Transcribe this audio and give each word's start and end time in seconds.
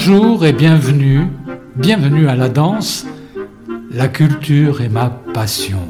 Bonjour 0.00 0.46
et 0.46 0.52
bienvenue, 0.52 1.26
bienvenue 1.74 2.28
à 2.28 2.36
la 2.36 2.48
danse. 2.48 3.04
La 3.90 4.06
culture 4.06 4.80
est 4.80 4.88
ma 4.88 5.10
passion. 5.10 5.80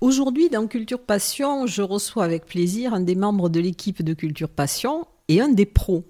Aujourd'hui, 0.00 0.50
dans 0.50 0.66
Culture 0.66 0.98
Passion, 0.98 1.68
je 1.68 1.82
reçois 1.82 2.24
avec 2.24 2.46
plaisir 2.46 2.94
un 2.94 3.00
des 3.00 3.14
membres 3.14 3.48
de 3.48 3.60
l'équipe 3.60 4.02
de 4.02 4.12
Culture 4.12 4.48
Passion 4.48 5.06
et 5.28 5.40
un 5.40 5.50
des 5.50 5.66
pros. 5.66 6.02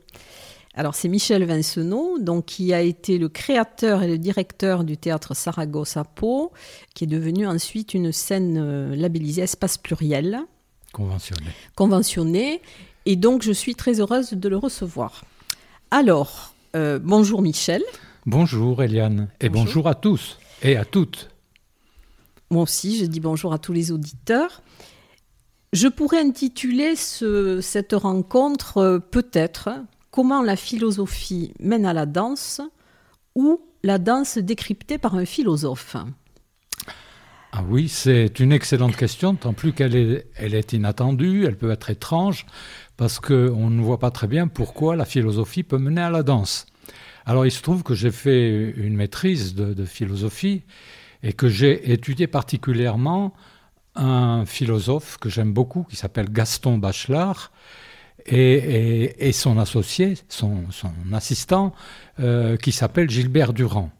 Alors, 0.72 0.94
c'est 0.94 1.08
Michel 1.08 1.44
Vincenot, 1.44 2.18
donc, 2.18 2.46
qui 2.46 2.72
a 2.72 2.80
été 2.80 3.18
le 3.18 3.28
créateur 3.28 4.04
et 4.04 4.08
le 4.08 4.16
directeur 4.16 4.84
du 4.84 4.96
théâtre 4.96 5.36
Saragosse 5.36 5.98
à 5.98 6.04
Pau, 6.04 6.50
qui 6.94 7.04
est 7.04 7.08
devenu 7.08 7.46
ensuite 7.46 7.92
une 7.92 8.10
scène 8.10 8.56
euh, 8.56 8.96
labellisée 8.96 9.42
Espace 9.42 9.76
Pluriel. 9.76 10.46
Conventionné. 10.96 11.50
Conventionné. 11.74 12.62
Et 13.06 13.16
donc, 13.16 13.42
je 13.42 13.52
suis 13.52 13.74
très 13.74 14.00
heureuse 14.00 14.32
de 14.32 14.48
le 14.48 14.56
recevoir. 14.56 15.24
Alors, 15.90 16.54
euh, 16.74 16.98
bonjour 17.02 17.40
Michel. 17.40 17.82
Bonjour 18.26 18.82
Eliane. 18.82 19.28
Et 19.40 19.48
bonjour. 19.48 19.88
à 19.88 19.94
tous 19.94 20.38
et 20.62 20.76
à 20.76 20.84
toutes. 20.84 21.30
Moi 22.50 22.64
aussi, 22.64 22.98
je 22.98 23.06
dis 23.06 23.20
bonjour 23.20 23.52
à 23.52 23.58
tous 23.58 23.72
les 23.72 23.92
auditeurs. 23.92 24.60
Je 25.72 25.88
pourrais 25.88 26.20
intituler 26.20 26.94
cette 26.96 27.92
rencontre 27.92 28.78
euh, 28.78 28.98
peut-être 28.98 29.70
Comment 30.16 30.40
la 30.40 30.56
philosophie 30.56 31.52
mène 31.60 31.84
à 31.84 31.92
la 31.92 32.06
danse 32.06 32.62
ou 33.34 33.60
la 33.82 33.98
danse 33.98 34.38
décryptée 34.38 34.96
par 34.96 35.14
un 35.14 35.26
philosophe. 35.26 35.94
Ah 37.58 37.64
oui, 37.66 37.88
c'est 37.88 38.38
une 38.38 38.52
excellente 38.52 38.96
question, 38.96 39.34
tant 39.34 39.54
plus 39.54 39.72
qu'elle 39.72 39.96
est, 39.96 40.72
inattendue, 40.74 41.46
elle 41.46 41.56
peut 41.56 41.70
être 41.70 41.88
étrange, 41.88 42.44
parce 42.98 43.18
qu'on 43.18 43.70
ne 43.70 43.80
voit 43.80 43.98
pas 43.98 44.10
très 44.10 44.26
bien 44.26 44.46
pourquoi 44.46 44.94
la 44.94 45.06
philosophie 45.06 45.62
peut 45.62 45.78
mener 45.78 46.02
à 46.02 46.10
la 46.10 46.22
danse. 46.22 46.66
Alors 47.24 47.46
il 47.46 47.50
se 47.50 47.62
trouve 47.62 47.82
que 47.82 47.94
j'ai 47.94 48.10
fait 48.10 48.74
une 48.76 48.94
maîtrise 48.94 49.54
de, 49.54 49.86
philosophie 49.86 50.64
et 51.22 51.32
que 51.32 51.48
j'ai 51.48 51.92
étudié 51.92 52.26
particulièrement 52.26 53.32
un 53.94 54.44
philosophe 54.44 55.16
que 55.16 55.30
j'aime 55.30 55.54
beaucoup, 55.54 55.84
qui 55.88 55.96
s'appelle 55.96 56.30
Gaston 56.30 56.76
Bachelard, 56.76 57.52
et, 58.26 59.32
son 59.32 59.56
associé, 59.56 60.18
son, 60.28 60.64
assistant, 61.10 61.72
euh, 62.20 62.58
qui 62.58 62.72
s'appelle 62.72 63.08
Gilbert 63.08 63.54
Durand. 63.54 63.90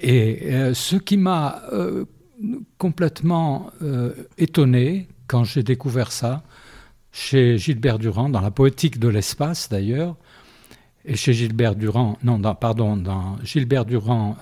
Et 0.00 0.52
euh, 0.52 0.74
ce 0.74 0.96
qui 0.96 1.16
m'a 1.16 1.62
euh, 1.72 2.04
complètement 2.78 3.70
étonné 4.38 5.08
quand 5.26 5.44
j'ai 5.44 5.62
découvert 5.62 6.12
ça, 6.12 6.42
chez 7.12 7.58
Gilbert 7.58 7.98
Durand, 7.98 8.28
dans 8.28 8.40
la 8.40 8.50
poétique 8.50 8.98
de 8.98 9.08
l'espace 9.08 9.68
d'ailleurs, 9.68 10.16
et 11.04 11.16
chez 11.16 11.32
Gilbert 11.32 11.76
Durand, 11.76 12.18
non, 12.24 12.40
pardon, 12.54 12.96
dans 12.96 13.36
Gilbert 13.42 13.84
Durand, 13.84 14.36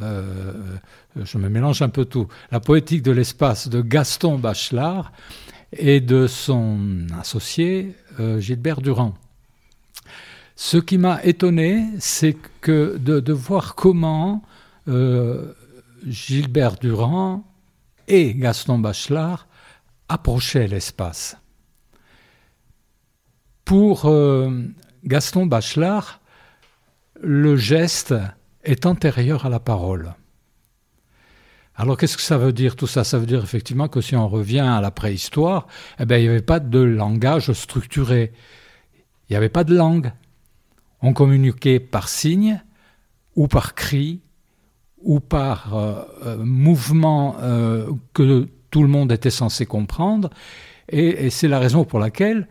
je 1.16 1.38
me 1.38 1.48
mélange 1.48 1.82
un 1.82 1.88
peu 1.88 2.04
tout, 2.04 2.28
la 2.50 2.60
poétique 2.60 3.02
de 3.02 3.12
l'espace 3.12 3.68
de 3.68 3.82
Gaston 3.82 4.38
Bachelard, 4.38 5.12
et 5.72 6.00
de 6.00 6.26
son 6.26 7.06
associé 7.18 7.94
euh, 8.20 8.40
Gilbert 8.40 8.80
Durand. 8.80 9.14
Ce 10.54 10.76
qui 10.76 10.98
m'a 10.98 11.24
étonné, 11.24 11.86
c'est 11.98 12.36
que 12.60 12.96
de, 12.98 13.32
voir 13.32 13.74
comment 13.74 14.42
euh, 14.88 15.52
Gilbert 16.06 16.76
Durand 16.76 17.44
et 18.08 18.34
Gaston 18.34 18.78
Bachelard 18.78 19.46
approchaient 20.08 20.66
l'espace. 20.66 21.36
Pour 23.64 24.06
euh, 24.06 24.68
Gaston 25.04 25.46
Bachelard, 25.46 26.20
le 27.20 27.56
geste 27.56 28.14
est 28.64 28.86
antérieur 28.86 29.46
à 29.46 29.48
la 29.48 29.60
parole. 29.60 30.14
Alors 31.74 31.96
qu'est-ce 31.96 32.16
que 32.16 32.22
ça 32.22 32.36
veut 32.36 32.52
dire 32.52 32.76
tout 32.76 32.86
ça? 32.86 33.02
Ça 33.02 33.18
veut 33.18 33.26
dire 33.26 33.42
effectivement 33.42 33.88
que 33.88 34.00
si 34.00 34.14
on 34.14 34.28
revient 34.28 34.60
à 34.60 34.80
la 34.80 34.90
préhistoire, 34.90 35.66
eh 35.98 36.04
bien, 36.04 36.18
il 36.18 36.24
n'y 36.24 36.28
avait 36.28 36.42
pas 36.42 36.60
de 36.60 36.78
langage 36.78 37.52
structuré. 37.52 38.32
Il 39.28 39.32
n'y 39.32 39.36
avait 39.36 39.48
pas 39.48 39.64
de 39.64 39.74
langue. 39.74 40.12
On 41.00 41.14
communiquait 41.14 41.80
par 41.80 42.08
signe 42.08 42.62
ou 43.34 43.48
par 43.48 43.74
cri 43.74 44.20
ou 45.02 45.20
par 45.20 45.76
euh, 45.76 46.02
euh, 46.24 46.36
mouvement 46.38 47.36
euh, 47.40 47.90
que 48.12 48.48
tout 48.70 48.82
le 48.82 48.88
monde 48.88 49.12
était 49.12 49.30
censé 49.30 49.66
comprendre. 49.66 50.30
Et, 50.88 51.26
et 51.26 51.30
c'est 51.30 51.48
la 51.48 51.58
raison 51.58 51.84
pour 51.84 51.98
laquelle 51.98 52.48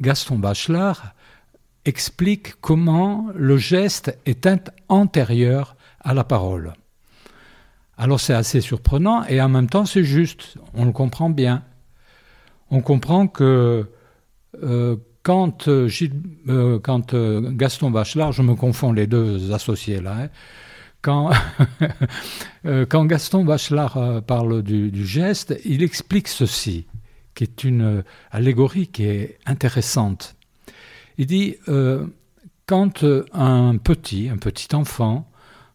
Gaston 0.00 0.38
Bachelard 0.38 1.14
explique 1.84 2.54
comment 2.62 3.26
le 3.34 3.58
geste 3.58 4.16
est 4.24 4.48
antérieur 4.88 5.76
à 6.00 6.14
la 6.14 6.24
parole. 6.24 6.72
Alors 7.98 8.18
c'est 8.18 8.32
assez 8.32 8.62
surprenant 8.62 9.24
et 9.26 9.42
en 9.42 9.50
même 9.50 9.68
temps 9.68 9.84
c'est 9.84 10.04
juste, 10.04 10.56
on 10.72 10.86
le 10.86 10.92
comprend 10.92 11.28
bien. 11.28 11.64
On 12.70 12.80
comprend 12.80 13.26
que 13.26 13.86
euh, 15.28 16.78
quand, 16.82 17.14
euh, 17.14 17.42
euh, 17.44 17.50
Gaston 17.52 17.90
Bachelard, 17.90 18.32
je 18.32 18.42
me 18.42 18.54
confonds 18.54 18.92
les 18.92 19.06
deux 19.06 19.52
associés 19.52 20.00
là, 20.00 20.16
hein, 20.22 20.28
quand, 21.00 21.30
quand, 22.88 23.04
Gaston 23.06 23.44
Bachelard 23.44 24.22
parle 24.26 24.62
du, 24.62 24.90
du, 24.90 25.04
geste, 25.06 25.58
il 25.64 25.82
explique 25.82 26.28
ceci, 26.28 26.86
qui 27.34 27.44
est 27.44 27.64
une 27.64 28.04
allégorie 28.30 28.86
qui 28.86 29.04
est 29.04 29.38
intéressante. 29.46 30.36
Il 31.18 31.26
dit, 31.26 31.56
quand 32.66 33.04
un 33.32 33.76
petit, 33.78 34.28
un 34.28 34.36
petit 34.36 34.76
enfant, 34.76 35.28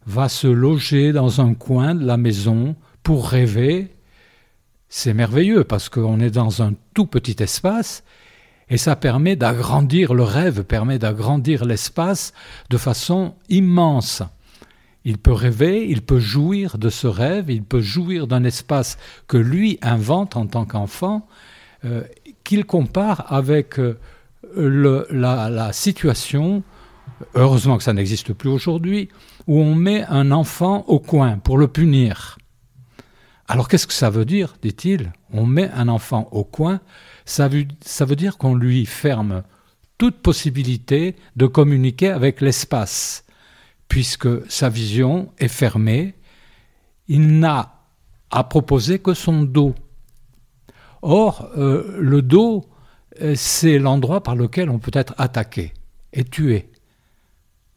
va 0.06 0.30
se 0.30 0.48
loger 0.48 1.12
dans 1.12 1.42
un 1.42 1.54
coin 1.54 1.94
de 1.94 2.06
la 2.06 2.16
maison 2.16 2.78
pour 3.04 3.28
rêver, 3.28 3.94
c'est 4.88 5.14
merveilleux 5.14 5.66
parce 5.66 5.90
qu'on 5.90 6.22
est 6.22 6.32
dans 6.32 6.62
un 6.62 6.74
tout 6.94 7.06
petit 7.06 7.44
espace 7.44 8.06
et 8.70 8.78
ça 8.78 8.96
permet 8.96 9.36
d'agrandir 9.36 10.14
le 10.14 10.24
rêve, 10.24 10.64
permet 10.64 11.00
d'agrandir 11.00 11.66
l'espace 11.66 12.34
de 12.70 12.78
façon 12.78 13.36
immense. 13.50 14.24
Il 15.06 15.18
peut 15.18 15.32
rêver, 15.32 15.88
il 15.88 16.02
peut 16.02 16.20
jouir 16.20 16.78
de 16.78 16.90
ce 16.90 17.08
rêve, 17.08 17.50
il 17.50 17.64
peut 17.64 17.82
jouir 17.82 18.28
d'un 18.28 18.44
espace 18.44 18.98
que 19.28 19.38
lui 19.38 19.80
invente 19.82 20.36
en 20.36 20.48
tant 20.48 20.66
qu'enfant, 20.66 21.28
euh, 21.86 22.04
qu'il 22.44 22.66
compare 22.66 23.32
avec 23.32 23.80
euh, 23.80 23.98
la, 25.10 25.50
la 25.50 25.72
situation, 25.72 26.62
heureusement 27.36 27.78
que 27.78 27.84
ça 27.84 27.94
n'existe 27.94 28.34
plus 28.34 28.50
aujourd'hui, 28.50 29.08
où 29.48 29.62
on 29.62 29.76
met 29.76 30.04
un 30.10 30.32
enfant 30.32 30.84
au 30.88 31.00
coin 31.00 31.38
pour 31.38 31.58
le 31.58 31.70
punir. 31.70 32.38
Alors 33.48 33.70
qu'est-ce 33.70 33.88
que 33.88 33.94
ça 33.94 34.10
veut 34.10 34.26
dire, 34.26 34.56
dit-il? 34.62 35.14
On 35.32 35.46
met 35.46 35.72
un 35.72 35.88
enfant 35.88 36.28
au 36.34 36.44
coin, 36.44 36.82
ça 37.28 37.48
veut, 37.50 38.16
dire 38.16 38.38
qu'on 38.38 38.56
lui 38.56 38.86
ferme 38.86 39.44
toute 39.98 40.22
possibilité 40.22 41.16
de 41.36 41.46
communiquer 41.46 42.10
avec 42.10 42.40
l'espace, 42.40 43.26
puisque 43.90 44.30
sa 44.50 44.70
vision 44.70 45.32
est 45.38 45.50
fermée, 45.50 46.16
il 47.10 47.40
n'a 47.40 47.84
à 48.32 48.44
proposer 48.46 49.00
que 49.00 49.14
son 49.14 49.44
dos. 49.44 49.76
Or, 51.02 51.50
euh, 51.58 51.98
le 52.00 52.22
dos, 52.22 52.66
euh, 53.22 53.34
c'est 53.36 53.78
l'endroit 53.78 54.24
par 54.24 54.36
lequel 54.36 54.70
on 54.70 54.80
peut 54.80 54.92
être 54.94 55.14
attaqué 55.18 55.74
et 56.14 56.24
tué 56.24 56.70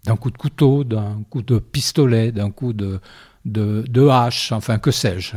d'un 0.04 0.16
coup 0.16 0.30
de 0.30 0.38
couteau, 0.38 0.84
d'un 0.84 1.24
coup 1.28 1.42
de 1.42 1.58
pistolet, 1.58 2.32
d'un 2.32 2.50
coup 2.50 2.72
de, 2.72 3.00
hache, 4.08 4.52
enfin 4.52 4.78
que 4.78 4.90
sais-je. 4.90 5.36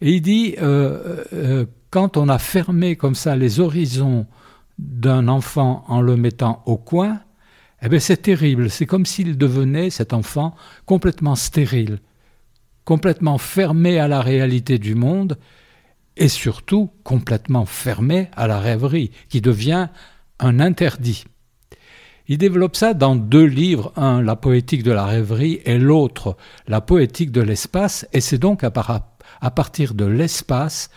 Et 0.00 0.12
il 0.12 0.20
dit, 0.20 0.54
euh, 0.60 1.66
quand 1.90 2.16
on 2.16 2.28
a 2.28 2.38
fermé 2.38 2.96
comme 2.96 3.14
ça 3.14 3.36
les 3.36 3.60
horizons 3.60 4.26
d'un 4.78 5.28
enfant 5.28 5.84
en 5.88 6.00
le 6.00 6.16
mettant 6.16 6.62
au 6.66 6.76
coin, 6.76 7.20
eh 7.82 7.88
bien 7.88 8.00
c'est 8.00 8.22
terrible, 8.22 8.70
c'est 8.70 8.86
comme 8.86 9.06
s'il 9.06 9.38
devenait, 9.38 9.90
cet 9.90 10.12
enfant, 10.12 10.54
complètement 10.86 11.36
stérile, 11.36 12.00
complètement 12.84 13.38
fermé 13.38 13.98
à 13.98 14.08
la 14.08 14.20
réalité 14.20 14.78
du 14.78 14.94
monde, 14.94 15.38
et 16.16 16.28
surtout 16.28 16.90
complètement 17.04 17.64
fermé 17.64 18.28
à 18.36 18.46
la 18.46 18.58
rêverie, 18.58 19.12
qui 19.28 19.40
devient 19.40 19.88
un 20.40 20.60
interdit. 20.60 21.24
Il 22.26 22.36
développe 22.36 22.76
ça 22.76 22.92
dans 22.92 23.16
deux 23.16 23.46
livres, 23.46 23.92
un 23.96 24.20
La 24.20 24.36
poétique 24.36 24.82
de 24.82 24.92
la 24.92 25.06
rêverie 25.06 25.60
et 25.64 25.78
l'autre 25.78 26.36
La 26.66 26.80
poétique 26.82 27.32
de 27.32 27.40
l'espace, 27.40 28.06
et 28.12 28.20
c'est 28.20 28.38
donc 28.38 28.64
à, 28.64 28.70
partir 29.50 29.94
de 29.94 30.04
l'espace 30.04 30.90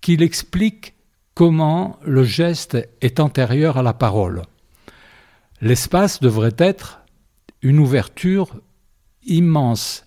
qu'il 0.00 0.22
explique 0.22 0.94
comment 1.34 1.98
le 2.04 2.24
geste 2.24 2.76
est 3.00 3.20
antérieur 3.20 3.76
à 3.76 3.82
la 3.82 3.92
parole. 3.92 4.42
L'espace 5.60 6.20
devrait 6.20 6.54
être 6.58 7.00
une 7.62 7.78
ouverture 7.78 8.56
immense, 9.24 10.04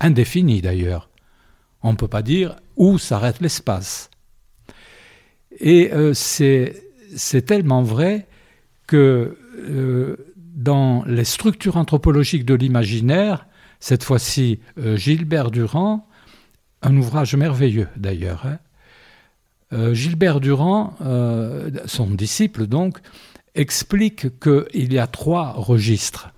indéfinie 0.00 0.60
d'ailleurs. 0.60 1.08
On 1.82 1.92
ne 1.92 1.96
peut 1.96 2.08
pas 2.08 2.22
dire 2.22 2.56
où 2.76 2.98
s'arrête 2.98 3.40
l'espace. 3.40 4.10
Et 5.58 5.92
euh, 5.92 6.12
c'est 6.14 7.42
tellement 7.46 7.82
vrai 7.82 8.26
que 8.86 9.38
euh, 9.56 10.16
dans 10.36 11.04
les 11.06 11.24
structures 11.24 11.76
anthropologiques 11.76 12.44
de 12.44 12.54
l'imaginaire, 12.54 13.46
cette 13.80 14.04
fois-ci 14.04 14.60
euh, 14.78 14.96
Gilbert 14.96 15.50
Durand, 15.50 16.08
un 16.82 16.96
ouvrage 16.96 17.34
merveilleux 17.34 17.88
d'ailleurs. 17.96 18.46
Hein. 18.46 18.58
Euh, 19.72 19.94
Gilbert 19.94 20.40
Durand, 20.40 20.94
son 21.86 22.10
disciple 22.10 22.66
donc, 22.66 22.98
explique 23.54 24.38
qu'il 24.40 24.92
y 24.92 24.98
a 24.98 25.06
trois 25.06 25.52
registres 25.52 26.30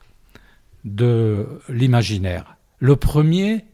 de 0.84 1.46
l'imaginaire. 1.68 2.56
Le 2.78 2.96
premier, 2.96 3.64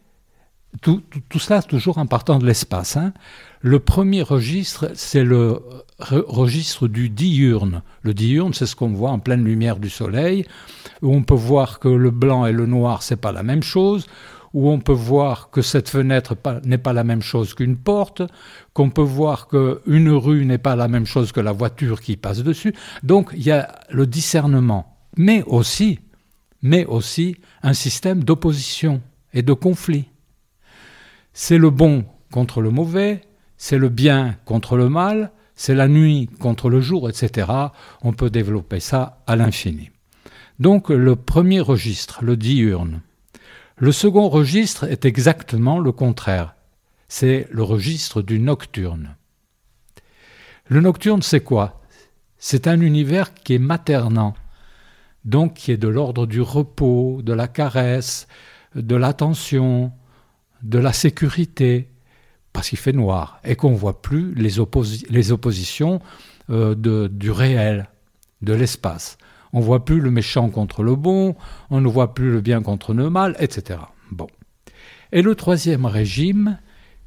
tout, 0.80 1.02
cela 1.38 1.62
toujours 1.62 1.98
en 1.98 2.06
partant 2.06 2.38
de 2.38 2.46
l'espace. 2.46 2.96
Hein. 2.96 3.12
Le 3.60 3.78
premier 3.78 4.22
registre, 4.22 4.90
c'est 4.94 5.24
le 5.24 5.60
registre 5.98 6.88
du 6.88 7.08
diurne. 7.08 7.82
Le 8.02 8.14
diurne, 8.14 8.54
c'est 8.54 8.66
ce 8.66 8.74
qu'on 8.76 8.88
voit 8.88 9.10
en 9.10 9.18
pleine 9.18 9.44
lumière 9.44 9.76
du 9.76 9.90
soleil, 9.90 10.46
où 11.02 11.14
on 11.14 11.22
peut 11.22 11.34
voir 11.34 11.78
que 11.78 11.88
le 11.88 12.10
blanc 12.10 12.46
et 12.46 12.52
le 12.52 12.66
noir, 12.66 13.02
c'est 13.02 13.16
pas 13.16 13.32
la 13.32 13.42
même 13.42 13.62
chose, 13.62 14.06
où 14.54 14.70
on 14.70 14.78
peut 14.78 14.92
voir 14.92 15.50
que 15.50 15.60
cette 15.60 15.90
fenêtre 15.90 16.36
n'est 16.64 16.78
pas 16.78 16.92
la 16.92 17.04
même 17.04 17.22
chose 17.22 17.54
qu'une 17.54 17.76
porte, 17.76 18.22
qu'on 18.72 18.88
peut 18.88 19.02
voir 19.02 19.48
qu'une 19.48 20.10
rue 20.10 20.46
n'est 20.46 20.58
pas 20.58 20.76
la 20.76 20.88
même 20.88 21.06
chose 21.06 21.32
que 21.32 21.40
la 21.40 21.52
voiture 21.52 22.00
qui 22.00 22.16
passe 22.16 22.42
dessus. 22.42 22.72
Donc 23.02 23.30
il 23.34 23.42
y 23.42 23.50
a 23.50 23.80
le 23.90 24.06
discernement, 24.06 24.96
mais 25.16 25.42
aussi, 25.46 25.98
mais 26.62 26.86
aussi 26.86 27.36
un 27.62 27.74
système 27.74 28.22
d'opposition 28.22 29.02
et 29.34 29.42
de 29.42 29.52
conflit. 29.52 30.06
C'est 31.32 31.58
le 31.58 31.70
bon 31.70 32.04
contre 32.30 32.60
le 32.60 32.70
mauvais, 32.70 33.22
c'est 33.56 33.78
le 33.78 33.88
bien 33.88 34.36
contre 34.44 34.76
le 34.76 34.88
mal, 34.88 35.32
c'est 35.56 35.74
la 35.74 35.88
nuit 35.88 36.28
contre 36.38 36.70
le 36.70 36.80
jour, 36.80 37.08
etc. 37.08 37.50
On 38.02 38.12
peut 38.12 38.30
développer 38.30 38.78
ça 38.78 39.22
à 39.26 39.34
l'infini. 39.34 39.90
Donc 40.60 40.90
le 40.90 41.16
premier 41.16 41.60
registre, 41.60 42.22
le 42.22 42.36
diurne. 42.36 43.00
Le 43.76 43.90
second 43.90 44.28
registre 44.28 44.84
est 44.84 45.04
exactement 45.04 45.80
le 45.80 45.90
contraire. 45.90 46.54
C'est 47.08 47.48
le 47.50 47.64
registre 47.64 48.22
du 48.22 48.38
nocturne. 48.38 49.16
Le 50.68 50.80
nocturne, 50.80 51.22
c'est 51.22 51.42
quoi? 51.42 51.82
C'est 52.38 52.68
un 52.68 52.80
univers 52.80 53.34
qui 53.34 53.54
est 53.54 53.58
maternant, 53.58 54.34
donc 55.24 55.54
qui 55.54 55.72
est 55.72 55.76
de 55.76 55.88
l'ordre 55.88 56.26
du 56.26 56.40
repos, 56.40 57.20
de 57.22 57.32
la 57.32 57.48
caresse, 57.48 58.28
de 58.76 58.94
l'attention, 58.94 59.92
de 60.62 60.78
la 60.78 60.92
sécurité, 60.92 61.90
parce 62.52 62.68
qu'il 62.68 62.78
fait 62.78 62.92
noir 62.92 63.40
et 63.44 63.56
qu'on 63.56 63.72
ne 63.72 63.76
voit 63.76 64.00
plus 64.00 64.34
les, 64.34 64.60
oppositions 64.60 66.00
euh, 66.50 67.08
du 67.08 67.30
réel, 67.30 67.88
de 68.40 68.52
l'espace. 68.52 69.18
On 69.54 69.60
ne 69.60 69.64
voit 69.64 69.84
plus 69.84 70.00
le 70.00 70.10
méchant 70.10 70.50
contre 70.50 70.82
le 70.82 70.96
bon, 70.96 71.36
on 71.70 71.80
ne 71.80 71.86
voit 71.86 72.12
plus 72.12 72.32
le 72.32 72.40
bien 72.40 72.60
contre 72.60 72.92
le 72.92 73.08
mal, 73.08 73.36
etc. 73.38 73.78
Bon. 74.10 74.26
Et 75.12 75.22
le 75.22 75.36
troisième 75.36 75.86
régime, 75.86 76.58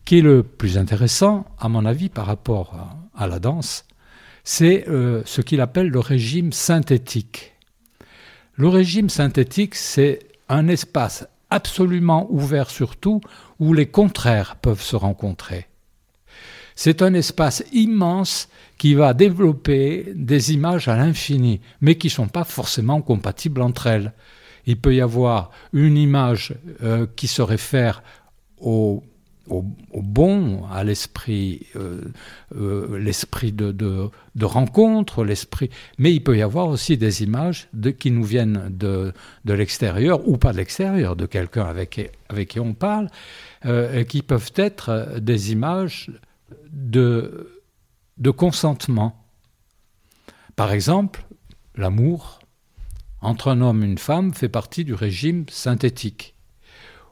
qui 0.06 0.20
est 0.20 0.22
le 0.22 0.44
plus 0.44 0.78
intéressant, 0.78 1.46
à 1.60 1.68
mon 1.68 1.86
avis, 1.86 2.08
par 2.08 2.26
rapport 2.26 2.74
à, 3.14 3.28
la 3.28 3.40
danse, 3.40 3.84
c'est 4.46 4.88
euh, 4.88 5.24
ce 5.26 5.42
qu'il 5.42 5.60
appelle 5.60 5.90
le 5.90 6.00
régime 6.00 6.54
synthétique. 6.54 7.54
Le 8.56 8.70
régime 8.70 9.10
synthétique, 9.10 9.76
c'est 9.76 10.20
un 10.48 10.70
espace 10.70 11.28
absolument 11.50 12.28
ouvert 12.30 12.70
sur 12.70 12.96
tout, 12.96 13.20
où 13.60 13.74
les 13.74 13.88
contraires 13.88 14.56
peuvent 14.56 14.82
se 14.82 14.96
rencontrer. 14.96 15.68
C'est 16.80 17.02
un 17.02 17.16
espace 17.16 17.64
immense 17.74 18.50
qui 18.78 18.94
va 18.94 19.16
développer 19.16 20.14
des 20.14 20.54
images 20.54 20.88
à 20.88 20.96
l'infini, 20.96 21.60
mais 21.82 21.96
qui 21.96 22.06
ne 22.06 22.12
sont 22.12 22.28
pas 22.28 22.44
forcément 22.44 23.02
compatibles 23.02 23.64
entre 23.64 23.88
elles. 23.88 24.14
Il 24.68 24.78
peut 24.78 24.94
y 24.94 25.02
avoir 25.02 25.50
une 25.74 25.98
image 25.98 26.54
euh, 26.84 27.08
qui 27.16 27.26
se 27.26 27.42
réfère 27.42 28.04
au 28.62 29.04
bon, 29.96 30.66
à 30.72 30.84
l'esprit, 30.84 31.66
euh, 31.76 32.02
euh, 32.56 33.00
l'esprit 33.00 33.52
de, 33.54 34.12
rencontre. 34.40 35.26
Mais 35.98 36.14
il 36.14 36.22
peut 36.22 36.38
y 36.38 36.44
avoir 36.44 36.68
aussi 36.68 36.96
des 36.96 37.24
images 37.24 37.70
qui 37.98 38.12
nous 38.12 38.24
viennent 38.24 38.70
de, 38.70 39.14
l'extérieur 39.46 40.28
ou 40.28 40.38
pas 40.38 40.52
de 40.52 40.58
l'extérieur, 40.58 41.16
de 41.16 41.26
quelqu'un 41.26 41.66
avec, 41.66 42.12
qui 42.48 42.60
on 42.60 42.76
parle, 42.76 43.10
qui 44.08 44.22
peuvent 44.22 44.52
être 44.58 45.18
des 45.20 45.52
images 45.52 46.12
de, 46.72 47.52
consentement. 48.36 49.26
Par 50.56 50.72
exemple, 50.72 51.26
l'amour 51.76 52.40
entre 53.22 53.50
un 53.50 53.62
homme 53.62 53.84
et 53.84 53.88
une 53.88 53.98
femme 53.98 54.34
fait 54.34 54.50
partie 54.50 54.86
du 54.86 54.94
régime 54.94 55.46
synthétique 55.50 56.36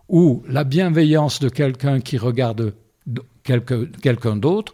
ou 0.07 0.43
la 0.47 0.63
bienveillance 0.63 1.39
de 1.39 1.49
quelqu'un 1.49 1.99
qui 1.99 2.17
regarde 2.17 2.73
quelqu'un 3.43 4.35
d'autre, 4.35 4.73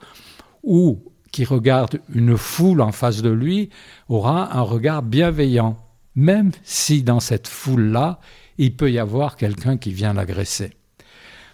ou 0.63 1.03
qui 1.31 1.45
regarde 1.45 1.99
une 2.13 2.37
foule 2.37 2.81
en 2.81 2.91
face 2.91 3.21
de 3.21 3.29
lui, 3.29 3.69
aura 4.09 4.57
un 4.57 4.61
regard 4.61 5.01
bienveillant, 5.01 5.77
même 6.15 6.51
si 6.63 7.03
dans 7.03 7.19
cette 7.19 7.47
foule-là, 7.47 8.19
il 8.57 8.75
peut 8.75 8.91
y 8.91 8.99
avoir 8.99 9.37
quelqu'un 9.37 9.77
qui 9.77 9.93
vient 9.93 10.13
l'agresser. 10.13 10.71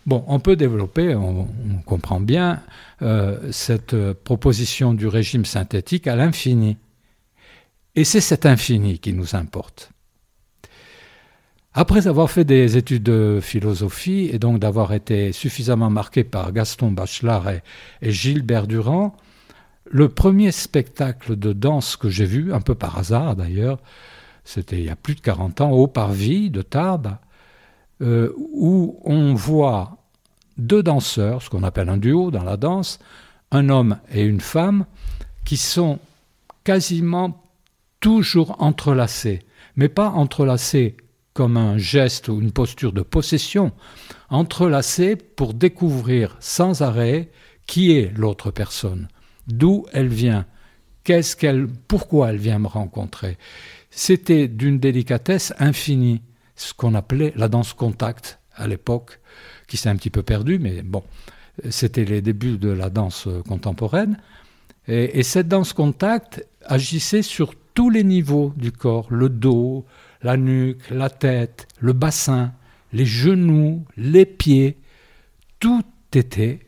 Bon, 0.07 0.23
on 0.27 0.39
peut 0.39 0.55
développer, 0.55 1.15
on, 1.15 1.49
comprend 1.85 2.21
bien, 2.21 2.61
euh, 3.01 3.51
cette 3.51 3.93
proposition 4.13 4.93
du 4.93 5.05
régime 5.05 5.43
synthétique 5.43 6.07
à 6.07 6.15
l'infini. 6.15 6.77
Et 7.95 8.05
c'est 8.05 8.21
cet 8.21 8.45
infini 8.45 8.99
qui 8.99 9.11
nous 9.11 9.35
importe. 9.35 9.91
Après 11.73 12.07
avoir 12.07 12.31
fait 12.31 12.45
des 12.45 12.77
études 12.77 13.03
de 13.03 13.39
philosophie 13.41 14.29
et 14.31 14.39
donc 14.39 14.59
d'avoir 14.59 14.93
été 14.93 15.33
suffisamment 15.33 15.89
marqué 15.89 16.23
par 16.23 16.53
Gaston 16.53 16.89
Bachelard 16.91 17.49
et, 17.49 17.61
Gilbert 18.01 18.65
Durand, 18.65 19.13
le 19.83 20.07
premier 20.07 20.53
spectacle 20.53 21.35
de 21.35 21.51
danse 21.51 21.97
que 21.97 22.09
j'ai 22.09 22.25
vu, 22.25 22.53
un 22.53 22.61
peu 22.61 22.75
par 22.75 22.97
hasard 22.97 23.35
d'ailleurs, 23.35 23.79
c'était 24.45 24.77
il 24.77 24.85
y 24.85 24.89
a 24.89 24.95
plus 24.95 25.15
de 25.15 25.21
40 25.21 25.59
ans, 25.59 25.71
au 25.71 25.87
Parvis 25.87 26.49
de 26.49 26.61
Tarbes, 26.61 27.17
euh, 28.01 28.34
où 28.38 29.00
on 29.04 29.34
voit 29.34 29.98
deux 30.58 30.84
danseurs, 30.84 31.42
ce 31.42 31.50
qu'on 31.50 31.63
appelle 31.63 31.89
un 31.89 31.98
duo 31.98 32.32
dans 32.32 32.44
la 32.44 32.58
danse, 32.58 33.00
un 33.51 33.70
homme 33.70 33.98
et 34.12 34.24
une 34.24 34.42
femme, 34.42 34.86
qui 35.46 35.58
sont 35.58 36.00
quasiment 36.63 37.44
toujours 38.00 38.62
entrelacés, 38.62 39.39
mais 39.75 39.89
pas 39.89 40.10
entrelacés 40.10 40.98
comme 41.34 41.58
un 41.58 41.77
geste 41.77 42.30
ou 42.30 42.42
une 42.42 42.51
posture 42.51 42.94
de 42.94 43.04
possession, 43.04 43.72
entrelacée 44.30 45.16
pour 45.16 45.54
découvrir 45.54 46.36
sans 46.39 46.82
arrêt 46.82 47.30
qui 47.68 47.92
est 47.92 48.12
l'autre 48.18 48.50
personne, 48.50 49.08
d'où 49.48 49.86
elle 49.94 50.08
vient, 50.08 50.46
qu'est-ce 51.04 51.36
qu'elle, 51.36 51.68
pourquoi 51.88 52.32
elle 52.32 52.38
vient 52.38 52.60
me 52.60 52.68
rencontrer. 52.68 53.38
C'était 53.92 54.48
d'une 54.48 54.80
délicatesse 54.80 55.54
infinie, 55.60 56.22
ce 56.57 56.73
qu'on 56.73 56.93
appelait 56.93 57.31
la 57.37 57.47
danse 57.47 57.73
contact 57.73 58.39
à 58.55 58.67
l'époque, 58.67 59.19
qui 59.67 59.77
s'est 59.77 59.89
un 59.89 59.95
petit 59.95 60.09
peu 60.09 60.23
perdue, 60.23 60.59
mais 60.59 60.81
bon, 60.81 61.03
c'était 61.69 62.03
les 62.03 62.21
débuts 62.21 62.57
de 62.57 62.69
la 62.69 62.89
danse 62.89 63.29
contemporaine. 63.47 64.19
Et, 64.87 65.19
et 65.19 65.23
cette 65.23 65.47
danse 65.47 65.73
contact 65.73 66.45
agissait 66.65 67.21
sur 67.21 67.53
tous 67.73 67.89
les 67.89 68.03
niveaux 68.03 68.53
du 68.57 68.71
corps, 68.71 69.07
le 69.09 69.29
dos, 69.29 69.85
la 70.21 70.35
nuque, 70.35 70.89
la 70.89 71.09
tête, 71.09 71.67
le 71.79 71.93
bassin, 71.93 72.53
les 72.91 73.05
genoux, 73.05 73.85
les 73.95 74.25
pieds, 74.25 74.77
tout 75.59 75.83
était 76.13 76.59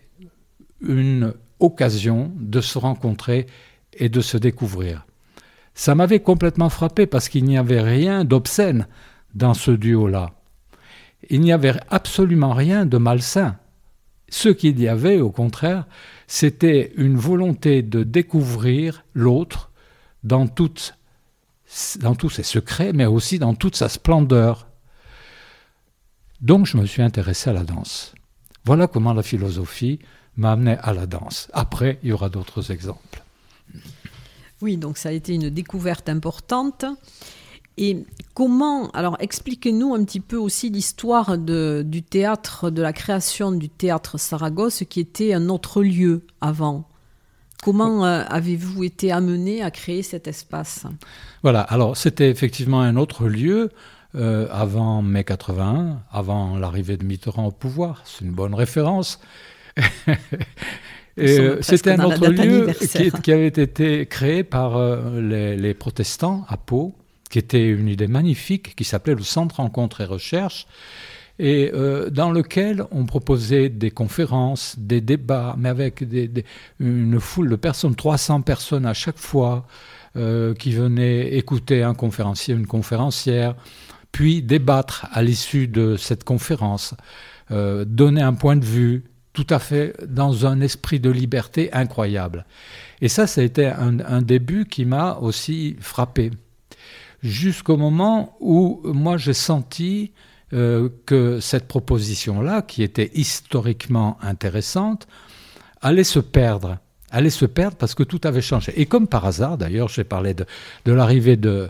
une 0.81 1.33
occasion 1.59 2.31
de 2.35 2.61
se 2.61 2.77
rencontrer 2.77 3.47
et 3.93 4.09
de 4.09 4.21
se 4.21 4.37
découvrir. 4.37 5.05
Ça 5.73 5.95
m'avait 5.95 6.19
complètement 6.19 6.69
frappé 6.69 7.05
parce 7.05 7.29
qu'il 7.29 7.45
n'y 7.45 7.57
avait 7.57 7.81
rien 7.81 8.23
d'obscène 8.23 8.87
dans 9.33 9.53
ce 9.53 9.71
duo-là. 9.71 10.31
Il 11.29 11.41
n'y 11.41 11.51
avait 11.51 11.75
absolument 11.89 12.53
rien 12.53 12.85
de 12.85 12.97
malsain. 12.97 13.57
Ce 14.29 14.49
qu'il 14.49 14.79
y 14.79 14.87
avait, 14.87 15.19
au 15.19 15.31
contraire, 15.31 15.85
c'était 16.27 16.93
une 16.95 17.17
volonté 17.17 17.81
de 17.81 18.03
découvrir 18.03 19.03
l'autre 19.13 19.71
dans, 20.23 20.45
dans 21.99 22.15
tous 22.15 22.29
ses 22.29 22.43
secrets, 22.43 22.93
mais 22.93 23.05
aussi 23.05 23.39
dans 23.39 23.55
toute 23.55 23.75
sa 23.75 23.89
splendeur. 23.89 24.67
Donc 26.41 26.67
je 26.67 26.77
me 26.77 26.85
suis 26.85 27.01
intéressé 27.01 27.49
à 27.49 27.53
la 27.53 27.63
danse. 27.63 28.13
Voilà 28.65 28.87
comment 28.87 29.13
la 29.13 29.23
philosophie 29.23 29.99
m'a 30.37 30.53
amené 30.53 30.77
à 30.81 30.93
la 30.93 31.05
danse. 31.05 31.49
Après, 31.53 31.99
il 32.03 32.09
y 32.09 32.11
aura 32.11 32.29
d'autres 32.29 32.71
exemples. 32.71 33.23
Oui, 34.61 34.77
donc 34.77 34.97
ça 34.97 35.09
a 35.09 35.11
été 35.11 35.33
une 35.33 35.49
découverte 35.49 36.09
importante. 36.09 36.85
Et 37.81 38.05
comment, 38.33 38.89
alors 38.89 39.15
expliquez-nous 39.21 39.95
un 39.95 40.03
petit 40.03 40.19
peu 40.19 40.35
aussi 40.35 40.69
l'histoire 40.69 41.37
du 41.37 42.03
théâtre, 42.03 42.69
de 42.69 42.81
la 42.81 42.91
création 42.91 43.53
du 43.53 43.69
théâtre 43.69 44.19
Saragosse, 44.19 44.83
qui 44.89 44.99
était 44.99 45.33
un 45.33 45.47
autre 45.47 45.81
lieu 45.81 46.23
avant. 46.41 46.89
Comment 47.63 48.05
euh, 48.05 48.23
avez-vous 48.27 48.83
été 48.83 49.13
amené 49.13 49.63
à 49.63 49.71
créer 49.71 50.03
cet 50.03 50.27
espace? 50.27 50.85
Voilà, 51.41 51.61
alors 51.61 51.95
c'était 51.95 52.29
effectivement 52.29 52.81
un 52.81 52.97
autre 52.97 53.27
lieu 53.27 53.69
euh, 54.15 54.47
avant 54.51 55.01
mai 55.01 55.23
81, 55.23 56.01
avant 56.11 56.57
l'arrivée 56.57 56.97
de 56.97 57.05
Mitterrand 57.05 57.47
au 57.47 57.51
pouvoir. 57.51 58.01
C'est 58.03 58.25
une 58.25 58.31
bonne 58.31 58.53
référence. 58.53 59.19
Euh, 61.17 61.57
c'était 61.59 61.91
un 61.91 62.05
autre 62.05 62.29
lieu 62.29 62.67
qui, 63.23 63.33
avait 63.33 63.47
été 63.47 64.05
créé 64.05 64.45
par 64.45 64.79
les, 65.11 65.57
les, 65.57 65.73
protestants 65.73 66.45
à 66.47 66.55
Pau 66.55 66.95
qui 67.29 67.39
était 67.39 67.67
une 67.67 67.87
idée 67.87 68.07
magnifique, 68.07 68.75
qui 68.75 68.83
s'appelait 68.83 69.15
le 69.15 69.23
Centre 69.23 69.57
Rencontre 69.57 70.01
et 70.01 70.05
Recherche, 70.05 70.67
et 71.39 71.71
euh, 71.73 72.09
dans 72.09 72.31
lequel 72.31 72.83
on 72.91 73.05
proposait 73.05 73.69
des 73.69 73.91
conférences, 73.91 74.75
des 74.77 74.99
débats, 74.99 75.55
mais 75.57 75.69
avec 75.69 76.03
une 76.79 77.19
foule 77.19 77.49
de 77.49 77.55
personnes, 77.55 77.95
300 77.95 78.41
personnes 78.41 78.85
à 78.85 78.93
chaque 78.93 79.17
fois, 79.17 79.65
euh, 80.17 80.53
qui 80.53 80.71
venaient 80.71 81.35
écouter 81.35 81.81
un 81.81 81.93
conférencier, 81.93 82.53
une 82.53 82.67
conférencière, 82.67 83.55
puis 84.11 84.41
débattre 84.41 85.07
à 85.11 85.21
l'issue 85.21 85.67
de 85.67 85.95
cette 85.95 86.25
conférence, 86.25 86.93
euh, 87.51 87.85
donner 87.85 88.21
un 88.21 88.33
point 88.33 88.57
de 88.57 88.65
vue 88.65 89.05
tout 89.31 89.47
à 89.49 89.59
fait 89.59 89.95
dans 90.05 90.45
un 90.45 90.59
esprit 90.59 90.99
de 90.99 91.09
liberté 91.09 91.71
incroyable. 91.71 92.45
Et 93.01 93.07
ça, 93.07 93.27
ça 93.27 93.39
a 93.39 93.43
été 93.45 93.67
un 93.67 94.21
début 94.21 94.65
qui 94.65 94.83
m'a 94.83 95.17
aussi 95.21 95.77
frappé 95.79 96.31
jusqu'au 97.21 97.77
moment 97.77 98.35
où 98.39 98.81
moi 98.83 99.17
j'ai 99.17 99.33
senti 99.33 100.11
euh, 100.51 100.89
que 101.05 101.39
cette 101.39 101.67
proposition-là, 101.67 102.63
qui 102.63 102.81
était 102.81 103.11
historiquement 103.13 104.17
intéressante, 104.19 105.07
allait 105.81 106.03
se 106.03 106.17
perdre. 106.17 106.79
Allait 107.11 107.29
se 107.29 107.45
perdre 107.45 107.77
parce 107.77 107.93
que 107.93 108.01
tout 108.01 108.21
avait 108.23 108.41
changé. 108.41 108.73
Et 108.75 108.87
comme 108.87 109.07
par 109.07 109.25
hasard, 109.25 109.59
d'ailleurs, 109.59 109.89
j'ai 109.89 110.03
parlé 110.03 110.33
de, 110.33 110.45
l'arrivée 110.87 111.37
de, 111.37 111.69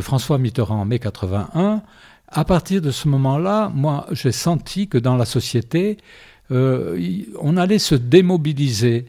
François 0.00 0.38
Mitterrand 0.38 0.80
en 0.80 0.84
mai 0.84 1.00
81. 1.00 1.82
À 2.28 2.44
partir 2.44 2.80
de 2.80 2.92
ce 2.92 3.08
moment-là, 3.08 3.68
moi, 3.74 4.06
j'ai 4.12 4.30
senti 4.30 4.86
que 4.86 4.98
dans 4.98 5.16
la 5.16 5.24
société, 5.24 5.98
euh, 6.52 7.24
on 7.40 7.56
allait 7.56 7.80
se 7.80 7.96
démobiliser 7.96 9.06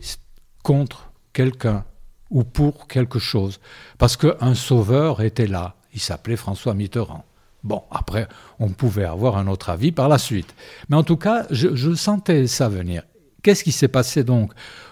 contre 0.64 1.12
quelqu'un 1.32 1.84
ou 2.32 2.44
pour 2.44 2.88
quelque 2.88 3.20
chose, 3.20 3.60
parce 4.00 4.18
qu'un 4.18 4.56
sauveur 4.56 5.22
était 5.22 5.48
là 5.48 5.76
il 5.94 6.00
s'appelait 6.00 6.36
François 6.36 6.74
Mitterrand. 6.74 7.26
Bon, 7.64 7.84
après, 7.92 8.28
on 8.60 8.70
pouvait 8.70 9.06
avoir 9.06 9.38
un 9.38 9.48
autre 9.48 9.70
avis 9.70 9.92
par 9.92 10.10
la 10.10 10.18
suite. 10.18 10.56
Mais 10.90 10.96
en 10.96 11.04
tout 11.04 11.18
cas, 11.18 11.46
je, 11.52 11.94
sentais 11.94 12.48
ça 12.48 12.70
venir. 12.70 13.04
Qu'est-ce 13.44 13.64
qui 13.64 13.72
s'est 13.72 13.88
passé 13.88 14.24
donc 14.24 14.52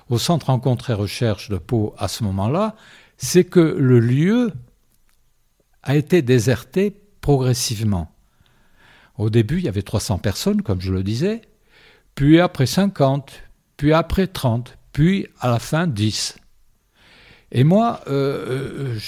au 0.09 0.17
Centre 0.17 0.47
Rencontre 0.47 0.91
et 0.91 0.93
Recherche 0.93 1.49
de 1.49 1.57
Pau 1.57 1.95
à 1.97 2.07
ce 2.07 2.23
moment-là? 2.23 2.75
C'est 3.17 3.43
que 3.43 3.59
le 3.59 3.99
lieu 3.99 4.51
a 5.83 5.95
été 5.95 6.21
déserté 6.21 6.95
progressivement. 7.21 8.11
Au 9.17 9.29
début, 9.29 9.57
il 9.57 9.65
y 9.65 9.67
avait 9.67 9.81
300 9.81 10.19
personnes, 10.19 10.61
comme 10.61 10.81
je 10.81 10.93
le 10.93 11.03
disais, 11.03 11.41
puis 12.15 12.39
après 12.39 12.65
50, 12.65 13.43
puis 13.77 13.93
après 13.93 14.27
30, 14.27 14.77
puis 14.93 15.27
à 15.39 15.49
la 15.49 15.59
fin 15.59 15.87
10. 15.87 16.37
Et 17.51 17.63
moi, 17.63 18.01
euh, 18.07 18.95
euh, 18.95 18.99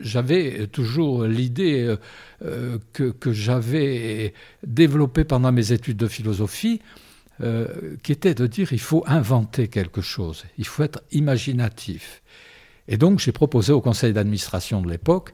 j'avais 0.00 0.66
toujours 0.66 1.24
l'idée 1.24 1.96
euh, 2.44 2.78
que, 2.92 3.32
j'avais 3.32 4.34
développée 4.66 5.24
pendant 5.24 5.52
mes 5.52 5.72
études 5.72 5.96
de 5.96 6.08
philosophie, 6.08 6.80
qui 8.02 8.12
était 8.12 8.34
de 8.34 8.46
dire 8.46 8.70
il 8.74 8.80
faut 8.80 9.02
inventer 9.06 9.68
quelque 9.68 10.02
chose, 10.02 10.44
il 10.58 10.66
faut 10.66 10.82
être 10.82 11.02
imaginatif. 11.10 12.20
Et 12.86 12.98
donc 12.98 13.18
j'ai 13.18 13.32
proposé 13.32 13.72
au 13.72 13.80
conseil 13.80 14.12
d'administration 14.12 14.82
de 14.82 14.90
l'époque 14.90 15.32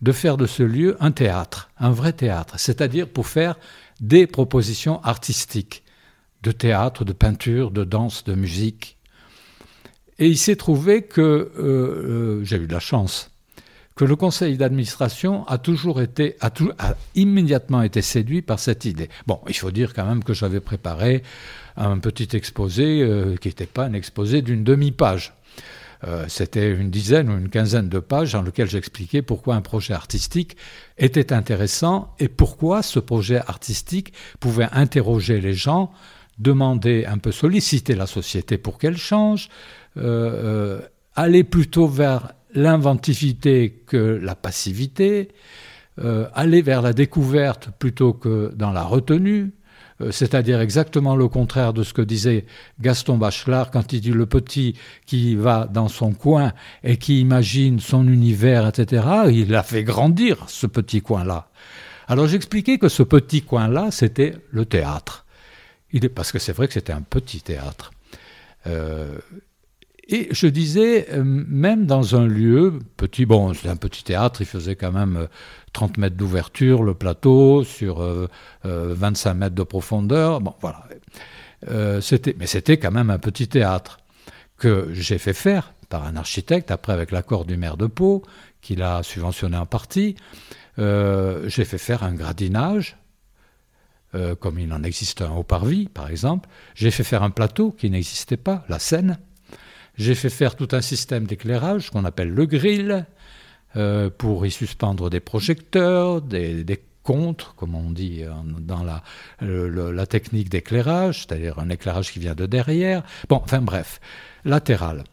de 0.00 0.12
faire 0.12 0.36
de 0.36 0.46
ce 0.46 0.62
lieu 0.62 0.96
un 1.00 1.10
théâtre, 1.10 1.70
un 1.78 1.90
vrai 1.90 2.12
théâtre, 2.12 2.54
c'est-à-dire 2.58 3.08
pour 3.08 3.26
faire 3.26 3.58
des 4.00 4.28
propositions 4.28 5.02
artistiques, 5.02 5.82
de 6.42 6.52
théâtre, 6.52 7.04
de 7.04 7.12
peinture, 7.12 7.70
de 7.70 7.84
danse, 7.84 8.24
de 8.24 8.34
musique. 8.34 8.96
Et 10.20 10.28
il 10.28 10.38
s'est 10.38 10.56
trouvé 10.56 11.02
que 11.02 12.40
j'ai 12.44 12.56
eu 12.56 12.66
de 12.66 12.72
la 12.72 12.80
chance 12.80 13.30
que 14.00 14.06
le 14.06 14.16
conseil 14.16 14.56
d'administration 14.56 15.46
a 15.46 15.58
toujours 15.58 16.00
été, 16.00 16.36
a, 16.40 16.50
immédiatement 17.14 17.82
été 17.82 18.00
séduit 18.00 18.40
par 18.40 18.58
cette 18.58 18.86
idée. 18.86 19.10
Bon, 19.26 19.40
il 19.46 19.54
faut 19.54 19.70
dire 19.70 19.92
quand 19.92 20.06
même 20.06 20.24
que 20.24 20.32
j'avais 20.32 20.60
préparé 20.60 21.22
un 21.76 21.98
petit 21.98 22.34
exposé 22.34 23.02
euh, 23.02 23.36
qui 23.36 23.48
n'était 23.48 23.66
pas 23.66 23.84
un 23.84 23.92
exposé 23.92 24.40
d'une 24.40 24.64
demi-page. 24.64 25.34
Euh, 26.04 26.24
c'était 26.28 26.70
une 26.70 26.88
dizaine 26.88 27.28
ou 27.28 27.36
une 27.36 27.50
quinzaine 27.50 27.90
de 27.90 27.98
pages 27.98 28.32
dans 28.32 28.40
lequel 28.40 28.70
j'expliquais 28.70 29.20
pourquoi 29.20 29.54
un 29.54 29.60
projet 29.60 29.92
artistique 29.92 30.56
était 30.96 31.34
intéressant 31.34 32.14
et 32.18 32.28
pourquoi 32.28 32.82
ce 32.82 33.00
projet 33.00 33.42
artistique 33.46 34.14
pouvait 34.40 34.68
interroger 34.72 35.42
les 35.42 35.52
gens, 35.52 35.92
demander 36.38 37.04
un 37.04 37.18
peu, 37.18 37.32
solliciter 37.32 37.94
la 37.94 38.06
société 38.06 38.56
pour 38.56 38.78
qu'elle 38.78 38.96
change, 38.96 39.50
euh, 39.96 40.80
aller 41.14 41.44
plutôt 41.44 41.86
vers 41.86 42.32
l'inventivité 42.54 43.82
que 43.86 44.18
la 44.22 44.34
passivité, 44.34 45.28
euh, 45.98 46.26
aller 46.34 46.62
vers 46.62 46.82
la 46.82 46.92
découverte 46.92 47.70
plutôt 47.78 48.12
que 48.12 48.52
dans 48.56 48.72
la 48.72 48.82
retenue, 48.82 49.52
euh, 50.00 50.10
c'est-à-dire 50.10 50.60
exactement 50.60 51.16
le 51.16 51.28
contraire 51.28 51.72
de 51.72 51.82
ce 51.82 51.92
que 51.92 52.02
disait 52.02 52.46
Gaston 52.80 53.18
Bachelard 53.18 53.70
quand 53.70 53.92
il 53.92 54.00
dit 54.00 54.12
le 54.12 54.26
petit 54.26 54.76
qui 55.06 55.34
va 55.36 55.66
dans 55.66 55.88
son 55.88 56.12
coin 56.12 56.52
et 56.84 56.96
qui 56.96 57.20
imagine 57.20 57.80
son 57.80 58.08
univers, 58.08 58.66
etc. 58.66 59.04
Il 59.30 59.54
a 59.54 59.62
fait 59.62 59.84
grandir 59.84 60.44
ce 60.48 60.66
petit 60.66 61.02
coin-là. 61.02 61.48
Alors 62.08 62.26
j'expliquais 62.26 62.78
que 62.78 62.88
ce 62.88 63.02
petit 63.02 63.42
coin-là, 63.42 63.90
c'était 63.90 64.34
le 64.50 64.64
théâtre. 64.64 65.26
Il 65.92 66.04
est, 66.04 66.08
parce 66.08 66.32
que 66.32 66.38
c'est 66.38 66.52
vrai 66.52 66.66
que 66.66 66.74
c'était 66.74 66.92
un 66.92 67.02
petit 67.02 67.40
théâtre. 67.40 67.92
Euh, 68.66 69.18
et 70.12 70.28
je 70.32 70.48
disais, 70.48 71.06
euh, 71.12 71.22
même 71.24 71.86
dans 71.86 72.16
un 72.16 72.26
lieu 72.26 72.80
petit, 72.96 73.26
bon, 73.26 73.54
c'était 73.54 73.68
un 73.68 73.76
petit 73.76 74.02
théâtre, 74.02 74.40
il 74.40 74.46
faisait 74.46 74.74
quand 74.74 74.90
même 74.90 75.28
30 75.72 75.98
euh, 75.98 76.00
mètres 76.00 76.16
d'ouverture, 76.16 76.82
le 76.82 76.94
plateau, 76.94 77.62
sur 77.62 78.00
25 78.64 79.30
euh, 79.30 79.34
mètres 79.34 79.54
de 79.54 79.62
profondeur. 79.62 80.40
Bon, 80.40 80.54
voilà. 80.60 80.84
c'était, 82.00 82.34
mais 82.38 82.46
c'était 82.46 82.76
quand 82.78 82.90
même 82.90 83.10
un 83.10 83.18
petit 83.18 83.46
théâtre 83.46 84.00
que 84.58 84.88
j'ai 84.92 85.18
fait 85.18 85.32
faire 85.32 85.74
par 85.88 86.04
un 86.04 86.16
architecte, 86.16 86.72
après 86.72 86.92
avec 86.92 87.12
l'accord 87.12 87.44
du 87.44 87.56
maire 87.56 87.76
de 87.76 87.86
Pau, 87.86 88.22
qu'il 88.60 88.82
a 88.82 89.04
subventionné 89.04 89.56
en 89.56 89.66
partie. 89.66 90.16
j'ai 90.76 91.64
fait 91.64 91.78
faire 91.78 92.02
un 92.02 92.14
gradinage, 92.14 92.96
comme 94.40 94.58
il 94.58 94.72
en 94.72 94.82
existe 94.82 95.22
un 95.22 95.30
au 95.32 95.44
Parvis, 95.44 95.86
par 95.86 96.10
exemple. 96.10 96.48
J'ai 96.74 96.90
fait 96.90 97.04
faire 97.04 97.22
un 97.22 97.30
plateau 97.30 97.70
qui 97.70 97.90
n'existait 97.90 98.36
pas, 98.36 98.64
la 98.68 98.78
scène. 98.78 99.18
J'ai 100.00 100.14
fait 100.14 100.30
faire 100.30 100.56
tout 100.56 100.68
un 100.72 100.80
système 100.80 101.26
d'éclairage 101.26 101.90
qu'on 101.90 102.06
appelle 102.06 102.30
le 102.30 102.46
grill, 102.46 103.04
euh, 103.76 104.08
pour 104.08 104.46
y 104.46 104.50
suspendre 104.50 105.10
des 105.10 105.20
projecteurs, 105.20 106.22
des, 106.22 106.64
des 106.64 106.80
contres, 107.02 107.54
comme 107.54 107.74
on 107.74 107.90
dit 107.90 108.22
dans 108.60 108.82
la, 108.82 110.06
technique 110.06 110.48
d'éclairage, 110.48 111.18
c'est-à-dire 111.18 111.58
un 111.58 111.68
éclairage 111.68 112.12
qui 112.12 112.18
vient 112.18 112.34
de 112.34 112.46
derrière. 112.46 113.02
Bon, 113.28 113.42
enfin 113.44 113.60
bref, 113.60 114.00
latéral. 114.46 115.04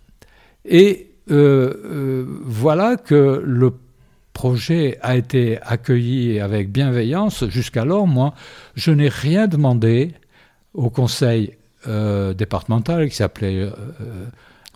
Et 0.64 1.12
euh, 1.32 1.74
euh, 1.84 2.26
voilà 2.46 2.96
que 2.96 3.44
le 3.46 3.74
projet 4.32 5.00
a 5.02 5.18
été 5.18 5.62
accueilli 5.64 6.40
avec 6.40 6.72
bienveillance. 6.72 7.46
Jusqu'alors, 7.50 8.08
moi, 8.08 8.34
je 8.76 8.92
n'ai 8.92 9.10
rien 9.10 9.48
demandé 9.48 10.14
au 10.74 10.90
conseil 10.90 11.58
départemental 11.86 13.08
qui 13.08 13.16
s'appelait 13.16 13.70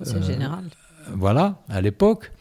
général. 0.03 0.65
Voilà, 1.13 1.61
à 1.69 1.81
l'époque. 1.81 2.31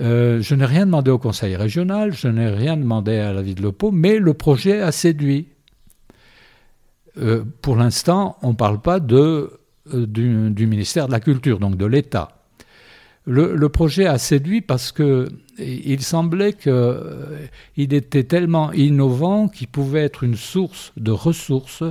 Euh, 0.00 0.40
je 0.40 0.54
n'ai 0.54 0.64
rien 0.64 0.86
demandé 0.86 1.10
au 1.10 1.18
conseil 1.18 1.56
régional, 1.56 2.12
je 2.12 2.28
n'ai 2.28 2.48
rien 2.48 2.76
demandé 2.76 3.18
à 3.18 3.32
la 3.32 3.42
ville 3.42 3.56
de 3.56 3.62
Lopo, 3.62 3.90
mais 3.90 4.18
le 4.18 4.34
projet 4.34 4.80
a 4.80 4.92
séduit. 4.92 5.48
euh, 7.18 7.44
pour 7.60 7.76
l'instant, 7.76 8.36
on 8.42 8.50
ne 8.50 8.54
parle 8.54 8.80
pas 8.80 9.00
de, 9.00 9.60
euh, 9.92 10.06
du, 10.06 10.66
ministère 10.66 11.06
de 11.06 11.12
la 11.12 11.20
Culture, 11.20 11.58
donc 11.58 11.76
de 11.76 11.84
l'État. 11.84 12.36
Le, 13.26 13.68
projet 13.68 14.06
a 14.06 14.16
séduit 14.16 14.60
parce 14.60 14.90
que 14.90 15.28
il 15.58 16.00
semblait 16.00 16.54
qu'il 16.54 16.72
euh, 16.72 17.46
était 17.76 18.24
tellement 18.24 18.72
innovant 18.72 19.48
qu'il 19.48 19.68
pouvait 19.68 20.02
être 20.02 20.24
une 20.24 20.36
source 20.36 20.92
de 20.96 21.10
ressources 21.10 21.84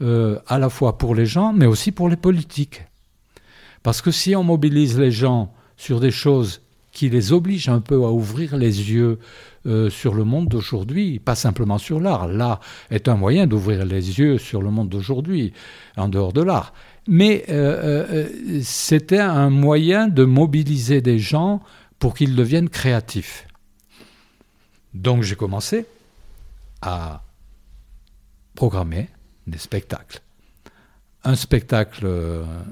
à 0.00 0.58
la 0.58 0.68
fois 0.68 0.98
pour 0.98 1.14
les 1.14 1.26
gens, 1.26 1.52
mais 1.52 1.66
aussi 1.66 1.92
pour 1.92 2.08
les 2.08 2.16
politiques. 2.16 2.82
Parce 3.82 4.02
que 4.02 4.10
si 4.10 4.36
on 4.36 4.44
mobilise 4.44 4.98
les 4.98 5.10
gens 5.10 5.52
sur 5.76 6.00
des 6.00 6.10
choses 6.10 6.62
qui 6.92 7.08
les 7.08 7.32
obligent 7.32 7.70
un 7.70 7.80
peu 7.80 8.04
à 8.04 8.10
ouvrir 8.10 8.56
les 8.56 8.92
yeux 8.92 9.18
euh, 9.66 9.88
sur 9.90 10.14
le 10.14 10.24
monde 10.24 10.48
d'aujourd'hui, 10.48 11.18
pas 11.18 11.34
simplement 11.34 11.78
sur 11.78 12.00
l'art. 12.00 12.28
L'art 12.28 12.60
est 12.90 13.08
un 13.08 13.16
moyen 13.16 13.46
d'ouvrir 13.46 13.84
les 13.86 14.18
yeux 14.18 14.38
sur 14.38 14.60
le 14.60 14.70
monde 14.70 14.90
d'aujourd'hui, 14.90 15.52
en 15.96 16.08
dehors 16.08 16.32
de 16.32 16.42
l'art. 16.42 16.74
Mais 17.08 17.44
euh, 17.48 18.06
euh, 18.10 18.60
c'était 18.62 19.18
un 19.18 19.50
moyen 19.50 20.06
de 20.06 20.24
mobiliser 20.24 21.00
des 21.00 21.18
gens 21.18 21.62
pour 21.98 22.14
qu'ils 22.14 22.36
deviennent 22.36 22.68
créatifs. 22.68 23.46
Donc 24.92 25.22
j'ai 25.22 25.36
commencé 25.36 25.86
à 26.82 27.22
programmer 28.54 29.08
des 29.46 29.58
spectacles. 29.58 30.20
Un 31.24 31.36
spectacle 31.36 32.06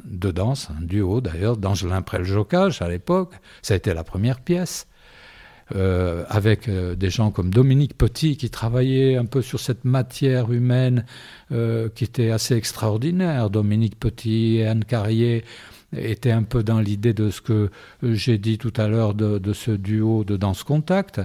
de 0.05 0.31
danse, 0.31 0.71
un 0.77 0.83
duo 0.83 1.21
d'ailleurs, 1.21 1.57
d'Angelin 1.57 2.03
Prel-Jocage 2.03 2.83
à 2.83 2.89
l'époque, 2.89 3.35
ça 3.63 3.75
a 3.75 3.77
été 3.77 3.95
la 3.95 4.03
première 4.03 4.41
pièce. 4.41 4.89
Euh, 5.77 6.25
avec 6.29 6.69
euh, 6.69 6.97
des 6.97 7.11
gens 7.11 7.31
comme 7.31 7.51
Dominique 7.51 7.97
Petit 7.97 8.37
qui 8.37 8.51
travaillait 8.51 9.17
un 9.17 9.25
peu 9.25 9.41
sur 9.41 9.61
cette 9.61 9.85
matière 9.85 10.51
humaine 10.51 11.05
euh, 11.53 11.89
qui 11.95 12.03
était 12.03 12.31
assez 12.31 12.57
extraordinaire. 12.57 13.51
Dominique 13.51 13.99
Petit 13.99 14.57
et 14.57 14.67
Anne 14.67 14.85
Carrier 14.85 15.45
étaient 15.97 16.33
un 16.33 16.43
peu 16.43 16.65
dans 16.65 16.81
l'idée 16.81 17.15
de 17.15 17.31
ce 17.31 17.41
que 17.41 17.71
j'ai 18.03 18.39
dit 18.39 18.59
tout 18.59 18.73
à 18.77 18.89
l'heure 18.89 19.15
de, 19.15 19.53
ce 19.53 19.71
duo 19.71 20.25
de 20.25 20.37
danse 20.37 20.65
contact. 20.65 21.21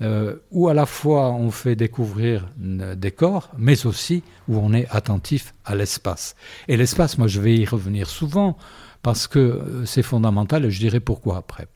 Où 0.00 0.68
à 0.68 0.74
la 0.74 0.86
fois 0.86 1.32
on 1.32 1.50
fait 1.50 1.76
découvrir 1.76 2.48
des 2.58 3.12
corps, 3.12 3.50
mais 3.56 3.86
aussi 3.86 4.22
où 4.48 4.58
on 4.58 4.72
est 4.72 4.86
attentif 4.90 5.54
à 5.64 5.74
l'espace. 5.74 6.36
Et 6.68 6.76
l'espace, 6.76 7.18
moi 7.18 7.28
je 7.28 7.40
vais 7.40 7.54
y 7.54 7.64
revenir 7.64 8.08
souvent, 8.08 8.58
parce 9.02 9.26
que 9.26 9.82
c'est 9.86 10.02
fondamental, 10.02 10.64
et 10.64 10.70
je 10.70 10.80
dirai 10.80 11.00
pourquoi 11.00 11.36
après. 11.38 11.68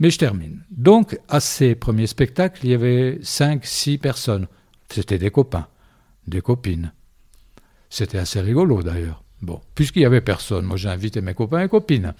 Mais 0.00 0.10
je 0.10 0.18
termine. 0.18 0.64
Donc, 0.70 1.18
à 1.28 1.40
ces 1.40 1.74
premiers 1.74 2.06
spectacles, 2.06 2.60
il 2.64 2.70
y 2.70 2.74
avait 2.74 3.18
5, 3.22 3.64
6 3.64 3.98
personnes. 3.98 4.46
C'était 4.90 5.18
des 5.18 5.30
copains, 5.30 5.66
des 6.26 6.40
copines. 6.40 6.92
C'était 7.90 8.18
assez 8.18 8.40
rigolo 8.40 8.82
d'ailleurs. 8.82 9.22
Bon, 9.40 9.60
puisqu'il 9.74 10.00
n'y 10.00 10.06
avait 10.06 10.20
personne, 10.20 10.64
moi 10.64 10.76
j'ai 10.76 10.88
invité 10.88 11.20
mes 11.20 11.34
copains 11.34 11.62
et 11.62 11.68
copines. 11.68 12.14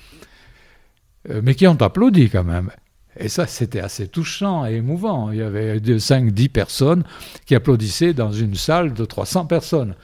Euh, 1.30 1.40
mais 1.42 1.54
qui 1.54 1.66
ont 1.66 1.80
applaudi 1.82 2.30
quand 2.30 2.44
même. 2.44 2.70
Et 3.18 3.28
ça, 3.28 3.46
c'était 3.46 3.80
assez 3.80 4.08
touchant 4.08 4.66
et 4.66 4.74
émouvant. 4.74 5.30
Il 5.30 5.38
y 5.38 5.42
avait 5.42 5.98
5, 5.98 6.30
10 6.30 6.48
personnes 6.48 7.04
qui 7.46 7.54
applaudissaient 7.54 8.14
dans 8.14 8.32
une 8.32 8.54
salle 8.54 8.94
de 8.94 9.04
300 9.04 9.46
personnes. 9.46 9.94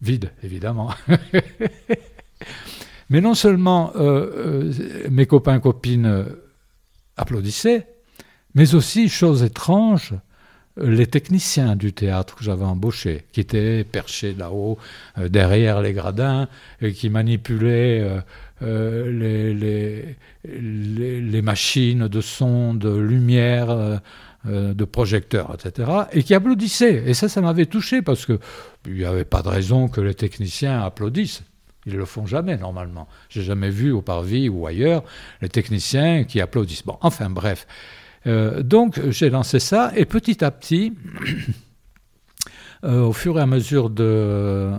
Vide, 0.00 0.30
évidemment. 0.42 0.92
Mais 3.10 3.20
non 3.20 3.34
seulement 3.34 3.92
euh, 3.96 4.00
euh, 4.00 4.72
mes 5.10 5.26
copains, 5.26 5.60
copines 5.60 6.26
applaudissaient, 7.16 7.86
mais 8.54 8.74
aussi, 8.74 9.08
chose 9.08 9.42
étrange, 9.42 10.14
les 10.76 11.06
techniciens 11.06 11.76
du 11.76 11.92
théâtre 11.92 12.36
que 12.36 12.44
j'avais 12.44 12.64
embauchés, 12.64 13.24
qui 13.32 13.40
étaient 13.40 13.84
perchés 13.84 14.34
là-haut, 14.34 14.78
euh, 15.18 15.28
derrière 15.28 15.80
les 15.80 15.92
gradins, 15.92 16.48
et 16.80 16.92
qui 16.92 17.10
manipulaient 17.10 18.22
euh, 18.64 19.54
euh, 19.62 20.16
les, 20.44 21.42
machines 21.42 22.08
de 22.08 22.20
son, 22.20 22.74
de 22.74 22.94
lumière, 22.96 24.00
de 24.44 24.84
projecteurs, 24.84 25.54
etc., 25.54 25.90
et 26.12 26.22
qui 26.22 26.34
applaudissaient. 26.34 27.04
Et 27.06 27.14
ça, 27.14 27.28
ça 27.28 27.40
m'avait 27.40 27.66
touché, 27.66 28.02
parce 28.02 28.26
qu'il 28.26 28.38
n'y 28.86 29.04
avait 29.04 29.24
pas 29.24 29.42
de 29.42 29.48
raison 29.48 29.88
que 29.88 30.00
les 30.00 30.14
techniciens 30.14 30.82
applaudissent. 30.82 31.42
Ils 31.86 31.96
le 31.96 32.04
font 32.04 32.26
jamais 32.26 32.56
normalement. 32.56 33.08
J'ai 33.28 33.42
jamais 33.42 33.70
vu 33.70 33.92
au 33.92 34.00
parvis 34.00 34.48
ou 34.48 34.66
ailleurs 34.66 35.04
les 35.42 35.48
techniciens 35.48 36.24
qui 36.24 36.40
applaudissent. 36.40 36.84
Bon, 36.84 36.96
enfin 37.02 37.28
bref. 37.28 37.66
Euh, 38.26 38.62
donc 38.62 39.00
j'ai 39.10 39.28
lancé 39.28 39.60
ça 39.60 39.92
et 39.94 40.06
petit 40.06 40.42
à 40.44 40.50
petit, 40.50 40.94
euh, 42.84 43.02
au 43.02 43.12
fur 43.12 43.38
et 43.38 43.42
à 43.42 43.46
mesure 43.46 43.90
de, 43.90 44.70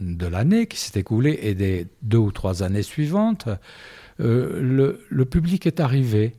de 0.00 0.26
l'année 0.26 0.66
qui 0.66 0.78
s'est 0.78 0.98
écoulée 0.98 1.38
et 1.42 1.54
des 1.54 1.86
deux 2.02 2.18
ou 2.18 2.32
trois 2.32 2.62
années 2.62 2.82
suivantes, 2.82 3.48
euh, 4.20 4.60
le, 4.60 5.04
le, 5.08 5.24
public 5.24 5.66
est 5.66 5.80
arrivé. 5.80 6.34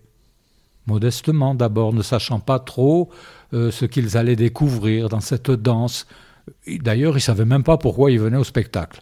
Modestement 0.88 1.56
d'abord, 1.56 1.94
ne 1.94 2.04
sachant 2.04 2.40
pas 2.40 2.60
trop 2.60 3.10
ce 3.52 3.86
qu'ils 3.86 4.18
allaient 4.18 4.36
découvrir 4.36 5.08
dans 5.10 5.22
cette 5.22 5.50
danse. 5.50 6.06
D'ailleurs, 6.68 7.14
ils 7.14 7.16
ne 7.16 7.22
savaient 7.22 7.46
même 7.46 7.64
pas 7.64 7.78
pourquoi 7.78 8.12
ils 8.12 8.20
venaient 8.20 8.38
au 8.38 8.44
spectacle 8.44 9.02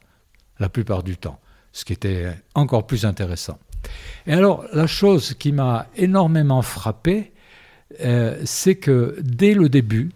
la 0.59 0.69
plupart 0.69 1.03
du 1.03 1.17
temps, 1.17 1.39
ce 1.71 1.83
qui 1.83 1.93
était 1.93 2.31
encore 2.55 2.87
plus 2.87 3.05
intéressant. 3.05 3.57
Et 4.27 4.33
alors, 4.33 4.65
la 4.73 4.87
chose 4.87 5.33
qui 5.33 5.51
m'a 5.51 5.87
énormément 5.95 6.61
frappé, 6.61 7.33
euh, 8.01 8.41
c'est 8.45 8.75
que 8.75 9.17
dès 9.21 9.53
le 9.53 9.69
début, 9.69 10.11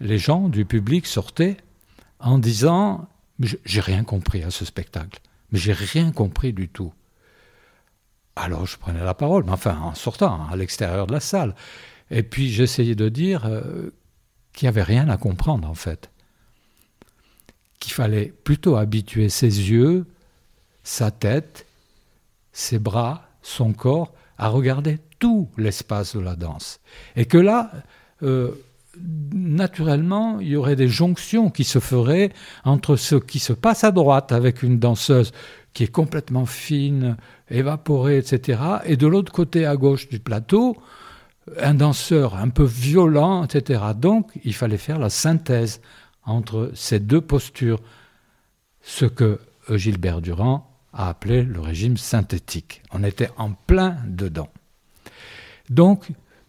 les 0.00 0.18
gens 0.18 0.48
du 0.48 0.64
public 0.64 1.06
sortaient 1.06 1.56
en 2.20 2.38
disant 2.38 3.08
J'ai 3.40 3.80
rien 3.80 4.04
compris 4.04 4.42
à 4.42 4.50
ce 4.50 4.64
spectacle, 4.64 5.20
mais 5.52 5.58
j'ai 5.58 5.72
rien 5.72 6.10
compris 6.10 6.52
du 6.52 6.68
tout. 6.68 6.92
Alors 8.36 8.66
je 8.66 8.76
prenais 8.76 9.02
la 9.02 9.14
parole, 9.14 9.44
mais 9.44 9.52
enfin 9.52 9.78
en 9.78 9.94
sortant 9.94 10.46
à 10.48 10.56
l'extérieur 10.56 11.06
de 11.06 11.12
la 11.12 11.20
salle. 11.20 11.54
Et 12.10 12.22
puis 12.22 12.50
j'essayais 12.50 12.94
de 12.94 13.08
dire 13.08 13.46
euh, 13.46 13.90
qu'il 14.52 14.66
n'y 14.66 14.70
avait 14.70 14.82
rien 14.82 15.08
à 15.08 15.16
comprendre 15.16 15.68
en 15.68 15.74
fait 15.74 16.10
qu'il 17.78 17.92
fallait 17.92 18.32
plutôt 18.44 18.76
habituer 18.76 19.28
ses 19.28 19.70
yeux, 19.70 20.06
sa 20.82 21.10
tête, 21.10 21.66
ses 22.52 22.78
bras, 22.78 23.28
son 23.42 23.72
corps 23.72 24.12
à 24.36 24.48
regarder 24.48 24.98
tout 25.18 25.48
l'espace 25.56 26.14
de 26.16 26.20
la 26.20 26.36
danse. 26.36 26.80
Et 27.16 27.26
que 27.26 27.38
là, 27.38 27.70
euh, 28.22 28.52
naturellement, 29.32 30.40
il 30.40 30.48
y 30.48 30.56
aurait 30.56 30.76
des 30.76 30.88
jonctions 30.88 31.50
qui 31.50 31.64
se 31.64 31.78
feraient 31.78 32.30
entre 32.64 32.96
ce 32.96 33.16
qui 33.16 33.38
se 33.38 33.52
passe 33.52 33.84
à 33.84 33.90
droite 33.90 34.32
avec 34.32 34.62
une 34.62 34.78
danseuse 34.78 35.32
qui 35.74 35.84
est 35.84 35.92
complètement 35.92 36.46
fine, 36.46 37.16
évaporée, 37.50 38.18
etc., 38.18 38.60
et 38.84 38.96
de 38.96 39.06
l'autre 39.06 39.32
côté 39.32 39.66
à 39.66 39.76
gauche 39.76 40.08
du 40.08 40.18
plateau, 40.18 40.76
un 41.60 41.74
danseur 41.74 42.36
un 42.36 42.48
peu 42.48 42.64
violent, 42.64 43.44
etc. 43.44 43.82
Donc, 43.96 44.30
il 44.44 44.54
fallait 44.54 44.78
faire 44.78 44.98
la 44.98 45.10
synthèse 45.10 45.80
entre 46.24 46.70
ces 46.74 47.00
deux 47.00 47.20
postures, 47.20 47.80
ce 48.82 49.06
que 49.06 49.40
Gilbert 49.70 50.20
Durand 50.20 50.70
a 50.92 51.08
appelé 51.08 51.42
le 51.42 51.60
régime 51.60 51.96
synthétique. 51.96 52.82
On 52.92 53.04
était 53.04 53.30
en 53.36 53.52
plein 53.52 53.96
dedans. 54.06 54.48
Donc, 55.70 56.08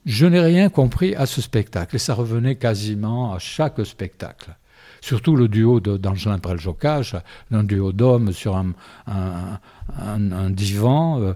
je 0.09 0.25
n'ai 0.25 0.41
rien 0.41 0.69
compris 0.69 1.13
à 1.13 1.27
ce 1.27 1.39
spectacle, 1.39 1.95
et 1.95 1.99
ça 1.99 2.15
revenait 2.15 2.55
quasiment 2.55 3.31
à 3.31 3.37
chaque 3.37 3.85
spectacle. 3.85 4.55
Surtout 5.01 5.35
le 5.35 5.47
duo 5.47 5.79
d'Angelin 5.79 6.39
Prel-Jocage, 6.39 7.15
un 7.51 7.63
duo 7.63 7.91
d'hommes 7.91 8.33
sur 8.33 8.57
un, 8.57 10.49
divan, 10.49 11.21
euh, 11.21 11.33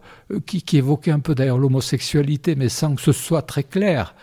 qui, 0.48 0.78
évoquait 0.78 1.12
un 1.12 1.20
peu 1.20 1.36
d'ailleurs 1.36 1.60
l'homosexualité, 1.60 2.56
mais 2.56 2.68
sans 2.68 2.96
que 2.96 3.02
ce 3.02 3.12
soit 3.12 3.44
très 3.44 3.64
clair. 3.64 4.16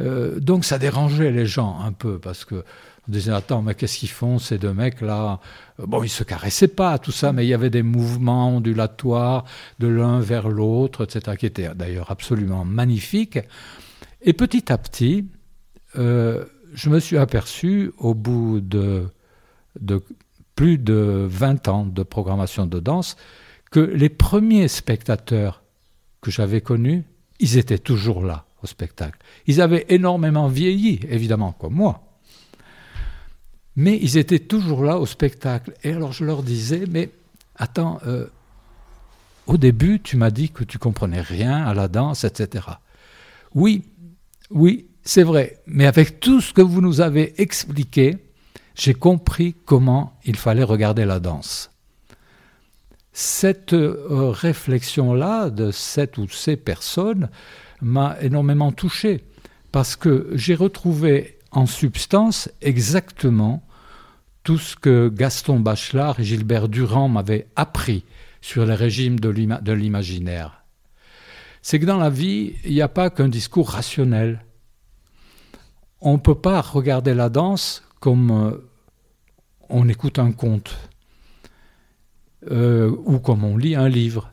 Euh, 0.00 0.40
donc 0.40 0.64
ça 0.64 0.78
dérangeait 0.78 1.30
les 1.30 1.44
gens 1.46 1.78
un 1.84 1.92
peu, 1.92 2.18
parce 2.18 2.46
que 2.46 2.64
on 3.08 3.12
disait 3.12 3.32
attends 3.32 3.62
mais 3.62 3.74
qu'est-ce 3.74 3.98
qu'ils 3.98 4.10
font 4.10 4.38
ces 4.38 4.58
deux 4.58 4.74
mecs 4.74 5.00
là? 5.00 5.40
Bon 5.78 6.02
ils 6.02 6.10
se 6.10 6.24
caressaient 6.24 6.68
pas 6.68 6.98
tout 6.98 7.12
ça 7.12 7.32
mais 7.32 7.46
il 7.46 7.48
y 7.48 7.54
avait 7.54 7.70
des 7.70 7.82
mouvements 7.82 8.56
ondulatoires 8.56 9.44
de 9.78 9.86
l'un 9.86 10.20
vers 10.20 10.48
l'autre 10.48 11.04
etc 11.04 11.36
qui 11.38 11.46
étaient 11.46 11.74
d'ailleurs 11.74 12.10
absolument 12.10 12.66
magnifiques 12.66 13.38
et 14.22 14.32
petit 14.32 14.72
à 14.72 14.78
petit 14.78 15.26
euh, 15.96 16.44
je 16.74 16.90
me 16.90 17.00
suis 17.00 17.16
aperçu 17.16 17.92
au 17.98 18.14
bout 18.14 18.60
de, 18.60 19.08
plus 20.54 20.78
de 20.78 21.26
20 21.28 21.68
ans 21.68 21.86
de 21.86 22.02
programmation 22.02 22.66
de 22.66 22.78
danse 22.78 23.16
que 23.70 23.80
les 23.80 24.08
premiers 24.08 24.68
spectateurs 24.68 25.62
que 26.20 26.30
j'avais 26.30 26.60
connus 26.60 27.04
ils 27.40 27.56
étaient 27.56 27.78
toujours 27.78 28.22
là 28.22 28.44
au 28.62 28.66
spectacle 28.66 29.18
ils 29.46 29.60
avaient 29.60 29.86
énormément 29.88 30.48
vieilli 30.48 31.00
évidemment 31.08 31.52
comme 31.52 31.74
moi 31.74 32.08
mais 33.78 33.96
ils 34.02 34.16
étaient 34.16 34.40
toujours 34.40 34.82
là 34.82 34.98
au 34.98 35.06
spectacle. 35.06 35.72
Et 35.84 35.92
alors 35.92 36.10
je 36.10 36.24
leur 36.24 36.42
disais, 36.42 36.82
mais 36.90 37.12
attends, 37.54 38.00
euh, 38.08 38.26
au 39.46 39.56
début, 39.56 40.00
tu 40.00 40.16
m'as 40.16 40.32
dit 40.32 40.50
que 40.50 40.64
tu 40.64 40.78
comprenais 40.78 41.20
rien 41.20 41.64
à 41.64 41.74
la 41.74 41.86
danse, 41.86 42.24
etc. 42.24 42.66
Oui, 43.54 43.84
oui, 44.50 44.86
c'est 45.02 45.22
vrai. 45.22 45.58
Mais 45.66 45.86
avec 45.86 46.20
tout 46.20 46.40
ce 46.40 46.52
que 46.52 46.62
vous 46.62 46.80
nous 46.80 47.00
avez 47.00 47.40
expliqué, 47.40 48.16
j'ai 48.74 48.94
compris 48.94 49.54
comment 49.64 50.18
il 50.24 50.36
fallait 50.36 50.62
regarder 50.62 51.04
la 51.04 51.20
danse. 51.20 51.70
Cette 53.12 53.72
euh, 53.72 54.30
réflexion-là 54.30 55.50
de 55.50 55.72
cette 55.72 56.18
ou 56.18 56.28
ces 56.28 56.56
personnes 56.56 57.28
m'a 57.80 58.16
énormément 58.20 58.70
touché 58.70 59.24
parce 59.72 59.96
que 59.96 60.30
j'ai 60.34 60.54
retrouvé 60.54 61.38
en 61.50 61.66
substance 61.66 62.48
exactement 62.60 63.66
tout 64.44 64.58
ce 64.58 64.76
que 64.76 65.08
Gaston 65.08 65.60
Bachelard 65.60 66.20
et 66.20 66.24
Gilbert 66.24 66.68
Durand 66.68 67.08
m'avaient 67.08 67.48
appris 67.56 68.04
sur 68.40 68.64
les 68.64 68.74
régimes 68.74 69.18
de 69.18 69.72
l'imaginaire. 69.72 70.64
C'est 71.62 71.78
que 71.78 71.86
dans 71.86 71.98
la 71.98 72.10
vie, 72.10 72.54
il 72.64 72.72
n'y 72.72 72.82
a 72.82 72.88
pas 72.88 73.10
qu'un 73.10 73.28
discours 73.28 73.70
rationnel. 73.70 74.44
On 76.00 76.14
ne 76.14 76.18
peut 76.18 76.34
pas 76.34 76.60
regarder 76.60 77.14
la 77.14 77.28
danse 77.28 77.82
comme 78.00 78.30
euh, 78.30 78.70
on 79.68 79.88
écoute 79.88 80.18
un 80.18 80.32
conte 80.32 80.76
euh, 82.50 82.94
ou 83.04 83.18
comme 83.18 83.44
on 83.44 83.56
lit 83.56 83.74
un 83.74 83.88
livre. 83.88 84.32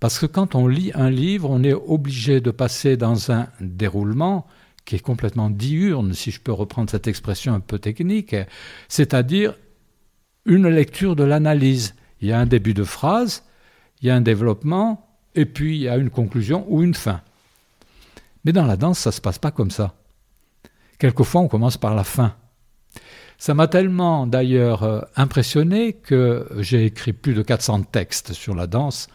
Parce 0.00 0.18
que 0.18 0.26
quand 0.26 0.54
on 0.54 0.66
lit 0.66 0.90
un 0.94 1.10
livre, 1.10 1.48
on 1.48 1.62
est 1.62 1.72
obligé 1.72 2.40
de 2.40 2.50
passer 2.50 2.96
dans 2.96 3.30
un 3.32 3.48
déroulement 3.60 4.46
qui 4.84 4.96
est 4.96 5.00
complètement 5.00 5.50
diurne, 5.50 6.12
si 6.12 6.30
je 6.30 6.40
peux 6.40 6.52
reprendre 6.52 6.90
cette 6.90 7.08
expression 7.08 7.54
un 7.54 7.60
peu 7.60 7.78
technique, 7.78 8.36
c'est-à-dire 8.88 9.54
une 10.44 10.68
lecture 10.68 11.16
de 11.16 11.24
l'analyse. 11.24 11.94
Il 12.20 12.28
y 12.28 12.32
a 12.32 12.38
un 12.38 12.46
début 12.46 12.74
de 12.74 12.84
phrase, 12.84 13.44
il 14.00 14.08
y 14.08 14.10
a 14.10 14.14
un 14.14 14.20
développement, 14.20 15.05
et 15.36 15.46
puis 15.46 15.76
il 15.76 15.82
y 15.82 15.88
a 15.88 15.96
une 15.96 16.10
conclusion 16.10 16.66
ou 16.68 16.82
une 16.82 16.94
fin. 16.94 17.20
Mais 18.44 18.52
dans 18.52 18.64
la 18.66 18.76
danse, 18.76 18.98
ça 18.98 19.10
ne 19.10 19.14
se 19.14 19.20
passe 19.20 19.38
pas 19.38 19.50
comme 19.50 19.70
ça. 19.70 19.94
Quelquefois, 20.98 21.42
on 21.42 21.48
commence 21.48 21.76
par 21.76 21.94
la 21.94 22.04
fin. 22.04 22.34
Ça 23.38 23.54
m'a 23.54 23.68
tellement 23.68 24.26
d'ailleurs 24.26 24.82
euh, 24.82 25.00
impressionné 25.14 25.92
que 25.92 26.48
j'ai 26.58 26.86
écrit 26.86 27.12
plus 27.12 27.34
de 27.34 27.42
400 27.42 27.82
textes 27.82 28.32
sur 28.32 28.54
la 28.54 28.66
danse. 28.66 29.08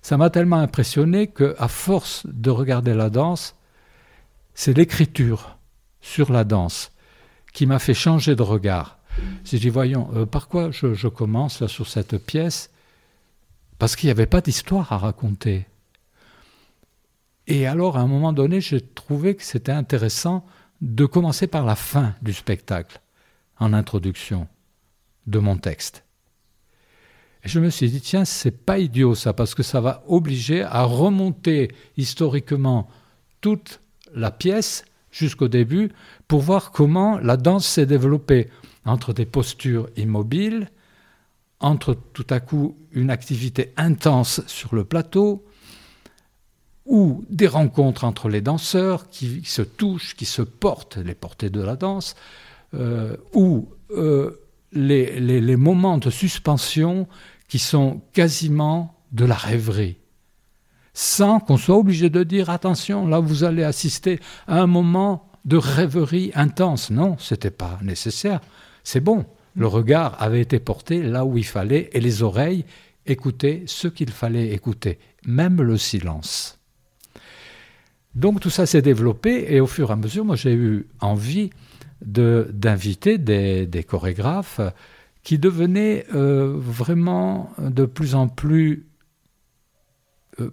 Ça 0.00 0.16
m'a 0.16 0.30
tellement 0.30 0.58
impressionné 0.58 1.26
que, 1.26 1.56
à 1.58 1.66
force 1.66 2.24
de 2.26 2.50
regarder 2.50 2.94
la 2.94 3.10
danse, 3.10 3.56
c'est 4.54 4.76
l'écriture 4.76 5.58
sur 6.00 6.32
la 6.32 6.44
danse 6.44 6.92
qui 7.52 7.66
m'a 7.66 7.78
fait 7.78 7.94
changer 7.94 8.36
de 8.36 8.42
regard. 8.42 8.98
J'ai 9.44 9.58
dit, 9.58 9.68
voyons, 9.70 10.08
euh, 10.14 10.26
par 10.26 10.48
quoi 10.48 10.70
je, 10.70 11.08
commence 11.08 11.60
là 11.60 11.68
sur 11.68 11.88
cette 11.88 12.24
pièce? 12.24 12.70
Parce 13.78 13.96
qu'il 13.96 14.08
n'y 14.08 14.12
avait 14.12 14.26
pas 14.26 14.40
d'histoire 14.40 14.92
à 14.92 14.98
raconter. 14.98 15.66
Et 17.46 17.66
alors, 17.66 17.96
à 17.96 18.00
un 18.00 18.06
moment 18.06 18.32
donné, 18.32 18.60
j'ai 18.60 18.80
trouvé 18.80 19.34
que 19.34 19.44
c'était 19.44 19.72
intéressant 19.72 20.44
de 20.80 21.06
commencer 21.06 21.46
par 21.46 21.64
la 21.64 21.76
fin 21.76 22.14
du 22.22 22.32
spectacle 22.32 23.00
en 23.58 23.72
introduction 23.72 24.46
de 25.26 25.38
mon 25.38 25.56
texte. 25.56 26.04
Et 27.44 27.48
je 27.48 27.60
me 27.60 27.70
suis 27.70 27.90
dit, 27.90 28.00
tiens, 28.00 28.24
c'est 28.24 28.50
pas 28.50 28.78
idiot 28.78 29.14
ça, 29.14 29.32
parce 29.32 29.54
que 29.54 29.62
ça 29.62 29.80
va 29.80 30.02
obliger 30.06 30.62
à 30.62 30.82
remonter 30.82 31.70
historiquement 31.96 32.88
toute 33.40 33.80
la 34.14 34.30
pièce 34.30 34.84
jusqu'au 35.10 35.48
début 35.48 35.90
pour 36.26 36.40
voir 36.40 36.72
comment 36.72 37.18
la 37.18 37.36
danse 37.36 37.66
s'est 37.66 37.86
développée 37.86 38.50
entre 38.84 39.12
des 39.12 39.26
postures 39.26 39.88
immobiles, 39.96 40.68
entre 41.60 41.94
tout 42.12 42.26
à 42.30 42.40
coup 42.40 42.76
une 42.92 43.10
activité 43.10 43.72
intense 43.76 44.42
sur 44.46 44.74
le 44.74 44.84
plateau, 44.84 45.44
ou 46.88 47.24
des 47.28 47.46
rencontres 47.46 48.04
entre 48.04 48.28
les 48.28 48.40
danseurs 48.40 49.10
qui 49.10 49.42
se 49.44 49.62
touchent, 49.62 50.16
qui 50.16 50.24
se 50.24 50.42
portent, 50.42 50.96
les 50.96 51.14
portées 51.14 51.50
de 51.50 51.60
la 51.60 51.76
danse, 51.76 52.16
euh, 52.74 53.16
ou 53.34 53.68
euh, 53.90 54.40
les, 54.72 55.56
moments 55.56 55.98
de 55.98 56.10
suspension 56.10 57.06
qui 57.46 57.58
sont 57.58 58.00
quasiment 58.12 58.94
de 59.12 59.26
la 59.26 59.34
rêverie, 59.34 59.98
sans 60.94 61.40
qu'on 61.40 61.58
soit 61.58 61.76
obligé 61.76 62.10
de 62.10 62.22
dire 62.22 62.50
attention, 62.50 63.06
là 63.06 63.20
vous 63.20 63.44
allez 63.44 63.64
assister 63.64 64.18
à 64.46 64.60
un 64.60 64.66
moment 64.66 65.30
de 65.44 65.56
rêverie 65.56 66.32
intense. 66.34 66.90
Non, 66.90 67.16
c'était 67.18 67.50
pas 67.50 67.78
nécessaire. 67.82 68.40
C'est 68.82 69.00
bon. 69.00 69.24
Le 69.58 69.66
regard 69.66 70.14
avait 70.22 70.40
été 70.40 70.60
porté 70.60 71.02
là 71.02 71.24
où 71.24 71.36
il 71.36 71.44
fallait 71.44 71.90
et 71.92 71.98
les 71.98 72.22
oreilles 72.22 72.64
écoutaient 73.06 73.64
ce 73.66 73.88
qu'il 73.88 74.10
fallait 74.10 74.52
écouter, 74.52 75.00
même 75.26 75.60
le 75.60 75.76
silence. 75.76 76.60
Donc 78.14 78.38
tout 78.38 78.50
ça 78.50 78.66
s'est 78.66 78.82
développé 78.82 79.46
et 79.48 79.58
au 79.58 79.66
fur 79.66 79.90
et 79.90 79.92
à 79.92 79.96
mesure, 79.96 80.24
moi 80.24 80.36
j'ai 80.36 80.54
eu 80.54 80.86
envie 81.00 81.50
d'inviter 82.00 83.18
des, 83.18 83.84
chorégraphes 83.84 84.60
qui 85.24 85.40
devenaient 85.40 86.06
euh, 86.14 86.54
vraiment 86.56 87.50
de 87.58 87.84
plus 87.84 88.14
en 88.14 88.28
plus, 88.28 88.86
euh, 90.38 90.50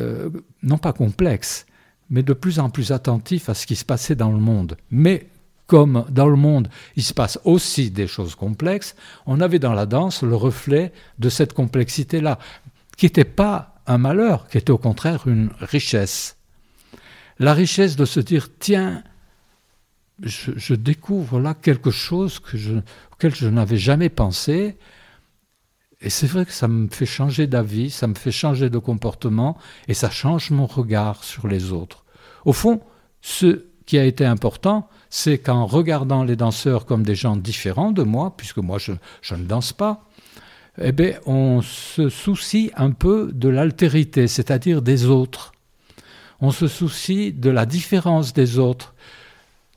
euh, 0.00 0.30
non 0.64 0.78
pas 0.78 0.92
complexes, 0.92 1.64
mais 2.10 2.24
de 2.24 2.32
plus 2.32 2.58
en 2.58 2.70
plus 2.70 2.90
attentifs 2.90 3.48
à 3.48 3.54
ce 3.54 3.68
qui 3.68 3.76
se 3.76 3.84
passait 3.84 4.16
dans 4.16 4.32
le 4.32 4.40
monde. 4.40 4.76
Mais 4.90 5.28
comme 5.72 6.04
dans 6.10 6.28
le 6.28 6.36
monde, 6.36 6.68
il 6.96 7.02
se 7.02 7.14
passe 7.14 7.40
aussi 7.44 7.90
des 7.90 8.06
choses 8.06 8.34
complexes, 8.34 8.94
on 9.24 9.40
avait 9.40 9.58
dans 9.58 9.72
la 9.72 9.86
danse 9.86 10.22
le 10.22 10.36
reflet 10.36 10.92
de 11.18 11.30
cette 11.30 11.54
complexité-là, 11.54 12.38
qui 12.98 13.06
n'était 13.06 13.24
pas 13.24 13.76
un 13.86 13.96
malheur, 13.96 14.48
qui 14.48 14.58
était 14.58 14.70
au 14.70 14.76
contraire 14.76 15.26
une 15.26 15.48
richesse. 15.60 16.36
La 17.38 17.54
richesse 17.54 17.96
de 17.96 18.04
se 18.04 18.20
dire, 18.20 18.48
tiens, 18.58 19.02
je, 20.22 20.74
découvre 20.74 21.40
là 21.40 21.54
quelque 21.54 21.90
chose 21.90 22.38
auquel 23.14 23.34
je 23.34 23.48
n'avais 23.48 23.78
jamais 23.78 24.10
pensé. 24.10 24.76
Et 26.02 26.10
c'est 26.10 26.26
vrai 26.26 26.44
que 26.44 26.52
ça 26.52 26.68
me 26.68 26.88
fait 26.88 27.06
changer 27.06 27.46
d'avis, 27.46 27.88
ça 27.88 28.08
me 28.08 28.14
fait 28.14 28.30
changer 28.30 28.68
de 28.68 28.78
comportement 28.78 29.56
et 29.88 29.94
ça 29.94 30.10
change 30.10 30.50
mon 30.50 30.66
regard 30.66 31.24
sur 31.24 31.48
les 31.48 31.72
autres. 31.72 32.04
Au 32.44 32.52
fond, 32.52 32.82
ce 33.22 33.64
qui 33.86 33.98
a 33.98 34.04
été 34.04 34.26
important, 34.26 34.90
c'est 35.14 35.36
qu'en 35.38 35.66
regardant 35.66 36.24
les 36.24 36.36
danseurs 36.36 36.86
comme 36.86 37.02
des 37.02 37.14
gens 37.14 37.36
différents 37.36 37.92
de 37.92 38.02
moi, 38.02 38.34
puisque 38.36 38.58
moi 38.58 38.78
je, 38.78 38.92
ne 39.34 39.44
danse 39.44 39.72
pas, 39.72 40.08
eh 40.80 40.92
bien, 40.92 41.12
on 41.26 41.60
se 41.60 42.08
soucie 42.08 42.70
un 42.76 42.92
peu 42.92 43.30
de 43.32 43.48
l'altérité, 43.48 44.26
c'est-à-dire 44.26 44.80
des 44.80 45.06
autres. 45.06 45.52
On 46.40 46.50
se 46.50 46.66
soucie 46.66 47.32
de 47.32 47.50
la 47.50 47.66
différence 47.66 48.32
des 48.32 48.58
autres 48.58 48.92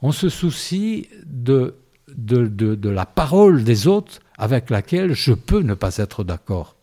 on 0.02 0.12
se 0.12 0.30
soucie 0.30 1.10
de, 1.26 1.76
de, 2.08 2.90
la 2.90 3.08
parole 3.08 3.64
des 3.64 3.88
autres 3.88 4.20
avec 4.38 4.70
laquelle 4.70 5.14
je 5.14 5.34
peux 5.34 5.62
ne 5.62 5.74
pas 5.74 5.98
être 5.98 6.24
d'accord. 6.24 6.76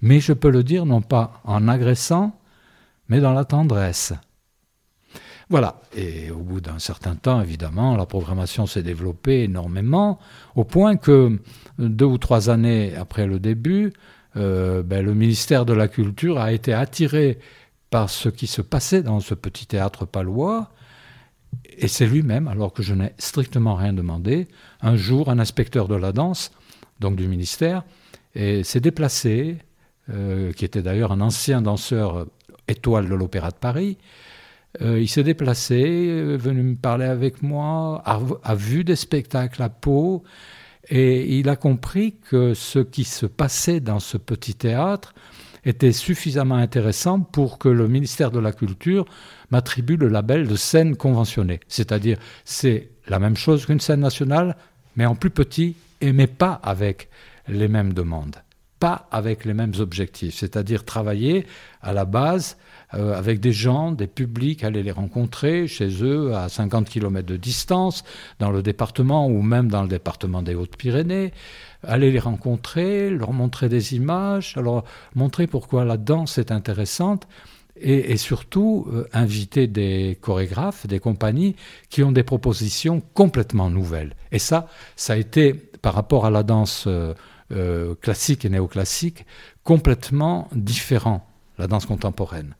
Mais 0.00 0.20
je 0.20 0.32
peux 0.32 0.50
le 0.50 0.62
dire 0.62 0.86
non 0.86 1.02
pas 1.02 1.42
en 1.44 1.68
agressant, 1.68 2.38
mais 3.08 3.20
dans 3.20 3.34
la 3.34 3.44
tendresse. 3.44 4.14
Voilà, 5.50 5.80
et 5.96 6.30
au 6.30 6.38
bout 6.38 6.60
d'un 6.60 6.78
certain 6.78 7.16
temps, 7.16 7.42
évidemment, 7.42 7.96
la 7.96 8.06
programmation 8.06 8.66
s'est 8.66 8.84
développée 8.84 9.42
énormément, 9.42 10.20
au 10.54 10.62
point 10.62 10.96
que 10.96 11.40
deux 11.78 12.04
ou 12.04 12.18
trois 12.18 12.50
années 12.50 12.94
après 12.94 13.26
le 13.26 13.40
début, 13.40 13.92
euh, 14.36 14.84
ben, 14.84 15.04
le 15.04 15.12
ministère 15.12 15.66
de 15.66 15.72
la 15.72 15.88
Culture 15.88 16.38
a 16.38 16.52
été 16.52 16.72
attiré 16.72 17.40
par 17.90 18.10
ce 18.10 18.28
qui 18.28 18.46
se 18.46 18.62
passait 18.62 19.02
dans 19.02 19.18
ce 19.18 19.34
petit 19.34 19.66
théâtre 19.66 20.06
palois, 20.06 20.70
et 21.76 21.88
c'est 21.88 22.06
lui-même, 22.06 22.46
alors 22.46 22.72
que 22.72 22.84
je 22.84 22.94
n'ai 22.94 23.12
strictement 23.18 23.74
rien 23.74 23.92
demandé, 23.92 24.46
un 24.82 24.94
jour, 24.94 25.30
un 25.30 25.40
inspecteur 25.40 25.88
de 25.88 25.96
la 25.96 26.12
danse, 26.12 26.52
donc 27.00 27.16
du 27.16 27.26
ministère, 27.26 27.82
s'est 28.36 28.80
déplacé, 28.80 29.58
euh, 30.10 30.52
qui 30.52 30.64
était 30.64 30.82
d'ailleurs 30.82 31.10
un 31.10 31.20
ancien 31.20 31.60
danseur 31.60 32.18
euh, 32.18 32.24
étoile 32.68 33.08
de 33.08 33.14
l'Opéra 33.14 33.50
de 33.50 33.56
Paris. 33.56 33.98
Euh, 34.80 35.00
il 35.00 35.08
s'est 35.08 35.24
déplacé, 35.24 36.36
venu 36.36 36.62
me 36.62 36.76
parler 36.76 37.06
avec 37.06 37.42
moi, 37.42 38.02
a, 38.04 38.20
a, 38.44 38.54
vu 38.54 38.84
des 38.84 38.96
spectacles 38.96 39.62
à 39.62 39.68
Pau, 39.68 40.22
et 40.88 41.38
il 41.38 41.48
a 41.48 41.56
compris 41.56 42.16
que 42.28 42.54
ce 42.54 42.78
qui 42.78 43.04
se 43.04 43.26
passait 43.26 43.80
dans 43.80 44.00
ce 44.00 44.16
petit 44.16 44.54
théâtre 44.54 45.14
était 45.64 45.92
suffisamment 45.92 46.56
intéressant 46.56 47.20
pour 47.20 47.58
que 47.58 47.68
le 47.68 47.86
ministère 47.88 48.30
de 48.30 48.38
la 48.38 48.52
Culture 48.52 49.04
m'attribue 49.50 49.96
le 49.96 50.08
label 50.08 50.46
de 50.46 50.56
scène 50.56 50.96
conventionnée. 50.96 51.60
C'est-à-dire, 51.68 52.18
c'est 52.44 52.90
la 53.08 53.18
même 53.18 53.36
chose 53.36 53.66
qu'une 53.66 53.80
scène 53.80 54.00
nationale, 54.00 54.56
mais 54.96 55.06
en 55.06 55.14
plus 55.14 55.30
petit, 55.30 55.76
et 56.00 56.12
mais 56.12 56.26
pas 56.26 56.60
avec 56.62 57.08
les 57.48 57.68
mêmes 57.68 57.92
demandes, 57.92 58.36
pas 58.78 59.08
avec 59.10 59.44
les 59.44 59.54
mêmes 59.54 59.74
objectifs. 59.78 60.34
C'est-à-dire 60.36 60.84
travailler 60.84 61.46
à 61.82 61.92
la 61.92 62.04
base 62.04 62.56
euh, 62.94 63.16
avec 63.16 63.40
des 63.40 63.52
gens, 63.52 63.92
des 63.92 64.06
publics, 64.06 64.64
aller 64.64 64.82
les 64.82 64.90
rencontrer 64.90 65.66
chez 65.66 66.02
eux 66.02 66.34
à 66.34 66.48
50 66.48 66.88
km 66.88 67.26
de 67.26 67.36
distance, 67.36 68.04
dans 68.38 68.50
le 68.50 68.62
département 68.62 69.26
ou 69.26 69.42
même 69.42 69.68
dans 69.68 69.82
le 69.82 69.88
département 69.88 70.42
des 70.42 70.54
Hautes-Pyrénées, 70.54 71.32
aller 71.82 72.10
les 72.10 72.18
rencontrer, 72.18 73.10
leur 73.10 73.32
montrer 73.32 73.68
des 73.68 73.94
images, 73.94 74.54
alors 74.56 74.84
montrer 75.14 75.46
pourquoi 75.46 75.84
la 75.84 75.96
danse 75.96 76.38
est 76.38 76.50
intéressante 76.52 77.26
et, 77.80 78.16
surtout 78.16 78.86
euh, 78.92 79.08
inviter 79.12 79.66
des 79.66 80.18
chorégraphes, 80.20 80.86
des 80.86 81.00
compagnies 81.00 81.56
qui 81.88 82.02
ont 82.02 82.12
des 82.12 82.22
propositions 82.22 83.00
complètement 83.14 83.70
nouvelles. 83.70 84.14
Et 84.32 84.38
ça, 84.38 84.68
ça 84.96 85.14
a 85.14 85.16
été, 85.16 85.54
par 85.54 85.94
rapport 85.94 86.26
à 86.26 86.30
la 86.30 86.42
danse 86.42 86.84
euh, 86.86 87.14
euh, 87.52 87.94
classique 87.94 88.44
et 88.44 88.50
néoclassique, 88.50 89.24
complètement 89.64 90.48
différent, 90.54 91.26
la 91.58 91.66
danse 91.66 91.86
contemporaine. 91.86 92.54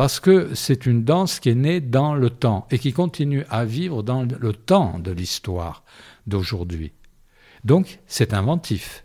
Parce 0.00 0.18
que 0.18 0.54
c'est 0.54 0.86
une 0.86 1.04
danse 1.04 1.40
qui 1.40 1.50
est 1.50 1.54
née 1.54 1.82
dans 1.82 2.14
le 2.14 2.30
temps 2.30 2.66
et 2.70 2.78
qui 2.78 2.94
continue 2.94 3.44
à 3.50 3.66
vivre 3.66 4.02
dans 4.02 4.22
le 4.22 4.52
temps 4.54 4.98
de 4.98 5.10
l'histoire 5.10 5.84
d'aujourd'hui. 6.26 6.94
Donc, 7.64 7.98
c'est 8.06 8.32
inventif. 8.32 9.04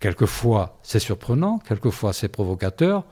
Quelquefois, 0.00 0.80
c'est 0.82 0.98
surprenant, 0.98 1.60
quelquefois, 1.60 2.12
c'est 2.12 2.26
provocateur, 2.26 3.04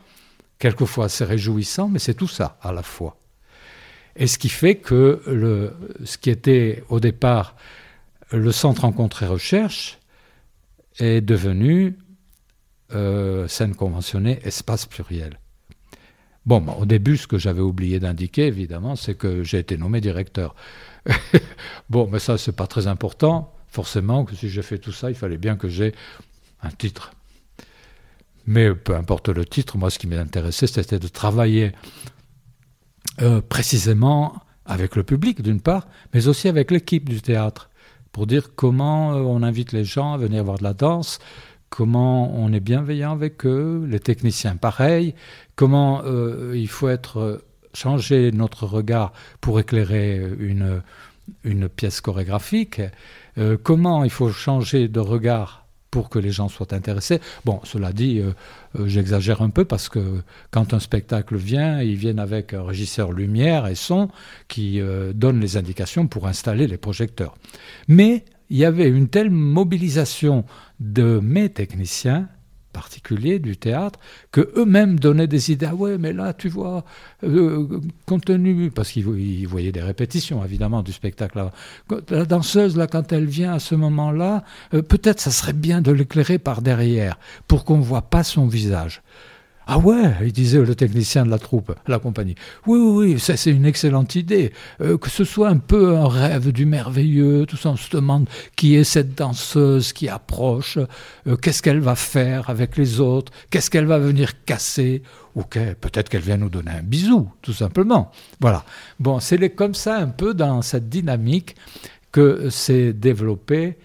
Quelquefois 0.58 1.08
c'est 1.08 1.24
réjouissant, 1.24 1.88
mais 1.88 2.00
c'est 2.00 2.14
tout 2.14 2.26
ça 2.26 2.58
à 2.60 2.72
la 2.72 2.82
fois. 2.82 3.20
Et 4.16 4.26
ce 4.26 4.36
qui 4.36 4.48
fait 4.48 4.78
que 4.78 5.22
le, 5.28 5.74
ce 6.04 6.18
qui 6.18 6.30
était 6.30 6.82
au 6.88 6.98
départ 6.98 7.54
le 8.32 8.50
centre 8.50 8.82
rencontre 8.82 9.22
et 9.22 9.28
recherche 9.28 10.00
est 10.98 11.20
devenu 11.20 11.96
euh, 12.92 13.46
scène 13.46 13.76
conventionnée, 13.76 14.40
espace 14.42 14.86
pluriel. 14.86 15.38
Bon, 16.46 16.60
bah, 16.60 16.76
au 16.78 16.86
début, 16.86 17.16
ce 17.16 17.26
que 17.26 17.38
j'avais 17.38 17.60
oublié 17.60 17.98
d'indiquer, 17.98 18.46
évidemment, 18.46 18.94
c'est 18.94 19.16
que 19.16 19.42
j'ai 19.42 19.58
été 19.58 19.76
nommé 19.76 20.00
directeur. 20.00 20.54
bon, 21.90 22.08
mais 22.10 22.20
ça, 22.20 22.38
c'est 22.38 22.54
pas 22.54 22.68
très 22.68 22.86
important. 22.86 23.52
Forcément, 23.68 24.24
que 24.24 24.34
si 24.34 24.48
j'ai 24.48 24.62
fait 24.62 24.78
tout 24.78 24.92
ça, 24.92 25.10
il 25.10 25.16
fallait 25.16 25.38
bien 25.38 25.56
que 25.56 25.68
j'ai 25.68 25.92
un 26.62 26.70
titre. 26.70 27.12
Mais 28.46 28.72
peu 28.74 28.94
importe 28.94 29.28
le 29.28 29.44
titre, 29.44 29.76
moi 29.76 29.90
ce 29.90 29.98
qui 29.98 30.06
m'intéressait, 30.06 30.68
c'était 30.68 31.00
de 31.00 31.08
travailler 31.08 31.72
euh, 33.20 33.40
précisément 33.40 34.36
avec 34.64 34.94
le 34.94 35.02
public 35.02 35.42
d'une 35.42 35.60
part, 35.60 35.88
mais 36.14 36.28
aussi 36.28 36.48
avec 36.48 36.70
l'équipe 36.70 37.08
du 37.08 37.20
théâtre, 37.20 37.70
pour 38.12 38.26
dire 38.26 38.54
comment 38.54 39.14
euh, 39.14 39.18
on 39.18 39.42
invite 39.42 39.72
les 39.72 39.84
gens 39.84 40.12
à 40.12 40.16
venir 40.16 40.44
voir 40.44 40.58
de 40.58 40.64
la 40.64 40.74
danse, 40.74 41.18
comment 41.76 42.34
on 42.34 42.54
est 42.54 42.60
bienveillant 42.60 43.12
avec 43.12 43.44
eux, 43.44 43.86
les 43.86 44.00
techniciens 44.00 44.56
pareil, 44.56 45.14
comment 45.56 46.02
euh, 46.04 46.54
il 46.54 46.68
faut 46.68 46.88
être 46.88 47.42
changer 47.74 48.32
notre 48.32 48.64
regard 48.64 49.12
pour 49.42 49.60
éclairer 49.60 50.22
une, 50.38 50.80
une 51.44 51.68
pièce 51.68 52.00
chorégraphique, 52.00 52.80
comment 53.62 54.02
il 54.04 54.08
faut 54.08 54.30
changer 54.30 54.88
de 54.88 55.00
regard 55.00 55.66
pour 55.96 56.10
que 56.10 56.18
les 56.18 56.30
gens 56.30 56.50
soient 56.50 56.74
intéressés. 56.74 57.20
Bon, 57.46 57.58
cela 57.64 57.90
dit, 57.90 58.20
euh, 58.20 58.32
euh, 58.78 58.86
j'exagère 58.86 59.40
un 59.40 59.48
peu 59.48 59.64
parce 59.64 59.88
que 59.88 60.22
quand 60.50 60.74
un 60.74 60.78
spectacle 60.78 61.36
vient, 61.36 61.80
ils 61.80 61.96
viennent 61.96 62.18
avec 62.18 62.52
un 62.52 62.62
régisseur 62.62 63.12
lumière 63.12 63.66
et 63.66 63.74
son 63.74 64.10
qui 64.46 64.78
euh, 64.78 65.14
donne 65.14 65.40
les 65.40 65.56
indications 65.56 66.06
pour 66.06 66.26
installer 66.26 66.66
les 66.66 66.76
projecteurs. 66.76 67.34
Mais 67.88 68.26
il 68.50 68.56
y 68.56 68.64
avait 68.64 68.88
une 68.88 69.08
telle 69.08 69.30
mobilisation 69.30 70.44
de 70.80 71.20
mes 71.22 71.48
techniciens 71.48 72.28
particuliers 72.76 73.38
du 73.38 73.56
théâtre 73.56 73.98
que 74.32 74.52
eux-mêmes 74.54 75.00
donnaient 75.00 75.26
des 75.26 75.50
idées. 75.50 75.68
Ah 75.70 75.74
ouais, 75.74 75.96
mais 75.96 76.12
là, 76.12 76.34
tu 76.34 76.50
vois, 76.50 76.84
euh, 77.24 77.80
compte 78.04 78.26
tenu, 78.26 78.70
parce 78.70 78.90
qu'ils 78.90 79.48
voyaient 79.48 79.72
des 79.72 79.80
répétitions 79.80 80.44
évidemment 80.44 80.82
du 80.82 80.92
spectacle. 80.92 81.50
La 82.10 82.26
danseuse, 82.26 82.76
là, 82.76 82.86
quand 82.86 83.12
elle 83.12 83.24
vient 83.24 83.54
à 83.54 83.60
ce 83.60 83.74
moment-là, 83.74 84.44
euh, 84.74 84.82
peut-être 84.82 85.20
ça 85.20 85.30
serait 85.30 85.54
bien 85.54 85.80
de 85.80 85.90
l'éclairer 85.90 86.38
par 86.38 86.60
derrière 86.60 87.18
pour 87.48 87.64
qu'on 87.64 87.78
ne 87.78 87.82
voit 87.82 88.10
pas 88.10 88.22
son 88.22 88.46
visage. 88.46 89.00
Ah 89.68 89.78
ouais, 89.78 90.14
il 90.22 90.32
disait 90.32 90.60
le 90.60 90.76
technicien 90.76 91.24
de 91.24 91.30
la 91.30 91.40
troupe, 91.40 91.74
la 91.88 91.98
compagnie. 91.98 92.36
Oui, 92.68 92.78
oui, 92.78 93.14
oui, 93.14 93.18
ça 93.18 93.36
c'est 93.36 93.50
une 93.50 93.66
excellente 93.66 94.14
idée. 94.14 94.52
Euh, 94.80 94.96
que 94.96 95.10
ce 95.10 95.24
soit 95.24 95.48
un 95.48 95.58
peu 95.58 95.96
un 95.96 96.06
rêve 96.06 96.52
du 96.52 96.66
merveilleux, 96.66 97.46
tout 97.46 97.56
ça, 97.56 97.70
on 97.70 97.76
se 97.76 97.90
demande 97.90 98.28
qui 98.54 98.76
est 98.76 98.84
cette 98.84 99.16
danseuse 99.16 99.92
qui 99.92 100.08
approche, 100.08 100.78
euh, 101.26 101.36
qu'est-ce 101.36 101.62
qu'elle 101.62 101.80
va 101.80 101.96
faire 101.96 102.48
avec 102.48 102.76
les 102.76 103.00
autres, 103.00 103.32
qu'est-ce 103.50 103.68
qu'elle 103.68 103.86
va 103.86 103.98
venir 103.98 104.44
casser, 104.44 105.02
ou 105.34 105.42
peut-être 105.42 106.08
qu'elle 106.08 106.22
vient 106.22 106.36
nous 106.36 106.48
donner 106.48 106.70
un 106.70 106.82
bisou, 106.84 107.28
tout 107.42 107.52
simplement. 107.52 108.12
Voilà. 108.40 108.64
Bon, 109.00 109.18
c'est 109.18 109.50
comme 109.50 109.74
ça 109.74 109.96
un 109.96 110.08
peu 110.08 110.32
dans 110.32 110.62
cette 110.62 110.88
dynamique 110.88 111.56
que 112.12 112.50
s'est 112.50 112.92
développé 112.92 113.78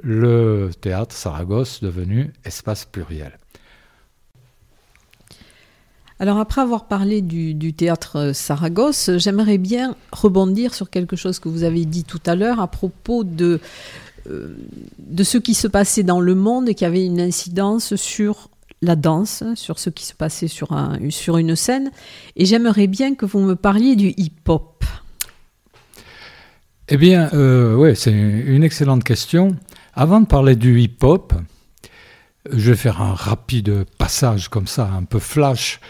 le 0.00 0.70
théâtre 0.80 1.14
Saragosse 1.14 1.82
devenu 1.82 2.32
espace 2.44 2.84
pluriel. 2.84 3.38
Alors 6.20 6.38
après 6.38 6.60
avoir 6.60 6.86
parlé 6.86 7.22
du, 7.22 7.72
théâtre 7.72 8.32
Saragosse, 8.34 9.10
j'aimerais 9.16 9.58
bien 9.58 9.96
rebondir 10.12 10.74
sur 10.74 10.90
quelque 10.90 11.16
chose 11.16 11.40
que 11.40 11.48
vous 11.48 11.64
avez 11.64 11.84
dit 11.84 12.04
tout 12.04 12.20
à 12.26 12.36
l'heure 12.36 12.60
à 12.60 12.68
propos 12.68 13.24
de, 13.24 13.60
euh, 14.30 14.56
de 14.98 15.24
ce 15.24 15.38
qui 15.38 15.54
se 15.54 15.66
passait 15.66 16.04
dans 16.04 16.20
le 16.20 16.34
monde 16.34 16.68
et 16.68 16.74
qui 16.74 16.84
avait 16.84 17.04
une 17.04 17.20
incidence 17.20 17.96
sur 17.96 18.48
la 18.80 18.94
danse, 18.96 19.42
sur 19.56 19.78
ce 19.78 19.90
qui 19.90 20.04
se 20.04 20.14
passait 20.14 20.46
sur, 20.46 20.72
un, 20.72 20.98
sur 21.10 21.36
une 21.36 21.56
scène. 21.56 21.90
Et 22.36 22.44
j'aimerais 22.44 22.86
bien 22.86 23.14
que 23.14 23.26
vous 23.26 23.40
me 23.40 23.56
parliez 23.56 23.96
du 23.96 24.14
hip-hop. 24.16 24.84
Eh 26.88 26.96
bien, 26.96 27.30
euh, 27.32 27.74
oui, 27.74 27.96
c'est 27.96 28.12
une 28.12 28.62
excellente 28.62 29.02
question. 29.02 29.56
Avant 29.94 30.20
de 30.20 30.26
parler 30.26 30.54
du 30.54 30.80
hip-hop, 30.80 31.32
je 32.50 32.70
vais 32.70 32.76
faire 32.76 33.00
un 33.00 33.14
rapide 33.14 33.84
passage 33.98 34.48
comme 34.48 34.66
ça, 34.66 34.90
un 34.90 35.04
peu 35.04 35.18
flash, 35.18 35.80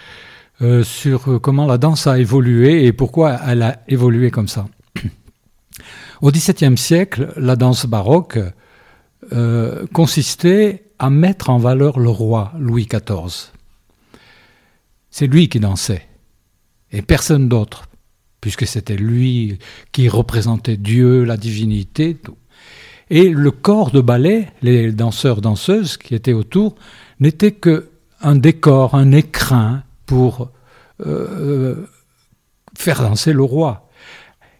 euh, 0.62 0.84
sur 0.84 1.40
comment 1.40 1.66
la 1.66 1.78
danse 1.78 2.06
a 2.06 2.18
évolué 2.18 2.84
et 2.84 2.92
pourquoi 2.92 3.38
elle 3.46 3.62
a 3.62 3.82
évolué 3.88 4.30
comme 4.30 4.48
ça. 4.48 4.66
Au 6.20 6.30
XVIIe 6.30 6.78
siècle, 6.78 7.32
la 7.36 7.56
danse 7.56 7.86
baroque 7.86 8.38
euh, 9.32 9.86
consistait 9.92 10.84
à 10.98 11.10
mettre 11.10 11.50
en 11.50 11.58
valeur 11.58 11.98
le 11.98 12.08
roi 12.08 12.52
Louis 12.58 12.86
XIV. 12.86 13.50
C'est 15.10 15.26
lui 15.26 15.48
qui 15.48 15.60
dansait, 15.60 16.06
et 16.92 17.02
personne 17.02 17.48
d'autre, 17.48 17.88
puisque 18.40 18.66
c'était 18.66 18.96
lui 18.96 19.58
qui 19.92 20.08
représentait 20.08 20.76
Dieu, 20.76 21.24
la 21.24 21.36
divinité. 21.36 22.16
Et 23.10 23.28
le 23.28 23.50
corps 23.50 23.90
de 23.90 24.00
ballet, 24.00 24.48
les 24.62 24.92
danseurs, 24.92 25.40
danseuses 25.40 25.96
qui 25.96 26.14
étaient 26.14 26.32
autour, 26.32 26.74
n'étaient 27.20 27.52
que 27.52 27.90
un 28.22 28.36
décor, 28.36 28.94
un 28.94 29.12
écrin 29.12 29.82
pour 30.06 30.50
euh, 31.04 31.06
euh, 31.06 31.88
faire 32.76 33.02
danser 33.02 33.32
le 33.32 33.42
roi. 33.42 33.88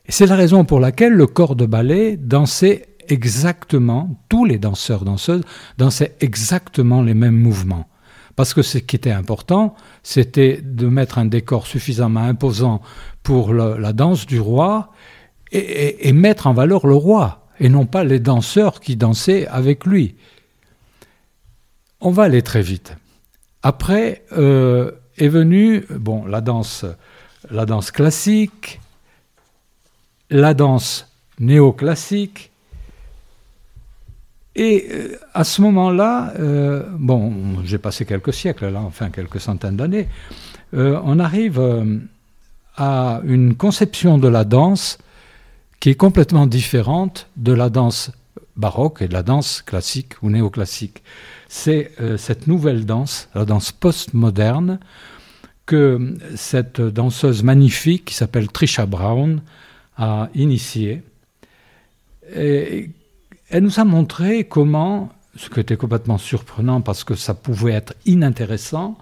C'est 0.08 0.26
la 0.26 0.36
raison 0.36 0.64
pour 0.64 0.80
laquelle 0.80 1.14
le 1.14 1.26
corps 1.26 1.56
de 1.56 1.64
ballet 1.64 2.18
dansait 2.18 2.86
exactement, 3.08 4.20
tous 4.28 4.44
les 4.44 4.58
danseurs, 4.58 5.04
danseuses 5.04 5.44
dansaient 5.78 6.14
exactement 6.20 7.00
les 7.00 7.14
mêmes 7.14 7.36
mouvements. 7.36 7.88
Parce 8.36 8.52
que 8.52 8.62
ce 8.62 8.78
qui 8.78 8.96
était 8.96 9.12
important, 9.12 9.74
c'était 10.02 10.60
de 10.62 10.88
mettre 10.88 11.18
un 11.18 11.24
décor 11.24 11.66
suffisamment 11.66 12.20
imposant 12.20 12.82
pour 13.22 13.54
la 13.54 13.92
danse 13.92 14.26
du 14.26 14.40
roi 14.40 14.90
et 15.52 16.12
mettre 16.12 16.48
en 16.48 16.52
valeur 16.52 16.86
le 16.86 16.96
roi 16.96 17.43
et 17.60 17.68
non 17.68 17.86
pas 17.86 18.04
les 18.04 18.20
danseurs 18.20 18.80
qui 18.80 18.96
dansaient 18.96 19.46
avec 19.46 19.84
lui. 19.84 20.16
On 22.00 22.10
va 22.10 22.24
aller 22.24 22.42
très 22.42 22.62
vite. 22.62 22.96
Après 23.62 24.24
euh, 24.32 24.90
est 25.16 25.28
venue 25.28 25.86
bon, 25.90 26.26
la, 26.26 26.40
danse, 26.40 26.84
la 27.50 27.64
danse 27.64 27.90
classique, 27.90 28.80
la 30.30 30.54
danse 30.54 31.08
néoclassique, 31.38 32.50
et 34.56 34.86
euh, 34.92 35.16
à 35.32 35.42
ce 35.44 35.62
moment-là, 35.62 36.34
euh, 36.38 36.84
bon, 36.92 37.62
j'ai 37.64 37.78
passé 37.78 38.04
quelques 38.04 38.32
siècles 38.32 38.68
là, 38.68 38.80
enfin 38.80 39.10
quelques 39.10 39.40
centaines 39.40 39.76
d'années, 39.76 40.08
on 40.72 41.20
arrive 41.20 41.62
à 42.76 43.20
une 43.24 43.54
conception 43.54 44.18
de 44.18 44.26
la 44.26 44.44
danse 44.44 44.98
qui 45.80 45.90
est 45.90 45.94
complètement 45.94 46.46
différente 46.46 47.28
de 47.36 47.52
la 47.52 47.70
danse 47.70 48.10
baroque 48.56 49.02
et 49.02 49.08
de 49.08 49.12
la 49.12 49.22
danse 49.22 49.62
classique 49.62 50.14
ou 50.22 50.30
néoclassique. 50.30 51.02
C'est 51.48 51.92
euh, 52.00 52.16
cette 52.16 52.46
nouvelle 52.46 52.86
danse, 52.86 53.28
la 53.34 53.44
danse 53.44 53.72
postmoderne, 53.72 54.78
que 55.66 56.16
cette 56.36 56.80
danseuse 56.80 57.42
magnifique 57.42 58.04
qui 58.06 58.14
s'appelle 58.14 58.48
Trisha 58.48 58.86
Brown 58.86 59.40
a 59.96 60.28
initiée. 60.34 61.02
Et 62.34 62.90
elle 63.48 63.62
nous 63.62 63.80
a 63.80 63.84
montré 63.84 64.44
comment, 64.44 65.10
ce 65.36 65.48
qui 65.48 65.60
était 65.60 65.76
complètement 65.76 66.18
surprenant 66.18 66.80
parce 66.80 67.04
que 67.04 67.14
ça 67.14 67.34
pouvait 67.34 67.72
être 67.72 67.94
inintéressant, 68.04 68.98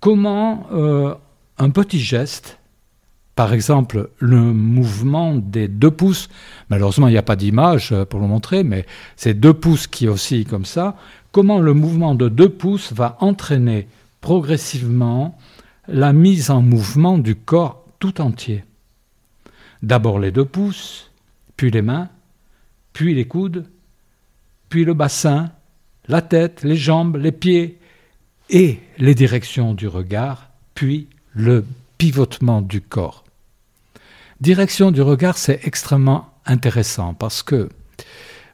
comment 0.00 0.66
euh, 0.72 1.14
un 1.58 1.70
petit 1.70 2.00
geste 2.00 2.58
par 3.34 3.54
exemple, 3.54 4.10
le 4.18 4.40
mouvement 4.40 5.34
des 5.34 5.66
deux 5.66 5.90
pouces, 5.90 6.28
malheureusement 6.68 7.08
il 7.08 7.12
n'y 7.12 7.18
a 7.18 7.22
pas 7.22 7.36
d'image 7.36 7.92
euh, 7.92 8.04
pour 8.04 8.20
le 8.20 8.26
montrer, 8.26 8.62
mais 8.62 8.86
c'est 9.16 9.34
deux 9.34 9.54
pouces 9.54 9.86
qui 9.86 10.06
oscillent 10.06 10.44
comme 10.44 10.66
ça, 10.66 10.96
comment 11.30 11.58
le 11.58 11.72
mouvement 11.72 12.14
de 12.14 12.28
deux 12.28 12.50
pouces 12.50 12.92
va 12.92 13.16
entraîner 13.20 13.88
progressivement 14.20 15.38
la 15.88 16.12
mise 16.12 16.50
en 16.50 16.60
mouvement 16.60 17.16
du 17.16 17.34
corps 17.34 17.86
tout 17.98 18.20
entier? 18.20 18.64
D'abord 19.82 20.18
les 20.18 20.30
deux 20.30 20.44
pouces, 20.44 21.10
puis 21.56 21.70
les 21.70 21.82
mains, 21.82 22.08
puis 22.92 23.14
les 23.14 23.26
coudes, 23.26 23.64
puis 24.68 24.84
le 24.84 24.94
bassin, 24.94 25.50
la 26.06 26.20
tête, 26.20 26.62
les 26.62 26.76
jambes, 26.76 27.16
les 27.16 27.32
pieds 27.32 27.78
et 28.50 28.78
les 28.98 29.14
directions 29.14 29.72
du 29.72 29.88
regard, 29.88 30.50
puis 30.74 31.08
le 31.34 31.64
pivotement 31.98 32.60
du 32.60 32.80
corps. 32.80 33.21
Direction 34.42 34.90
du 34.90 35.02
regard, 35.02 35.38
c'est 35.38 35.60
extrêmement 35.68 36.30
intéressant 36.46 37.14
parce 37.14 37.44
que 37.44 37.68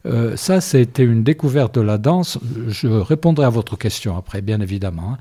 euh, 0.05 0.37
ça, 0.37 0.61
c'était 0.61 1.03
une 1.03 1.25
découverte 1.25 1.77
de 1.77 1.81
la 1.81 1.97
danse. 1.97 2.39
Je 2.69 2.89
répondrai 2.89 3.47
à 3.47 3.49
votre 3.49 3.79
question 3.79 4.15
après, 4.15 4.43
bien 4.43 4.61
évidemment. 4.61 5.15
Hein. 5.15 5.19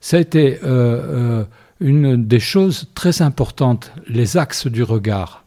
Ça 0.00 0.16
a 0.16 0.20
été 0.20 0.58
euh, 0.64 1.40
euh, 1.42 1.44
une 1.80 2.26
des 2.26 2.40
choses 2.40 2.88
très 2.94 3.20
importantes, 3.20 3.92
les 4.08 4.38
axes 4.38 4.68
du 4.68 4.82
regard. 4.82 5.44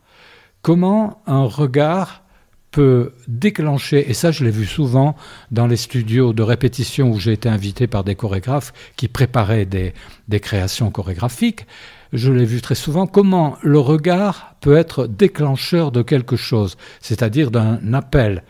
Comment 0.62 1.24
un 1.26 1.46
regard 1.46 2.22
peut 2.70 3.14
déclencher, 3.28 4.08
et 4.08 4.14
ça 4.14 4.30
je 4.30 4.44
l'ai 4.44 4.52
vu 4.52 4.68
souvent 4.68 5.16
dans 5.50 5.66
les 5.66 5.78
studios 5.78 6.32
de 6.32 6.44
répétition 6.44 7.10
où 7.10 7.20
j'ai 7.20 7.32
été 7.34 7.50
invité 7.50 7.88
par 7.88 8.04
des 8.04 8.14
chorégraphes 8.14 8.72
qui 8.98 9.08
préparaient 9.08 9.66
des, 9.66 9.96
des 10.28 10.40
créations 10.40 10.92
chorégraphiques, 10.92 11.66
je 12.14 12.32
l'ai 12.32 12.46
vu 12.46 12.62
très 12.62 12.76
souvent, 12.76 13.08
comment 13.08 13.58
le 13.62 13.80
regard 13.80 14.56
peut 14.62 14.76
être 14.76 15.08
déclencheur 15.08 15.92
de 15.92 16.02
quelque 16.02 16.36
chose, 16.36 16.78
c'est-à-dire 17.02 17.52
d'un 17.52 17.94
appel, 17.94 18.44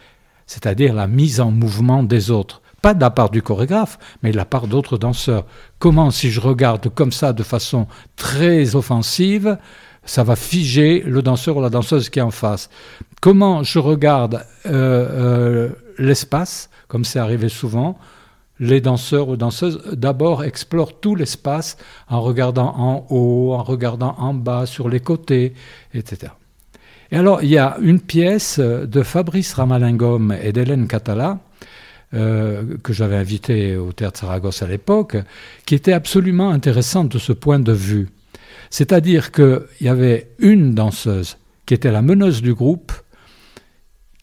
c'est-à-dire 0.47 0.93
la 0.93 1.07
mise 1.07 1.41
en 1.41 1.51
mouvement 1.51 2.03
des 2.03 2.31
autres. 2.31 2.61
Pas 2.81 2.93
de 2.93 3.01
la 3.01 3.09
part 3.09 3.29
du 3.29 3.41
chorégraphe, 3.41 3.99
mais 4.23 4.31
de 4.31 4.37
la 4.37 4.45
part 4.45 4.67
d'autres 4.67 4.97
danseurs. 4.97 5.45
Comment, 5.79 6.11
si 6.11 6.31
je 6.31 6.39
regarde 6.39 6.87
comme 6.93 7.11
ça 7.11 7.33
de 7.33 7.43
façon 7.43 7.87
très 8.15 8.75
offensive, 8.75 9.57
ça 10.05 10.23
va 10.23 10.35
figer 10.35 11.03
le 11.05 11.21
danseur 11.21 11.57
ou 11.57 11.61
la 11.61 11.69
danseuse 11.69 12.09
qui 12.09 12.19
est 12.19 12.23
en 12.23 12.31
face. 12.31 12.69
Comment 13.21 13.63
je 13.63 13.79
regarde 13.79 14.45
euh, 14.65 14.69
euh, 14.71 15.69
l'espace, 15.97 16.69
comme 16.87 17.03
c'est 17.03 17.19
arrivé 17.19 17.49
souvent, 17.49 17.97
les 18.59 18.81
danseurs 18.81 19.29
ou 19.29 19.37
danseuses 19.37 19.81
d'abord 19.93 20.43
explorent 20.43 20.99
tout 20.99 21.15
l'espace 21.15 21.77
en 22.09 22.21
regardant 22.21 22.75
en 22.77 23.05
haut, 23.09 23.53
en 23.53 23.63
regardant 23.63 24.15
en 24.17 24.33
bas, 24.33 24.65
sur 24.65 24.89
les 24.89 24.99
côtés, 24.99 25.53
etc. 25.93 26.33
Et 27.11 27.17
alors, 27.17 27.41
il 27.41 27.49
y 27.49 27.57
a 27.57 27.77
une 27.81 27.99
pièce 27.99 28.59
de 28.59 29.03
Fabrice 29.03 29.53
Ramalingom 29.53 30.31
et 30.31 30.51
d'Hélène 30.51 30.87
Catala, 30.87 31.39
euh, 32.13 32.77
que 32.83 32.93
j'avais 32.93 33.15
invité 33.15 33.75
au 33.77 33.93
Théâtre 33.93 34.19
Saragosse 34.19 34.61
à 34.61 34.67
l'époque, 34.67 35.17
qui 35.65 35.75
était 35.75 35.93
absolument 35.93 36.49
intéressante 36.49 37.09
de 37.09 37.19
ce 37.19 37.33
point 37.33 37.59
de 37.59 37.71
vue. 37.71 38.09
C'est-à-dire 38.69 39.31
qu'il 39.31 39.61
y 39.81 39.87
avait 39.87 40.29
une 40.39 40.73
danseuse 40.73 41.37
qui 41.65 41.73
était 41.73 41.91
la 41.91 42.01
meneuse 42.01 42.41
du 42.41 42.53
groupe, 42.53 42.91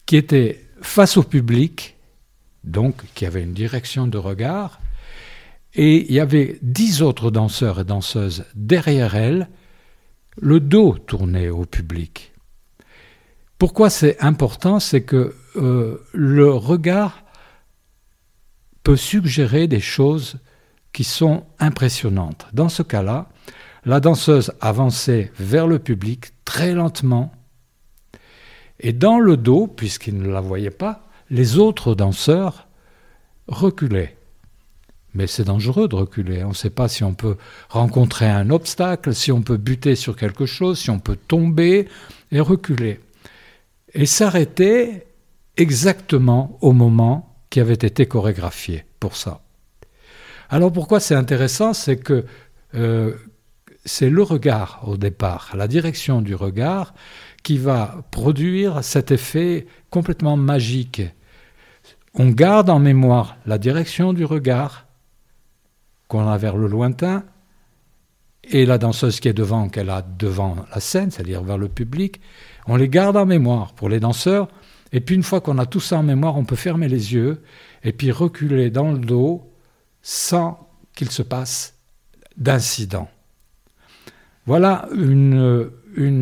qui 0.05 0.15
était 0.15 0.65
face 0.81 1.17
au 1.17 1.23
public, 1.23 1.96
donc 2.67 3.03
qui 3.15 3.25
avait 3.25 3.43
une 3.43 3.53
direction 3.53 4.07
de 4.07 4.17
regard, 4.17 4.79
et 5.73 6.05
il 6.09 6.13
y 6.13 6.19
avait 6.19 6.59
dix 6.61 7.01
autres 7.01 7.31
danseurs 7.31 7.79
et 7.79 7.83
danseuses 7.83 8.45
derrière 8.55 9.15
elle, 9.15 9.49
le 10.39 10.59
dos 10.59 10.97
tourné 10.97 11.49
au 11.49 11.65
public. 11.65 12.33
Pourquoi 13.57 13.89
c'est 13.89 14.19
important? 14.19 14.79
C'est 14.79 15.01
que 15.01 15.35
euh, 15.55 16.03
le 16.13 16.51
regard 16.51 17.23
peut 18.83 18.95
suggérer 18.97 19.67
des 19.67 19.79
choses 19.79 20.37
qui 20.93 21.03
sont 21.03 21.45
impressionnantes. 21.59 22.47
Dans 22.53 22.69
ce 22.69 22.83
cas-là, 22.83 23.29
la 23.85 23.99
danseuse 23.99 24.51
avançait 24.61 25.31
vers 25.39 25.67
le 25.67 25.79
public 25.79 26.31
très 26.45 26.73
lentement, 26.73 27.31
et 28.79 28.93
dans 28.93 29.19
le 29.19 29.37
dos, 29.37 29.67
puisqu'il 29.67 30.17
ne 30.17 30.29
la 30.29 30.41
voyait 30.41 30.69
pas, 30.69 31.06
les 31.29 31.57
autres 31.57 31.95
danseurs 31.95 32.67
reculaient. 33.47 34.15
Mais 35.13 35.27
c'est 35.27 35.45
dangereux 35.45 35.87
de 35.87 35.95
reculer. 35.95 36.43
On 36.43 36.49
ne 36.49 36.53
sait 36.53 36.69
pas 36.69 36.87
si 36.87 37.03
on 37.03 37.13
peut 37.13 37.37
rencontrer 37.69 38.29
un 38.29 38.49
obstacle, 38.49 39.15
si 39.15 39.31
on 39.31 39.41
peut 39.41 39.57
buter 39.57 39.95
sur 39.95 40.15
quelque 40.15 40.45
chose, 40.45 40.79
si 40.79 40.89
on 40.89 40.99
peut 40.99 41.17
tomber 41.27 41.87
et 42.31 42.39
reculer. 42.39 42.99
Et 43.93 44.05
s'arrêter 44.05 45.03
exactement 45.55 46.57
au 46.61 46.71
moment 46.71 47.35
qui 47.49 47.59
avait 47.59 47.73
été 47.73 48.05
chorégraphié 48.05 48.85
pour 48.99 49.15
ça. 49.15 49.41
Alors 50.49 50.71
pourquoi 50.71 50.99
c'est 50.99 51.15
intéressant 51.15 51.73
C'est 51.73 51.97
que 51.97 52.25
euh, 52.75 53.13
c'est 53.85 54.09
le 54.09 54.21
regard 54.21 54.83
au 54.85 54.97
départ, 54.97 55.53
la 55.55 55.67
direction 55.67 56.21
du 56.21 56.35
regard, 56.35 56.93
qui 57.43 57.57
va 57.57 58.03
produire 58.11 58.83
cet 58.83 59.11
effet 59.11 59.65
complètement 59.89 60.37
magique. 60.37 61.01
On 62.17 62.29
garde 62.29 62.69
en 62.69 62.79
mémoire 62.79 63.37
la 63.45 63.57
direction 63.57 64.11
du 64.11 64.25
regard 64.25 64.87
qu'on 66.07 66.27
a 66.27 66.37
vers 66.37 66.57
le 66.57 66.67
lointain 66.67 67.23
et 68.43 68.65
la 68.65 68.77
danseuse 68.77 69.19
qui 69.19 69.27
est 69.27 69.33
devant, 69.33 69.69
qu'elle 69.69 69.89
a 69.89 70.01
devant 70.01 70.55
la 70.73 70.79
scène, 70.79 71.11
c'est-à-dire 71.11 71.43
vers 71.43 71.57
le 71.57 71.67
public, 71.67 72.21
on 72.65 72.75
les 72.75 72.89
garde 72.89 73.17
en 73.17 73.25
mémoire 73.25 73.73
pour 73.73 73.89
les 73.89 73.99
danseurs. 73.99 74.47
Et 74.93 75.01
puis 75.01 75.15
une 75.15 75.23
fois 75.23 75.41
qu'on 75.41 75.57
a 75.57 75.65
tout 75.65 75.79
ça 75.79 75.97
en 75.97 76.03
mémoire, 76.03 76.37
on 76.37 76.45
peut 76.45 76.55
fermer 76.55 76.87
les 76.87 77.13
yeux 77.13 77.43
et 77.83 77.91
puis 77.91 78.11
reculer 78.11 78.69
dans 78.69 78.91
le 78.91 78.99
dos 78.99 79.51
sans 80.01 80.69
qu'il 80.95 81.11
se 81.11 81.21
passe 81.21 81.75
d'incident. 82.37 83.09
Voilà 84.45 84.87
une, 84.95 85.69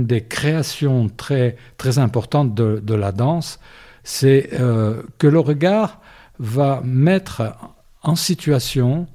des 0.05 0.23
créations 0.23 1.09
très, 1.09 1.57
très 1.77 1.99
importantes 1.99 2.55
de, 2.55 2.93
la 2.95 3.11
danse, 3.11 3.59
c'est 4.05 4.51
euh, 4.53 5.01
que 5.17 5.27
le 5.27 5.39
regard 5.39 5.99
va 6.39 6.79
mettre 6.85 7.57
en 8.01 8.15
situation 8.15 9.07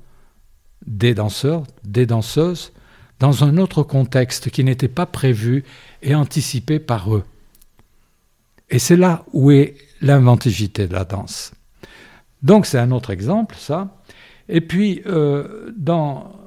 des 0.86 1.14
danseurs, 1.14 1.62
des 1.84 2.04
danseuses, 2.04 2.72
dans 3.18 3.44
un 3.44 3.56
autre 3.56 3.82
contexte 3.82 4.50
qui 4.50 4.64
n'était 4.64 4.88
pas 4.88 5.06
prévu 5.06 5.64
et 6.02 6.14
anticipé 6.14 6.78
par 6.78 7.14
eux. 7.14 7.24
Et 8.68 8.78
c'est 8.78 8.96
là 8.96 9.24
où 9.32 9.50
est 9.50 9.76
l'inventivité 10.02 10.86
de 10.86 10.92
la 10.92 11.04
danse. 11.04 11.52
Donc 12.42 12.66
c'est 12.66 12.78
un 12.78 12.90
autre 12.90 13.10
exemple, 13.10 13.56
ça. 13.58 13.88
Et 14.48 14.60
puis, 14.60 15.02
euh, 15.06 15.72
dans 15.76 16.40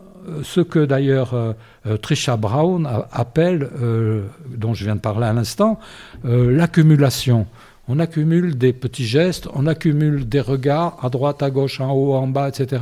ce 0.43 0.61
que 0.61 0.85
d'ailleurs 0.85 1.33
euh, 1.33 1.53
euh, 1.85 1.97
Trisha 1.97 2.37
Brown 2.37 2.87
appelle, 3.11 3.69
euh, 3.81 4.25
dont 4.47 4.73
je 4.73 4.85
viens 4.85 4.95
de 4.95 5.01
parler 5.01 5.25
à 5.25 5.33
l'instant, 5.33 5.79
l'accumulation. 6.23 7.47
On 7.89 7.99
accumule 7.99 8.57
des 8.57 8.71
petits 8.71 9.05
gestes, 9.05 9.49
on 9.53 9.67
accumule 9.67 10.27
des 10.27 10.39
regards 10.39 10.97
à 11.03 11.09
droite, 11.09 11.43
à 11.43 11.49
gauche, 11.49 11.81
en 11.81 11.91
haut, 11.91 12.13
en 12.13 12.27
bas, 12.27 12.47
etc. 12.47 12.81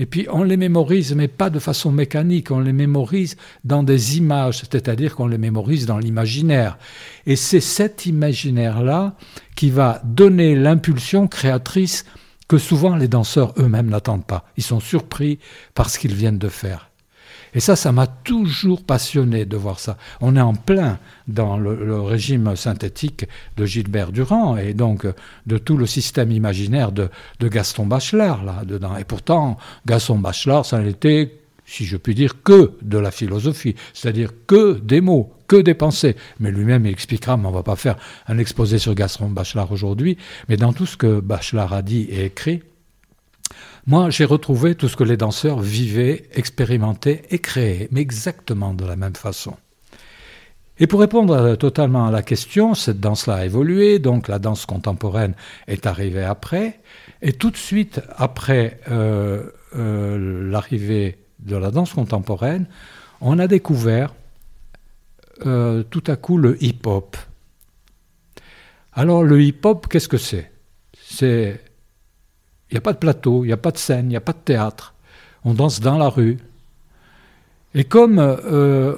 Et 0.00 0.06
puis 0.06 0.26
on 0.28 0.42
les 0.42 0.56
mémorise, 0.56 1.14
mais 1.14 1.28
pas 1.28 1.50
de 1.50 1.60
façon 1.60 1.92
mécanique, 1.92 2.50
on 2.50 2.58
les 2.58 2.72
mémorise 2.72 3.36
dans 3.62 3.84
des 3.84 4.18
images, 4.18 4.58
c'est-à-dire 4.58 5.14
qu'on 5.14 5.28
les 5.28 5.38
mémorise 5.38 5.86
dans 5.86 5.98
l'imaginaire. 5.98 6.78
Et 7.26 7.36
c'est 7.36 7.60
cet 7.60 8.06
imaginaire-là 8.06 9.14
qui 9.54 9.70
va 9.70 10.02
donner 10.04 10.56
l'impulsion 10.56 11.28
créatrice 11.28 12.04
que 12.48 12.58
souvent 12.58 12.96
les 12.96 13.06
danseurs 13.06 13.54
eux-mêmes 13.56 13.88
n'attendent 13.88 14.26
pas. 14.26 14.44
Ils 14.56 14.64
sont 14.64 14.80
surpris 14.80 15.38
par 15.74 15.90
ce 15.90 16.00
qu'ils 16.00 16.14
viennent 16.14 16.38
de 16.38 16.48
faire. 16.48 16.89
Et 17.54 17.60
ça, 17.60 17.76
ça 17.76 17.92
m'a 17.92 18.06
toujours 18.06 18.82
passionné 18.82 19.44
de 19.44 19.56
voir 19.56 19.78
ça. 19.78 19.96
On 20.20 20.36
est 20.36 20.40
en 20.40 20.54
plein 20.54 20.98
dans 21.26 21.58
le, 21.58 22.00
régime 22.00 22.56
synthétique 22.56 23.26
de 23.56 23.66
Gilbert 23.66 24.12
Durand 24.12 24.56
et 24.56 24.74
donc 24.74 25.06
de 25.46 25.58
tout 25.58 25.76
le 25.76 25.86
système 25.86 26.30
imaginaire 26.30 26.92
de, 26.92 27.10
Gaston 27.40 27.86
Bachelard 27.86 28.44
là-dedans. 28.44 28.96
Et 28.96 29.04
pourtant, 29.04 29.58
Gaston 29.86 30.18
Bachelard, 30.18 30.64
ça 30.64 30.80
n'était, 30.80 31.40
si 31.66 31.84
je 31.84 31.96
puis 31.96 32.14
dire, 32.14 32.42
que 32.42 32.72
de 32.82 32.98
la 32.98 33.10
philosophie, 33.10 33.74
c'est-à-dire 33.92 34.30
que 34.46 34.78
des 34.78 35.00
mots, 35.00 35.32
que 35.48 35.56
des 35.56 35.74
pensées. 35.74 36.16
Mais 36.38 36.50
lui-même, 36.52 36.86
il 36.86 36.92
expliquera, 36.92 37.36
mais 37.36 37.46
on 37.46 37.50
ne 37.50 37.56
va 37.56 37.62
pas 37.62 37.76
faire 37.76 37.96
un 38.28 38.38
exposé 38.38 38.78
sur 38.78 38.94
Gaston 38.94 39.28
Bachelard 39.30 39.72
aujourd'hui, 39.72 40.16
mais 40.48 40.56
dans 40.56 40.72
tout 40.72 40.86
ce 40.86 40.96
que 40.96 41.20
Bachelard 41.20 41.72
a 41.72 41.82
dit 41.82 42.06
et 42.10 42.26
écrit, 42.26 42.62
moi, 43.90 44.08
j'ai 44.08 44.24
retrouvé 44.24 44.76
tout 44.76 44.86
ce 44.86 44.94
que 44.94 45.02
les 45.02 45.16
danseurs 45.16 45.58
vivaient, 45.58 46.22
expérimentaient 46.32 47.22
et 47.30 47.40
créaient, 47.40 47.88
mais 47.90 48.00
exactement 48.00 48.72
de 48.72 48.84
la 48.84 48.94
même 48.94 49.16
façon. 49.16 49.56
Et 50.78 50.86
pour 50.86 51.00
répondre 51.00 51.56
totalement 51.56 52.06
à 52.06 52.12
la 52.12 52.22
question, 52.22 52.74
cette 52.74 53.00
danse-là 53.00 53.34
a 53.34 53.44
évolué, 53.44 53.98
donc 53.98 54.28
la 54.28 54.38
danse 54.38 54.64
contemporaine 54.64 55.34
est 55.66 55.86
arrivée 55.86 56.22
après, 56.22 56.78
et 57.20 57.32
tout 57.32 57.50
de 57.50 57.56
suite 57.56 58.00
après 58.16 58.78
euh, 58.92 59.50
euh, 59.74 60.48
l'arrivée 60.48 61.18
de 61.40 61.56
la 61.56 61.72
danse 61.72 61.92
contemporaine, 61.92 62.66
on 63.20 63.40
a 63.40 63.48
découvert 63.48 64.14
euh, 65.46 65.82
tout 65.82 66.04
à 66.06 66.14
coup 66.14 66.38
le 66.38 66.62
hip-hop. 66.62 67.16
Alors 68.92 69.24
le 69.24 69.42
hip-hop, 69.42 69.88
qu'est-ce 69.88 70.08
que 70.08 70.16
c'est? 70.16 70.48
C'est 70.96 71.60
il 72.70 72.74
n'y 72.74 72.78
a 72.78 72.80
pas 72.80 72.92
de 72.92 72.98
plateau, 72.98 73.44
il 73.44 73.48
n'y 73.48 73.52
a 73.52 73.56
pas 73.56 73.72
de 73.72 73.78
scène, 73.78 74.06
il 74.06 74.10
n'y 74.10 74.16
a 74.16 74.20
pas 74.20 74.32
de 74.32 74.38
théâtre. 74.38 74.94
On 75.44 75.54
danse 75.54 75.80
dans 75.80 75.98
la 75.98 76.08
rue. 76.08 76.38
Et 77.74 77.84
comme 77.84 78.18
euh, 78.18 78.96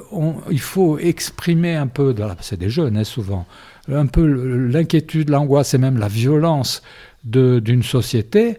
il 0.50 0.60
faut 0.60 0.98
exprimer 0.98 1.76
un 1.76 1.86
peu, 1.86 2.14
c'est 2.40 2.58
des 2.58 2.70
jeunes 2.70 2.96
hein, 2.96 3.04
souvent, 3.04 3.46
un 3.90 4.06
peu 4.06 4.26
l'inquiétude, 4.26 5.28
l'angoisse 5.28 5.74
et 5.74 5.78
même 5.78 5.98
la 5.98 6.08
violence 6.08 6.82
d'une 7.24 7.82
société, 7.82 8.58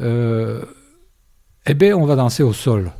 euh, 0.00 0.62
eh 1.66 1.74
bien, 1.74 1.96
on 1.96 2.06
va 2.06 2.16
danser 2.16 2.42
au 2.42 2.52
sol. 2.52 2.92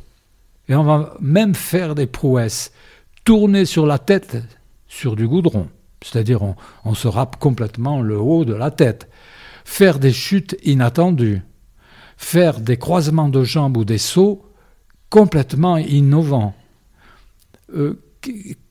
Et 0.69 0.75
on 0.75 0.83
va 0.83 1.15
même 1.19 1.55
faire 1.55 1.95
des 1.95 2.07
prouesses, 2.07 2.71
tourner 3.23 3.65
sur 3.65 3.85
la 3.85 3.99
tête 3.99 4.37
sur 4.87 5.15
du 5.15 5.27
goudron, 5.27 5.67
c'est-à-dire 6.01 6.41
on, 6.41 6.55
on, 6.85 6.93
se 6.93 7.07
râpe 7.07 7.37
complètement 7.37 8.01
le 8.01 8.17
haut 8.17 8.45
de 8.45 8.53
la 8.53 8.71
tête, 8.71 9.09
faire 9.67 9.99
des 9.99 10.13
chutes 10.13 10.55
inattendues, 10.63 11.41
faire 12.15 12.61
des 12.61 12.77
croisements 12.77 13.27
de 13.27 13.43
jambes 13.43 13.75
ou 13.75 13.83
des 13.83 13.97
sauts 13.97 14.41
complètement 15.09 15.77
innovants. 15.77 16.55
Euh, 17.75 17.99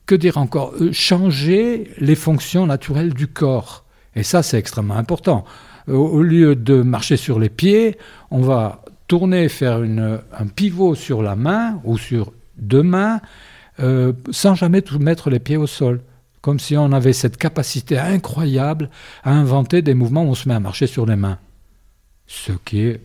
que 0.07 0.15
dire 0.15 0.39
encore? 0.39 0.73
Euh, 0.81 0.93
Changer 0.93 1.91
les 1.99 2.15
fonctions 2.15 2.67
naturelles 2.67 3.13
du 3.13 3.29
corps. 3.29 3.85
Et 4.17 4.23
ça, 4.23 4.43
c'est 4.43 4.59
extrêmement 4.59 4.97
important. 4.97 5.45
Euh, 5.91 5.93
au 5.93 6.23
lieu 6.23 6.57
de 6.57 6.81
marcher 6.81 7.19
sur 7.19 7.39
les 7.39 7.51
pieds, 7.51 7.99
on 8.31 8.41
va 8.41 8.83
tourner, 9.07 9.51
faire 9.51 9.77
un 9.77 10.47
pivot 10.47 10.95
sur 10.95 11.23
la 11.23 11.37
main 11.37 11.79
ou 11.85 11.99
sur 11.99 12.33
deux 12.57 12.83
mains, 12.83 13.21
sans 14.31 14.55
jamais 14.55 14.81
tout 14.83 14.99
mettre 14.99 15.29
les 15.29 15.39
pieds 15.39 15.59
au 15.59 15.67
sol. 15.69 16.01
Comme 16.47 16.61
si 16.61 16.77
on 16.77 16.93
avait 16.93 17.13
cette 17.13 17.39
capacité 17.39 17.99
incroyable 17.99 18.89
à 19.25 19.33
inventer 19.33 19.83
des 19.83 19.95
mouvements 19.95 20.23
où 20.23 20.29
on 20.29 20.35
se 20.37 20.49
met 20.49 20.55
à 20.55 20.61
marcher 20.61 20.87
sur 20.87 21.05
les 21.05 21.17
mains. 21.17 21.41
Ce 22.29 22.53
qui 22.53 22.83
est 22.83 23.01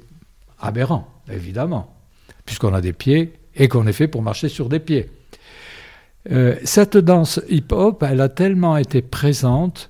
aberrant, 0.60 1.08
évidemment, 1.28 1.92
puisqu'on 2.46 2.72
a 2.72 2.82
des 2.82 2.94
pieds 2.94 3.34
et 3.56 3.68
qu'on 3.68 3.88
est 3.88 3.94
fait 3.94 4.08
pour 4.08 4.22
marcher 4.22 4.48
sur 4.48 4.70
des 4.70 4.78
pieds. 4.80 5.10
Euh, 6.30 6.56
cette 6.66 6.98
danse 6.98 7.42
hip-hop, 7.50 8.04
elle 8.08 8.22
a 8.22 8.30
tellement 8.30 8.78
été 8.78 9.02
présente 9.02 9.90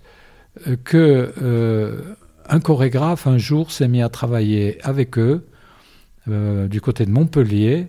euh, 0.69 0.77
que 0.81 1.33
euh, 1.41 2.15
un 2.47 2.61
chorégraphe 2.61 3.27
un 3.27 3.37
jour 3.37 3.69
s'est 3.69 3.89
mis 3.89 4.01
à 4.01 4.07
travailler 4.07 4.79
avec 4.81 5.17
eux 5.17 5.45
du 6.25 6.79
côté 6.79 7.05
de 7.05 7.11
Montpellier 7.11 7.87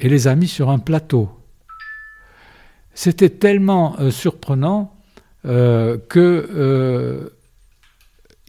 et 0.00 0.08
les 0.08 0.26
a 0.26 0.34
mis 0.34 0.48
sur 0.48 0.68
un 0.68 0.80
plateau. 0.80 1.28
C'était 3.02 3.30
tellement 3.30 3.96
surprenant 4.10 4.94
que 5.42 7.32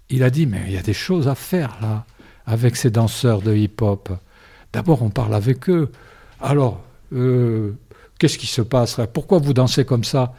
il 0.10 0.24
a 0.24 0.30
dit 0.30 0.46
mais 0.46 0.64
il 0.68 0.74
y 0.74 0.78
a 0.78 0.82
des 0.82 0.92
choses 0.92 1.30
à 1.30 1.36
faire 1.36 1.78
là 1.82 2.04
avec 2.46 2.76
ces 2.76 2.90
danseurs 2.90 3.42
de 3.42 3.56
hip-hop. 3.56 4.10
D'abord 4.74 5.04
on 5.04 5.10
parle 5.10 5.36
avec 5.36 5.70
eux. 5.70 5.90
Alors 6.42 6.82
Qu'est-ce 8.22 8.38
qui 8.38 8.46
se 8.46 8.62
passe 8.62 9.00
Pourquoi 9.14 9.40
vous 9.40 9.54
dansez 9.54 9.86
comme 9.86 10.04
ça? 10.04 10.34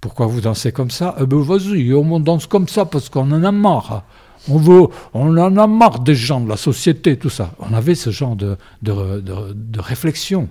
Pourquoi 0.00 0.26
vous 0.26 0.40
dansez 0.40 0.70
comme 0.70 0.90
ça? 0.90 1.16
Eh 1.20 1.26
ben 1.26 1.40
vas-y, 1.40 1.92
on 1.92 2.20
danse 2.20 2.46
comme 2.46 2.68
ça 2.68 2.84
parce 2.84 3.08
qu'on 3.08 3.30
en 3.32 3.42
a 3.42 3.50
marre. 3.50 4.04
On 4.48 4.56
veut, 4.56 4.86
on 5.14 5.36
en 5.36 5.56
a 5.56 5.66
marre 5.66 5.98
des 5.98 6.14
gens, 6.14 6.40
de 6.40 6.48
la 6.48 6.56
société, 6.56 7.18
tout 7.18 7.28
ça. 7.28 7.50
On 7.58 7.74
avait 7.74 7.96
ce 7.96 8.10
genre 8.10 8.36
de, 8.36 8.56
réflexion. 9.78 10.48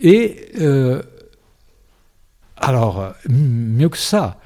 Et 0.00 0.50
euh, 0.60 1.02
alors, 2.56 3.14
mieux 3.28 3.88
que 3.88 3.98
ça, 3.98 4.38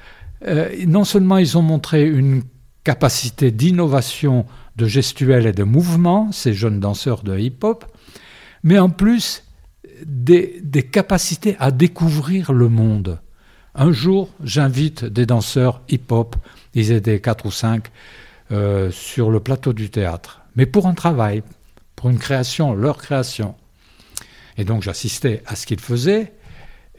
euh, 0.47 0.69
non 0.87 1.03
seulement 1.03 1.37
ils 1.37 1.57
ont 1.57 1.61
montré 1.61 2.07
une 2.07 2.43
capacité 2.83 3.51
d'innovation 3.51 4.45
de 4.75 4.87
gestuelle 4.87 5.45
et 5.45 5.53
de 5.53 5.63
mouvement, 5.63 6.31
ces 6.31 6.53
jeunes 6.53 6.79
danseurs 6.79 7.23
de 7.23 7.37
hip-hop, 7.37 7.85
mais 8.63 8.79
en 8.79 8.89
plus, 8.89 9.43
des, 10.05 10.61
capacités 10.91 11.55
à 11.59 11.71
découvrir 11.71 12.53
le 12.53 12.69
monde. 12.69 13.19
Un 13.75 13.91
jour, 13.91 14.29
j'invite 14.43 15.05
des 15.05 15.25
danseurs 15.25 15.81
hip-hop, 15.89 16.35
ils 16.73 16.91
étaient 16.91 17.19
quatre 17.19 17.45
ou 17.45 17.51
cinq, 17.51 17.91
euh, 18.51 18.91
sur 18.91 19.31
le 19.31 19.39
plateau 19.39 19.73
du 19.73 19.89
théâtre, 19.89 20.41
mais 20.55 20.65
pour 20.65 20.87
un 20.87 20.93
travail, 20.93 21.43
pour 21.95 22.09
une 22.09 22.19
création, 22.19 22.73
leur 22.73 22.97
création. 22.97 23.55
Et 24.57 24.65
donc 24.65 24.83
j'assistais 24.83 25.41
à 25.45 25.55
ce 25.55 25.65
qu'ils 25.65 25.79
faisaient, 25.79 26.33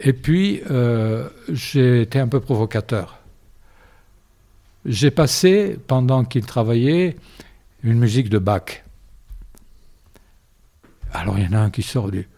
et 0.00 0.12
puis 0.12 0.62
euh, 0.70 1.28
j'ai 1.48 2.02
été 2.02 2.18
un 2.18 2.28
peu 2.28 2.40
provocateur. 2.40 3.18
J'ai 4.84 5.10
passé, 5.10 5.78
pendant 5.86 6.24
qu'ils 6.24 6.44
travaillaient, 6.44 7.16
une 7.82 7.98
musique 7.98 8.28
de 8.28 8.38
Bach. 8.38 8.82
Alors 11.12 11.38
il 11.38 11.44
y 11.44 11.48
en 11.48 11.52
a 11.52 11.60
un 11.60 11.70
qui 11.70 11.82
sort 11.82 12.10
du 12.10 12.28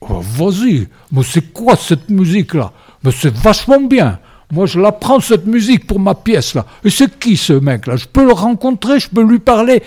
Oh, 0.00 0.20
vas-y, 0.20 0.88
mais 1.12 1.22
c'est 1.22 1.52
quoi 1.52 1.76
cette 1.76 2.08
musique-là? 2.08 2.72
Mais 3.04 3.12
c'est 3.12 3.34
vachement 3.34 3.82
bien. 3.82 4.18
Moi, 4.52 4.66
je 4.66 4.80
la 4.80 4.92
prends, 4.92 5.20
cette 5.20 5.46
musique, 5.46 5.86
pour 5.86 6.00
ma 6.00 6.14
pièce, 6.14 6.54
là. 6.54 6.66
Et 6.84 6.90
c'est 6.90 7.18
qui, 7.18 7.36
ce 7.36 7.52
mec-là 7.52 7.96
Je 7.96 8.06
peux 8.06 8.24
le 8.24 8.32
rencontrer, 8.32 8.98
je 8.98 9.08
peux 9.08 9.22
lui 9.22 9.38
parler. 9.38 9.82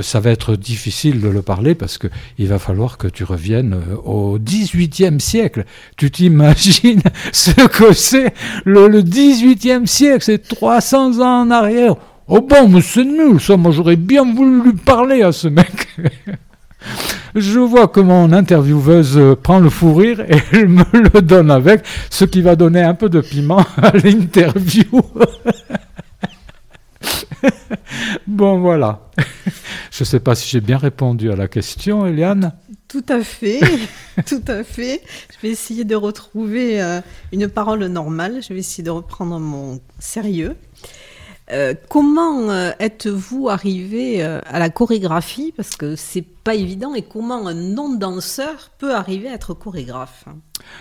ça 0.00 0.20
va 0.20 0.30
être 0.30 0.56
difficile 0.56 1.20
de 1.20 1.28
le 1.28 1.42
parler 1.42 1.74
parce 1.74 1.98
qu'il 1.98 2.48
va 2.48 2.58
falloir 2.58 2.96
que 2.96 3.06
tu 3.08 3.24
reviennes 3.24 3.74
euh, 3.74 3.96
au 4.04 4.38
XVIIIe 4.38 5.20
siècle. 5.20 5.64
Tu 5.96 6.10
t'imagines 6.10 7.02
ce 7.32 7.52
que 7.66 7.92
c'est 7.92 8.32
le, 8.64 8.88
le 8.88 9.02
XVIIIe 9.02 9.86
siècle 9.86 10.24
C'est 10.24 10.48
300 10.48 11.20
ans 11.20 11.42
en 11.42 11.50
arrière. 11.50 11.96
Oh 12.28 12.40
bon, 12.40 12.68
mais 12.68 12.80
c'est 12.80 13.04
nul, 13.04 13.40
ça. 13.40 13.56
Moi, 13.56 13.72
j'aurais 13.72 13.96
bien 13.96 14.24
voulu 14.32 14.62
lui 14.62 14.72
parler 14.72 15.22
à 15.22 15.32
ce 15.32 15.48
mec. 15.48 15.88
Je 17.34 17.58
vois 17.58 17.88
comment 17.88 18.28
mon 18.28 18.32
intervieweuse 18.32 19.18
prend 19.42 19.58
le 19.58 19.70
fou 19.70 19.94
rire 19.94 20.20
et 20.20 20.36
elle 20.52 20.68
me 20.68 20.84
le 20.92 21.22
donne 21.22 21.50
avec, 21.50 21.84
ce 22.10 22.24
qui 22.24 22.42
va 22.42 22.56
donner 22.56 22.82
un 22.82 22.94
peu 22.94 23.08
de 23.08 23.20
piment 23.20 23.64
à 23.82 23.92
l'interview. 23.96 25.00
bon, 28.26 28.60
voilà. 28.60 29.00
Je 29.90 30.02
ne 30.02 30.06
sais 30.06 30.20
pas 30.20 30.34
si 30.34 30.48
j'ai 30.48 30.60
bien 30.60 30.78
répondu 30.78 31.30
à 31.30 31.36
la 31.36 31.48
question, 31.48 32.06
Eliane. 32.06 32.52
Tout 32.88 33.04
à 33.08 33.20
fait, 33.20 33.60
tout 34.26 34.42
à 34.48 34.62
fait. 34.64 35.00
Je 35.30 35.40
vais 35.40 35.52
essayer 35.52 35.84
de 35.84 35.94
retrouver 35.94 36.82
euh, 36.82 37.00
une 37.32 37.48
parole 37.48 37.84
normale. 37.86 38.42
Je 38.42 38.52
vais 38.52 38.60
essayer 38.60 38.84
de 38.84 38.90
reprendre 38.90 39.38
mon 39.38 39.80
sérieux. 39.98 40.56
Euh, 41.52 41.74
comment 41.88 42.50
euh, 42.50 42.70
êtes-vous 42.78 43.48
arrivé 43.48 44.24
euh, 44.24 44.40
à 44.46 44.58
la 44.58 44.70
chorégraphie? 44.70 45.52
Parce 45.56 45.76
que 45.76 45.96
c'est 45.96 46.22
pas 46.22 46.54
évident. 46.54 46.94
Et 46.94 47.02
comment 47.02 47.46
un 47.46 47.54
non-danseur 47.54 48.70
peut 48.78 48.94
arriver 48.94 49.28
à 49.28 49.34
être 49.34 49.52
chorégraphe? 49.52 50.24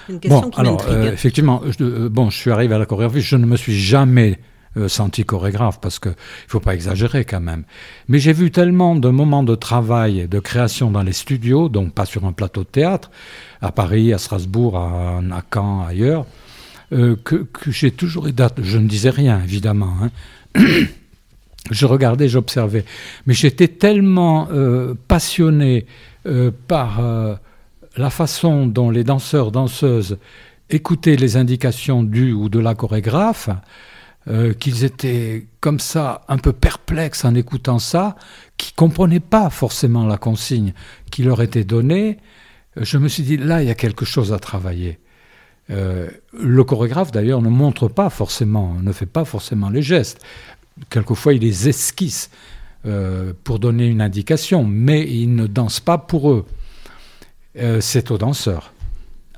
Une 0.10 0.20
question 0.20 0.50
qui 0.50 0.60
alors, 0.60 0.82
effectivement, 0.92 1.62
je, 1.66 2.08
bon, 2.08 2.30
je 2.30 2.38
suis 2.38 2.52
arrivé 2.52 2.76
à 2.76 2.78
la 2.78 2.86
chorégraphie. 2.86 3.22
Je 3.22 3.36
ne 3.36 3.46
me 3.46 3.58
suis 3.58 3.78
jamais 3.78 4.40
senti 4.88 5.26
chorégraphe 5.26 5.82
parce 5.82 6.00
qu'il 6.00 6.12
ne 6.12 6.16
faut 6.48 6.62
pas 6.62 6.74
exagérer 6.74 7.26
quand 7.26 7.42
même. 7.42 7.66
Mais 8.08 8.20
j'ai 8.20 8.32
vu 8.32 8.52
tellement 8.52 8.96
de 8.96 9.10
moments 9.10 9.44
de 9.44 9.56
travail 9.56 10.30
de 10.30 10.40
création 10.40 10.92
dans 10.92 11.04
les 11.04 11.12
studios, 11.12 11.68
donc 11.68 11.94
pas 11.94 12.06
sur 12.06 12.24
un 12.26 12.32
plateau 12.32 12.62
de 12.62 12.70
théâtre, 12.70 13.12
à 13.62 13.74
Paris, 13.74 14.14
à 14.14 14.18
Strasbourg, 14.18 14.78
à, 14.78 15.18
à 15.18 15.42
Caen, 15.54 15.86
ailleurs, 15.86 16.26
que, 16.92 17.16
que 17.18 17.72
j'ai 17.72 17.92
toujours. 17.92 18.28
Je 18.62 18.78
ne 18.78 18.88
disais 18.88 19.10
rien, 19.10 19.42
évidemment. 19.44 19.94
Hein, 20.02 20.10
je 21.72 21.86
regardais, 21.86 22.28
j'observais. 22.28 22.86
Mais 23.26 23.34
j'étais 23.34 23.68
tellement 23.68 24.48
euh, 24.52 24.94
passionné 25.08 25.86
euh, 26.26 26.52
par 26.68 27.00
euh, 27.00 27.36
la 27.98 28.10
façon 28.10 28.68
dont 28.68 28.90
les 28.90 29.04
danseurs, 29.04 29.52
danseuses 29.52 30.18
écoutaient 30.70 31.16
les 31.16 31.38
indications 31.38 32.04
du 32.04 32.32
ou 32.32 32.50
de 32.50 32.60
la 32.60 32.76
chorégraphe, 32.76 33.50
qu'ils 34.60 34.84
étaient 34.84 35.48
comme 35.60 35.80
ça, 35.80 36.22
un 36.28 36.38
peu 36.38 36.54
perplexes 36.54 37.26
en 37.26 37.34
écoutant 37.34 37.80
ça, 37.80 38.16
qui 38.56 38.72
ne 38.72 38.76
comprenaient 38.76 39.20
pas 39.20 39.50
forcément 39.50 40.06
la 40.06 40.18
consigne 40.18 40.74
qui 41.10 41.24
leur 41.24 41.42
était 41.42 41.64
donnée. 41.64 42.20
Je 42.78 43.00
me 43.00 43.10
suis 43.10 43.24
dit, 43.24 43.36
là, 43.36 43.64
il 43.64 43.68
y 43.68 43.72
a 43.72 43.76
quelque 43.76 44.06
chose 44.06 44.32
à 44.32 44.40
travailler. 44.40 45.00
Euh, 45.72 46.10
le 46.34 46.64
chorégraphe, 46.64 47.12
d'ailleurs, 47.12 47.42
ne 47.42 47.50
montre 47.50 47.88
pas 47.88 48.10
forcément, 48.10 48.76
ne 48.82 48.92
fait 48.92 49.06
pas 49.06 49.26
forcément 49.26 49.70
les 49.70 49.82
gestes. 49.82 50.22
Quelquefois, 50.90 51.34
il 51.34 51.42
les 51.42 51.70
esquisse 51.70 52.30
euh, 52.86 53.34
pour 53.44 53.60
donner 53.60 53.88
une 53.88 54.02
indication, 54.02 54.64
mais 54.64 55.08
il 55.10 55.36
ne 55.36 55.48
danse 55.48 55.80
pas 55.80 55.98
pour 55.98 56.32
eux. 56.32 56.46
Euh, 57.58 57.80
c'est 57.82 58.12
aux 58.12 58.18
danseurs 58.18 58.74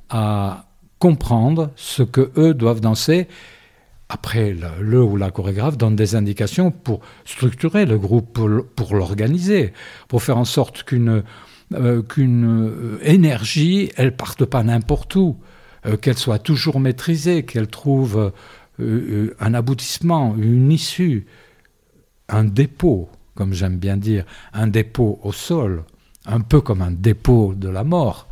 à 0.09 0.65
comprendre 0.99 1.71
ce 1.75 2.03
que 2.03 2.31
eux 2.37 2.53
doivent 2.53 2.81
danser. 2.81 3.27
Après, 4.09 4.55
le, 4.79 5.01
ou 5.01 5.17
la 5.17 5.31
chorégraphe 5.31 5.77
donne 5.77 5.95
des 5.95 6.15
indications 6.15 6.71
pour 6.71 7.01
structurer 7.25 7.85
le 7.85 7.97
groupe, 7.97 8.39
pour, 8.75 8.95
l'organiser, 8.95 9.73
pour 10.07 10.21
faire 10.21 10.37
en 10.37 10.45
sorte 10.45 10.83
qu'une 10.83 11.23
qu'une 12.07 12.99
énergie, 13.01 13.89
elle 13.95 14.15
parte 14.15 14.45
pas 14.45 14.61
n'importe 14.61 15.15
où. 15.15 15.37
Euh, 15.85 15.97
qu'elle 15.97 16.17
soit 16.17 16.39
toujours 16.39 16.79
maîtrisée, 16.79 17.43
qu'elle 17.43 17.67
trouve 17.67 18.17
euh, 18.17 18.31
euh, 18.79 19.35
un 19.41 19.53
aboutissement, 19.53 20.33
une 20.37 20.71
issue, 20.71 21.25
un 22.29 22.45
dépôt, 22.45 23.09
comme 23.35 23.53
j'aime 23.53 23.77
bien 23.77 23.97
dire, 23.97 24.23
un 24.53 24.67
dépôt 24.67 25.19
au 25.23 25.33
sol, 25.33 25.83
un 26.25 26.39
peu 26.39 26.61
comme 26.61 26.81
un 26.81 26.91
dépôt 26.91 27.53
de 27.53 27.67
la 27.67 27.83
mort, 27.83 28.27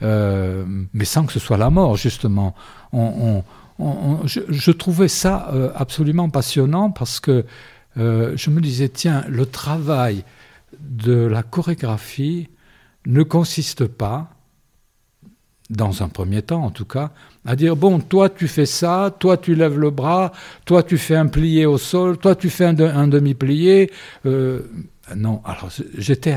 mais 0.00 1.04
sans 1.04 1.26
que 1.26 1.32
ce 1.32 1.38
soit 1.38 1.56
la 1.56 1.70
mort, 1.70 1.96
justement. 1.96 2.54
je, 2.92 4.70
trouvais 4.70 5.08
ça 5.08 5.52
absolument 5.74 6.30
passionnant 6.30 6.90
parce 6.90 7.20
que 7.20 7.44
je 7.96 8.50
me 8.50 8.60
disais, 8.60 8.88
tiens, 8.88 9.24
le 9.28 9.46
travail 9.46 10.24
de 10.80 11.14
la 11.14 11.42
chorégraphie 11.42 12.48
ne 13.06 13.22
consiste 13.22 13.86
pas, 13.86 14.30
dans 15.70 16.02
un 16.02 16.08
premier 16.08 16.42
temps 16.42 16.64
en 16.64 16.70
tout 16.70 16.84
cas, 16.84 17.10
à 17.44 17.56
dire, 17.56 17.76
bon, 17.76 18.00
toi 18.00 18.28
tu 18.28 18.48
fais 18.48 18.66
ça, 18.66 19.14
toi 19.18 19.36
tu 19.36 19.54
lèves 19.54 19.78
le 19.78 19.90
bras, 19.90 20.32
toi 20.64 20.82
tu 20.82 20.98
fais 20.98 21.16
un 21.16 21.26
plié 21.26 21.66
au 21.66 21.78
sol, 21.78 22.18
toi 22.18 22.34
tu 22.34 22.50
fais 22.50 22.64
un, 22.64 23.08
demi-plié. 23.08 23.90
non, 24.24 25.42
alors 25.44 25.68
j'étais 25.96 26.34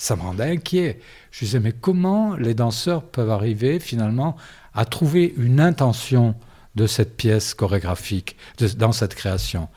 ça 0.00 0.16
me 0.16 0.22
rendait 0.22 0.44
inquiet. 0.44 0.98
Je 1.30 1.44
disais, 1.44 1.60
mais 1.60 1.72
comment 1.72 2.34
les 2.34 2.54
danseurs 2.54 3.02
peuvent 3.02 3.30
arriver 3.30 3.78
finalement 3.78 4.34
à 4.72 4.86
trouver 4.86 5.34
une 5.36 5.60
intention 5.60 6.34
de 6.74 6.86
cette 6.86 7.18
pièce 7.18 7.52
chorégraphique, 7.52 8.36
dans 8.78 8.92
cette 8.92 9.14
création? 9.14 9.68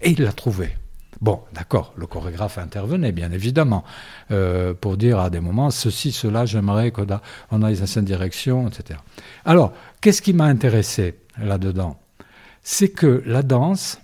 Et 0.00 0.10
il 0.10 0.22
l'a 0.22 0.32
trouvé. 0.32 0.76
Bon, 1.22 1.40
d'accord, 1.54 1.94
le 1.96 2.08
chorégraphe 2.08 2.58
intervenait, 2.58 3.12
bien 3.12 3.30
évidemment, 3.30 3.84
euh, 4.32 4.74
pour 4.74 4.96
dire 4.96 5.20
à 5.20 5.30
des 5.30 5.38
moments, 5.38 5.70
ceci, 5.70 6.10
cela, 6.10 6.46
j'aimerais 6.46 6.90
qu'on 6.90 7.62
aille 7.62 7.78
dans 7.78 7.86
cette 7.86 8.04
direction, 8.04 8.66
etc. 8.66 8.98
Alors, 9.44 9.72
qu'est-ce 10.00 10.20
qui 10.20 10.32
m'a 10.32 10.46
intéressé 10.46 11.14
là-dedans? 11.38 12.00
C'est 12.64 12.88
que 12.88 13.22
la 13.24 13.44
danse 13.44 14.00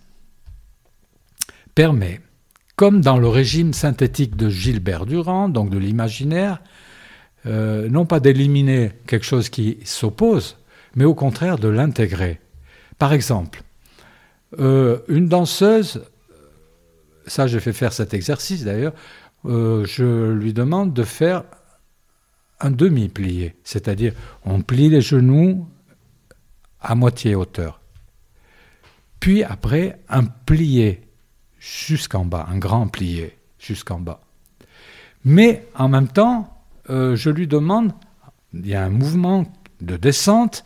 permet 1.74 2.20
comme 2.76 3.00
dans 3.00 3.18
le 3.18 3.26
régime 3.26 3.72
synthétique 3.72 4.36
de 4.36 4.48
Gilbert 4.48 5.04
Durand, 5.04 5.48
donc 5.48 5.70
de 5.70 5.78
l'imaginaire, 5.78 6.62
euh, 7.46 7.88
non 7.88 8.06
pas 8.06 8.20
d'éliminer 8.20 8.92
quelque 9.08 9.26
chose 9.26 9.48
qui 9.48 9.78
s'oppose, 9.82 10.56
mais 10.94 11.04
au 11.04 11.14
contraire 11.14 11.58
de 11.58 11.66
l'intégrer. 11.66 12.38
Par 12.96 13.12
exemple, 13.12 13.64
euh, 14.60 15.00
une 15.08 15.26
danseuse, 15.26 16.04
ça 17.28 17.46
j'ai 17.46 17.60
fait 17.60 17.72
faire 17.72 17.92
cet 17.92 18.14
exercice 18.14 18.64
d'ailleurs, 18.64 18.94
euh, 19.44 19.84
je 19.84 20.32
lui 20.32 20.52
demande 20.52 20.92
de 20.92 21.04
faire 21.04 21.44
un 22.60 22.70
demi-plié, 22.70 23.54
c'est-à-dire 23.62 24.12
on 24.44 24.62
plie 24.62 24.88
les 24.88 25.00
genoux 25.00 25.68
à 26.80 26.94
moitié 26.94 27.34
hauteur. 27.34 27.80
Puis 29.20 29.42
après, 29.42 30.00
un 30.08 30.24
plié 30.24 31.02
jusqu'en 31.58 32.24
bas, 32.24 32.46
un 32.50 32.58
grand 32.58 32.88
plié 32.88 33.36
jusqu'en 33.58 34.00
bas. 34.00 34.20
Mais 35.24 35.66
en 35.74 35.88
même 35.88 36.08
temps, 36.08 36.62
euh, 36.90 37.16
je 37.16 37.30
lui 37.30 37.46
demande, 37.46 37.92
il 38.54 38.66
y 38.66 38.74
a 38.74 38.84
un 38.84 38.90
mouvement 38.90 39.44
de 39.80 39.96
descente, 39.96 40.64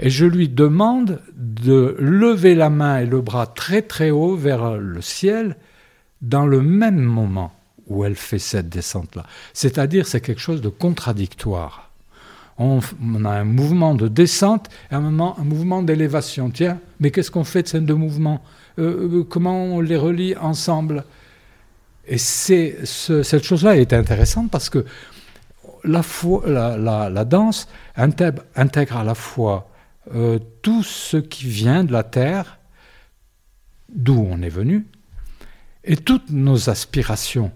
et 0.00 0.10
je 0.10 0.26
lui 0.26 0.48
demande 0.48 1.20
de 1.36 1.96
lever 1.98 2.54
la 2.54 2.70
main 2.70 3.00
et 3.00 3.06
le 3.06 3.20
bras 3.20 3.46
très 3.46 3.82
très 3.82 4.10
haut 4.10 4.36
vers 4.36 4.76
le 4.76 5.00
ciel 5.00 5.56
dans 6.22 6.46
le 6.46 6.60
même 6.60 7.00
moment 7.00 7.52
où 7.86 8.04
elle 8.04 8.16
fait 8.16 8.38
cette 8.38 8.68
descente-là. 8.68 9.24
C'est-à-dire 9.52 10.06
c'est 10.06 10.20
quelque 10.20 10.40
chose 10.40 10.60
de 10.60 10.68
contradictoire. 10.68 11.90
On, 12.58 12.80
a 13.24 13.30
un 13.30 13.44
mouvement 13.44 13.94
de 13.94 14.08
descente 14.08 14.68
et 14.90 14.94
un, 14.94 15.00
mouvement 15.00 15.82
d'élévation. 15.82 16.50
Tiens, 16.50 16.80
mais 16.98 17.12
qu'est-ce 17.12 17.30
qu'on 17.30 17.44
fait 17.44 17.62
de 17.62 17.68
ces 17.68 17.80
deux 17.80 17.94
mouvements? 17.94 18.42
Euh, 18.80 19.20
euh, 19.20 19.24
comment 19.24 19.64
on 19.64 19.80
les 19.80 19.96
relie 19.96 20.36
ensemble? 20.36 21.04
Et 22.08 22.18
c'est, 22.18 22.78
cette 22.84 23.44
chose-là 23.44 23.76
est 23.76 23.92
intéressante 23.92 24.50
parce 24.50 24.70
que 24.70 24.84
la, 25.84 26.02
la, 27.10 27.24
danse 27.24 27.68
intègre, 27.96 28.96
à 28.96 29.04
la 29.04 29.14
fois 29.14 29.70
euh, 30.14 30.38
tout 30.62 30.82
ce 30.82 31.16
qui 31.16 31.46
vient 31.46 31.84
de 31.84 31.92
la 31.92 32.02
terre, 32.02 32.58
d'où 33.88 34.26
on 34.28 34.42
est 34.42 34.48
venu, 34.48 34.86
et 35.88 35.96
toutes 35.96 36.30
nos 36.30 36.68
aspirations, 36.68 37.50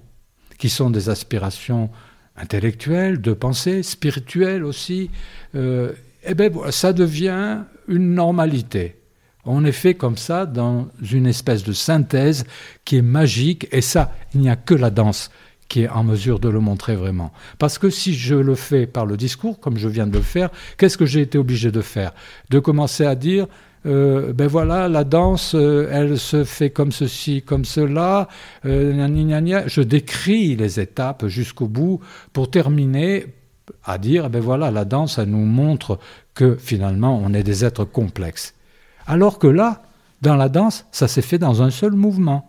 qui 0.58 0.70
sont 0.70 0.88
des 0.88 1.10
aspirations 1.10 1.90
intellectuelles, 2.34 3.20
de 3.20 3.34
pensée, 3.34 3.82
spirituelles 3.82 4.64
aussi, 4.64 5.10
euh, 5.54 5.92
eh 6.24 6.34
ben, 6.34 6.50
ça 6.70 6.94
devient 6.94 7.58
une 7.88 8.14
normalité. 8.14 8.96
On 9.44 9.66
est 9.66 9.72
fait 9.72 9.94
comme 9.94 10.16
ça 10.16 10.46
dans 10.46 10.88
une 11.02 11.26
espèce 11.26 11.62
de 11.62 11.72
synthèse 11.72 12.44
qui 12.86 12.96
est 12.96 13.02
magique, 13.02 13.68
et 13.70 13.82
ça, 13.82 14.12
il 14.34 14.40
n'y 14.40 14.50
a 14.50 14.56
que 14.56 14.74
la 14.74 14.90
danse 14.90 15.30
qui 15.68 15.82
est 15.82 15.88
en 15.88 16.04
mesure 16.04 16.38
de 16.38 16.48
le 16.48 16.60
montrer 16.60 16.96
vraiment. 16.96 17.32
Parce 17.58 17.76
que 17.76 17.90
si 17.90 18.14
je 18.14 18.34
le 18.34 18.54
fais 18.54 18.86
par 18.86 19.04
le 19.04 19.18
discours, 19.18 19.60
comme 19.60 19.76
je 19.76 19.88
viens 19.88 20.06
de 20.06 20.16
le 20.16 20.22
faire, 20.22 20.50
qu'est-ce 20.78 20.96
que 20.96 21.06
j'ai 21.06 21.20
été 21.20 21.36
obligé 21.36 21.70
de 21.70 21.80
faire? 21.82 22.12
De 22.48 22.58
commencer 22.60 23.04
à 23.04 23.14
dire, 23.14 23.46
euh, 23.84 24.32
ben 24.32 24.46
voilà, 24.46 24.88
la 24.88 25.02
danse, 25.02 25.54
euh, 25.54 25.88
elle 25.90 26.18
se 26.18 26.44
fait 26.44 26.70
comme 26.70 26.92
ceci, 26.92 27.42
comme 27.42 27.64
cela, 27.64 28.28
euh, 28.64 29.64
je 29.66 29.82
décris 29.82 30.54
les 30.54 30.78
étapes 30.78 31.26
jusqu'au 31.26 31.66
bout 31.66 32.00
pour 32.32 32.50
terminer 32.50 33.26
à 33.84 33.98
dire, 33.98 34.30
ben 34.30 34.40
voilà, 34.40 34.70
la 34.70 34.84
danse, 34.84 35.18
elle 35.18 35.30
nous 35.30 35.44
montre 35.44 35.98
que 36.34 36.54
finalement, 36.56 37.20
on 37.22 37.34
est 37.34 37.42
des 37.42 37.64
êtres 37.64 37.84
complexes. 37.84 38.54
Alors 39.06 39.38
que 39.38 39.48
là, 39.48 39.82
dans 40.20 40.36
la 40.36 40.48
danse, 40.48 40.86
ça 40.92 41.08
s'est 41.08 41.22
fait 41.22 41.38
dans 41.38 41.62
un 41.62 41.70
seul 41.70 41.92
mouvement. 41.92 42.48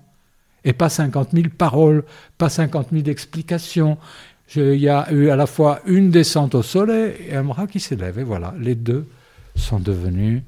Et 0.66 0.74
pas 0.74 0.90
50 0.90 1.32
000 1.34 1.48
paroles, 1.58 2.04
pas 2.38 2.50
50 2.50 2.90
000 2.92 3.06
explications. 3.08 3.98
Il 4.56 4.76
y 4.76 4.88
a 4.88 5.12
eu 5.12 5.30
à 5.30 5.36
la 5.36 5.48
fois 5.48 5.82
une 5.86 6.10
descente 6.12 6.56
au 6.56 6.62
soleil 6.62 7.16
et 7.28 7.36
un 7.36 7.44
bras 7.44 7.68
qui 7.68 7.80
s'élève. 7.80 8.20
Et 8.20 8.24
voilà, 8.24 8.54
les 8.60 8.76
deux 8.76 9.08
sont 9.56 9.80
devenus 9.80 10.44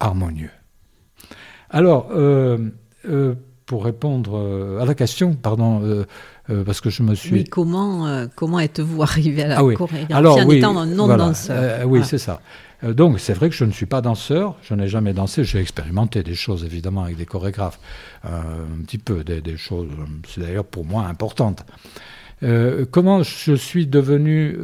harmonieux. 0.00 0.50
Alors, 1.70 2.08
euh, 2.12 2.58
euh, 3.08 3.34
pour 3.66 3.84
répondre 3.84 4.38
euh, 4.38 4.80
à 4.80 4.86
la 4.86 4.94
question, 4.94 5.34
pardon, 5.34 6.04
parce 6.64 6.80
que 6.80 6.88
je 6.88 7.02
me 7.02 7.14
suis. 7.14 7.32
Oui, 7.32 7.44
comment, 7.44 8.26
comment 8.34 8.58
êtes-vous 8.60 9.02
arrivé 9.02 9.42
à 9.42 9.48
la 9.48 9.58
ah 9.58 9.64
oui. 9.64 9.76
Alors, 10.10 10.38
en 10.38 10.50
étant 10.50 10.78
un 10.78 10.86
non-danseur 10.86 11.86
Oui, 11.86 12.00
c'est 12.04 12.18
ça. 12.18 12.40
Donc 12.82 13.18
c'est 13.18 13.32
vrai 13.32 13.48
que 13.48 13.56
je 13.56 13.64
ne 13.64 13.72
suis 13.72 13.86
pas 13.86 14.00
danseur, 14.00 14.54
je 14.62 14.72
n'ai 14.72 14.86
jamais 14.86 15.12
dansé, 15.12 15.42
j'ai 15.42 15.58
expérimenté 15.58 16.22
des 16.22 16.36
choses 16.36 16.64
évidemment 16.64 17.02
avec 17.02 17.16
des 17.16 17.26
chorégraphes, 17.26 17.80
un 18.22 18.84
petit 18.86 18.98
peu, 18.98 19.24
des, 19.24 19.56
choses, 19.56 19.88
c'est 20.28 20.42
d'ailleurs 20.42 20.64
pour 20.64 20.84
moi 20.84 21.06
importante. 21.06 21.66
Euh, 22.44 22.86
comment 22.88 23.24
je 23.24 23.54
suis 23.54 23.88
devenu, 23.88 24.56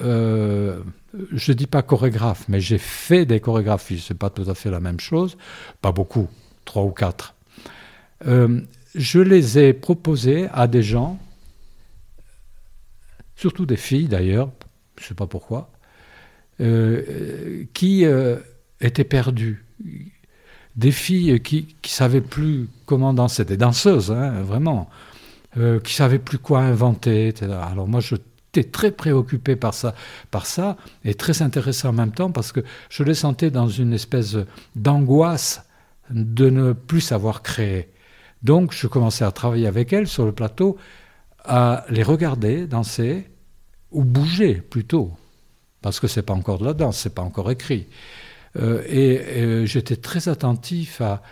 je 0.00 0.80
ne 1.22 1.52
dis 1.52 1.66
pas 1.66 1.82
chorégraphe, 1.82 2.48
mais 2.48 2.60
j'ai 2.60 2.78
fait 2.78 3.26
des 3.26 3.40
chorégraphies, 3.40 4.04
c'est 4.06 4.18
pas 4.18 4.30
tout 4.30 4.48
à 4.48 4.54
fait 4.54 4.70
la 4.70 4.80
même 4.80 5.00
chose, 5.00 5.36
pas 5.80 5.92
beaucoup, 5.92 6.28
trois 6.64 6.82
ou 6.82 6.90
quatre. 6.90 7.34
je 8.24 9.18
les 9.18 9.58
ai 9.58 9.72
proposées 9.72 10.48
à 10.52 10.66
des 10.66 10.82
gens, 10.82 11.18
surtout 13.36 13.66
des 13.66 13.76
filles 13.76 14.08
d'ailleurs, 14.08 14.50
je 14.98 15.04
ne 15.04 15.08
sais 15.08 15.14
pas 15.14 15.26
pourquoi, 15.26 15.70
euh, 16.60 17.64
qui 17.74 18.04
euh, 18.04 18.36
étaient 18.80 19.04
perdues. 19.04 19.64
Des 20.76 20.92
filles 20.92 21.40
qui 21.40 21.76
ne 21.84 21.88
savaient 21.88 22.20
plus 22.20 22.68
comment 22.86 23.14
danser, 23.14 23.44
des 23.44 23.56
danseuses, 23.56 24.10
hein, 24.12 24.42
vraiment, 24.42 24.88
euh, 25.56 25.80
qui 25.80 25.92
ne 25.92 25.96
savaient 25.96 26.18
plus 26.18 26.38
quoi 26.38 26.60
inventer, 26.60 27.28
etc. 27.28 27.52
Alors 27.70 27.88
moi, 27.88 28.00
très 28.62 28.92
préoccupé 28.92 29.56
par 29.56 29.74
ça, 29.74 29.94
par 30.30 30.46
ça, 30.46 30.76
et 31.04 31.14
très 31.14 31.42
intéressé 31.42 31.88
en 31.88 31.92
même 31.92 32.12
temps 32.12 32.30
parce 32.30 32.52
que 32.52 32.60
je 32.88 33.02
les 33.02 33.14
sentais 33.14 33.50
dans 33.50 33.68
une 33.68 33.92
espèce 33.92 34.36
d'angoisse 34.76 35.64
de 36.10 36.50
ne 36.50 36.72
plus 36.72 37.00
savoir 37.00 37.42
créer. 37.42 37.88
Donc 38.42 38.72
je 38.72 38.86
commençais 38.86 39.24
à 39.24 39.32
travailler 39.32 39.66
avec 39.66 39.92
elles 39.92 40.06
sur 40.06 40.24
le 40.24 40.32
plateau, 40.32 40.76
à 41.44 41.84
les 41.90 42.02
regarder 42.02 42.66
danser, 42.66 43.28
ou 43.90 44.04
bouger 44.04 44.54
plutôt, 44.54 45.12
parce 45.82 46.00
que 46.00 46.06
c'est 46.06 46.22
pas 46.22 46.34
encore 46.34 46.58
de 46.58 46.64
la 46.64 46.74
danse, 46.74 46.98
c'est 46.98 47.14
pas 47.14 47.22
encore 47.22 47.50
écrit. 47.50 47.86
Euh, 48.56 48.82
et, 48.86 49.66
j'étais 49.66 49.96
très 49.96 50.28
attentif 50.28 51.00
à, 51.00 51.22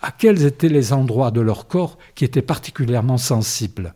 à 0.00 0.10
quels 0.12 0.44
étaient 0.44 0.68
les 0.68 0.92
endroits 0.92 1.30
de 1.30 1.40
leur 1.40 1.68
corps 1.68 1.98
qui 2.14 2.24
étaient 2.24 2.42
particulièrement 2.42 3.18
sensibles 3.18 3.94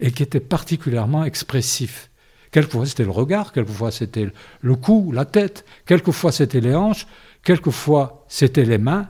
et 0.00 0.10
qui 0.12 0.22
étaient 0.22 0.40
particulièrement 0.40 1.24
expressifs. 1.24 2.10
Quelquefois 2.50 2.86
c'était 2.86 3.04
le 3.04 3.10
regard, 3.10 3.52
quelquefois 3.52 3.90
c'était 3.90 4.28
le 4.60 4.76
cou, 4.76 5.12
la 5.12 5.24
tête, 5.24 5.64
quelquefois 5.86 6.32
c'était 6.32 6.60
les 6.60 6.74
hanches, 6.74 7.06
quelquefois 7.42 8.24
c'était 8.28 8.64
les 8.64 8.78
mains, 8.78 9.08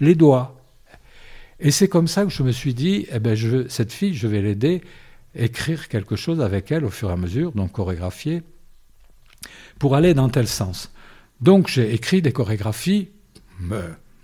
les 0.00 0.14
doigts. 0.14 0.56
Et 1.60 1.70
c'est 1.70 1.88
comme 1.88 2.08
ça 2.08 2.24
que 2.24 2.30
je 2.30 2.42
me 2.42 2.52
suis 2.52 2.74
dit, 2.74 3.06
eh 3.12 3.18
ben 3.18 3.36
cette 3.68 3.92
fille, 3.92 4.14
je 4.14 4.26
vais 4.26 4.40
l'aider 4.40 4.82
écrire 5.34 5.88
quelque 5.88 6.16
chose 6.16 6.40
avec 6.40 6.72
elle 6.72 6.84
au 6.84 6.90
fur 6.90 7.10
et 7.10 7.12
à 7.12 7.16
mesure, 7.16 7.52
donc 7.52 7.72
chorégraphier, 7.72 8.42
pour 9.78 9.94
aller 9.94 10.14
dans 10.14 10.28
tel 10.28 10.48
sens. 10.48 10.90
Donc 11.40 11.68
j'ai 11.68 11.94
écrit 11.94 12.22
des 12.22 12.32
chorégraphies 12.32 13.10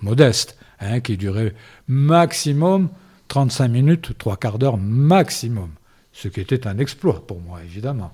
modestes, 0.01 0.59
hein, 0.81 1.01
qui 1.01 1.17
duraient 1.17 1.55
maximum 1.89 2.89
35 3.29 3.69
minutes, 3.69 4.19
trois 4.19 4.37
quarts 4.37 4.59
d'heure 4.59 4.79
maximum. 4.79 5.71
Ce 6.17 6.29
qui 6.29 6.41
était 6.41 6.67
un 6.67 6.79
exploit 6.79 7.27
pour 7.27 7.41
moi, 7.43 7.61
évidemment. 7.63 8.13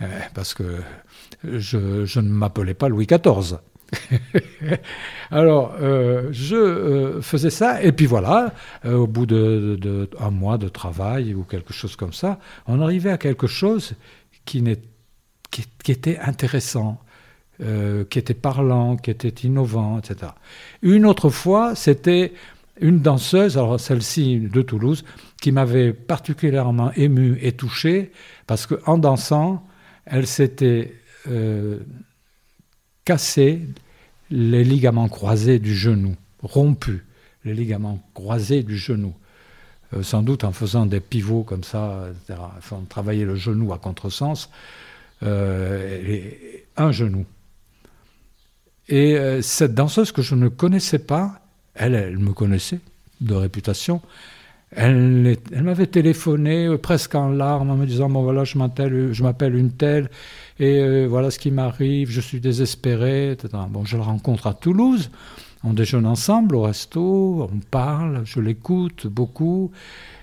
Euh, 0.00 0.06
parce 0.32 0.54
que 0.54 0.78
je, 1.44 2.18
ne 2.20 2.28
m'appelais 2.28 2.72
pas 2.72 2.88
Louis 2.88 3.06
XIV. 3.06 3.58
Alors, 5.30 5.74
euh, 5.78 6.28
je 6.30 6.56
euh, 6.56 7.20
faisais 7.20 7.50
ça, 7.50 7.82
et 7.82 7.92
puis 7.92 8.06
voilà, 8.06 8.54
au 8.86 9.06
bout 9.06 9.26
d'un 9.26 9.36
de, 9.36 10.08
mois 10.30 10.56
de 10.56 10.68
travail 10.68 11.34
ou 11.34 11.42
quelque 11.42 11.74
chose 11.74 11.96
comme 11.96 12.14
ça, 12.14 12.38
on 12.66 12.80
arrivait 12.80 13.10
à 13.10 13.18
quelque 13.18 13.46
chose 13.46 13.92
qui 14.46 14.64
était 15.86 16.18
intéressant, 16.20 16.98
qui 17.58 18.18
était 18.18 18.34
parlant, 18.34 18.96
qui 18.96 19.10
était 19.10 19.46
innovant, 19.46 19.98
etc. 19.98 20.32
Une 20.80 21.04
autre 21.04 21.28
fois, 21.28 21.74
c'était 21.74 22.32
une 22.80 23.00
danseuse, 23.00 23.56
alors 23.56 23.78
celle-ci 23.78 24.38
de 24.38 24.62
Toulouse, 24.62 25.04
qui 25.40 25.52
m'avait 25.52 25.92
particulièrement 25.92 26.92
ému 26.92 27.38
et 27.42 27.52
touché, 27.52 28.12
parce 28.46 28.66
qu'en 28.66 28.98
dansant, 28.98 29.66
elle 30.06 30.26
s'était 30.26 30.94
cassé 33.04 33.60
les 34.30 34.64
ligaments 34.64 35.08
croisés 35.08 35.58
du 35.58 35.74
genou, 35.74 36.14
rompus, 36.42 37.00
les 37.44 37.54
ligaments 37.54 38.02
croisés 38.14 38.62
du 38.62 38.76
genou. 38.76 39.14
Euh, 39.94 40.02
sans 40.02 40.22
doute 40.22 40.44
en 40.44 40.52
faisant 40.52 40.84
des 40.84 41.00
pivots 41.00 41.44
comme 41.44 41.64
ça, 41.64 42.08
etc. 42.10 42.38
Enfin, 42.58 42.82
travailler 42.88 43.24
le 43.24 43.36
genou 43.36 43.72
à 43.72 43.78
contresens, 43.78 44.50
euh, 45.22 46.20
un 46.76 46.92
genou. 46.92 47.24
Et 48.88 49.16
euh, 49.16 49.40
cette 49.40 49.74
danseuse 49.74 50.12
que 50.12 50.20
je 50.20 50.34
ne 50.34 50.48
connaissais 50.48 50.98
pas, 50.98 51.40
elle, 51.78 51.94
elle 51.94 52.18
me 52.18 52.32
connaissait 52.32 52.80
de 53.20 53.34
réputation, 53.34 54.00
elle, 54.70 55.38
m'avait 55.62 55.86
téléphoné 55.86 56.68
presque 56.76 57.14
en 57.14 57.30
larmes 57.30 57.70
en 57.70 57.76
me 57.76 57.86
disant 57.86 58.10
Bon, 58.10 58.22
voilà, 58.22 58.44
je 58.44 58.58
m'appelle 58.58 59.54
une 59.54 59.70
telle, 59.70 60.10
et 60.60 60.78
euh, 60.78 61.06
voilà 61.08 61.30
ce 61.30 61.38
qui 61.38 61.50
m'arrive, 61.50 62.10
je 62.10 62.20
suis 62.20 62.40
désespéré, 62.40 63.32
etc. 63.32 63.48
Bon, 63.70 63.84
je 63.84 63.96
la 63.96 64.04
rencontre 64.04 64.46
à 64.46 64.54
Toulouse, 64.54 65.10
on 65.64 65.72
déjeune 65.72 66.06
ensemble 66.06 66.54
au 66.54 66.62
resto, 66.62 67.48
on 67.50 67.58
parle, 67.70 68.22
je 68.24 68.40
l'écoute 68.40 69.06
beaucoup. 69.06 69.70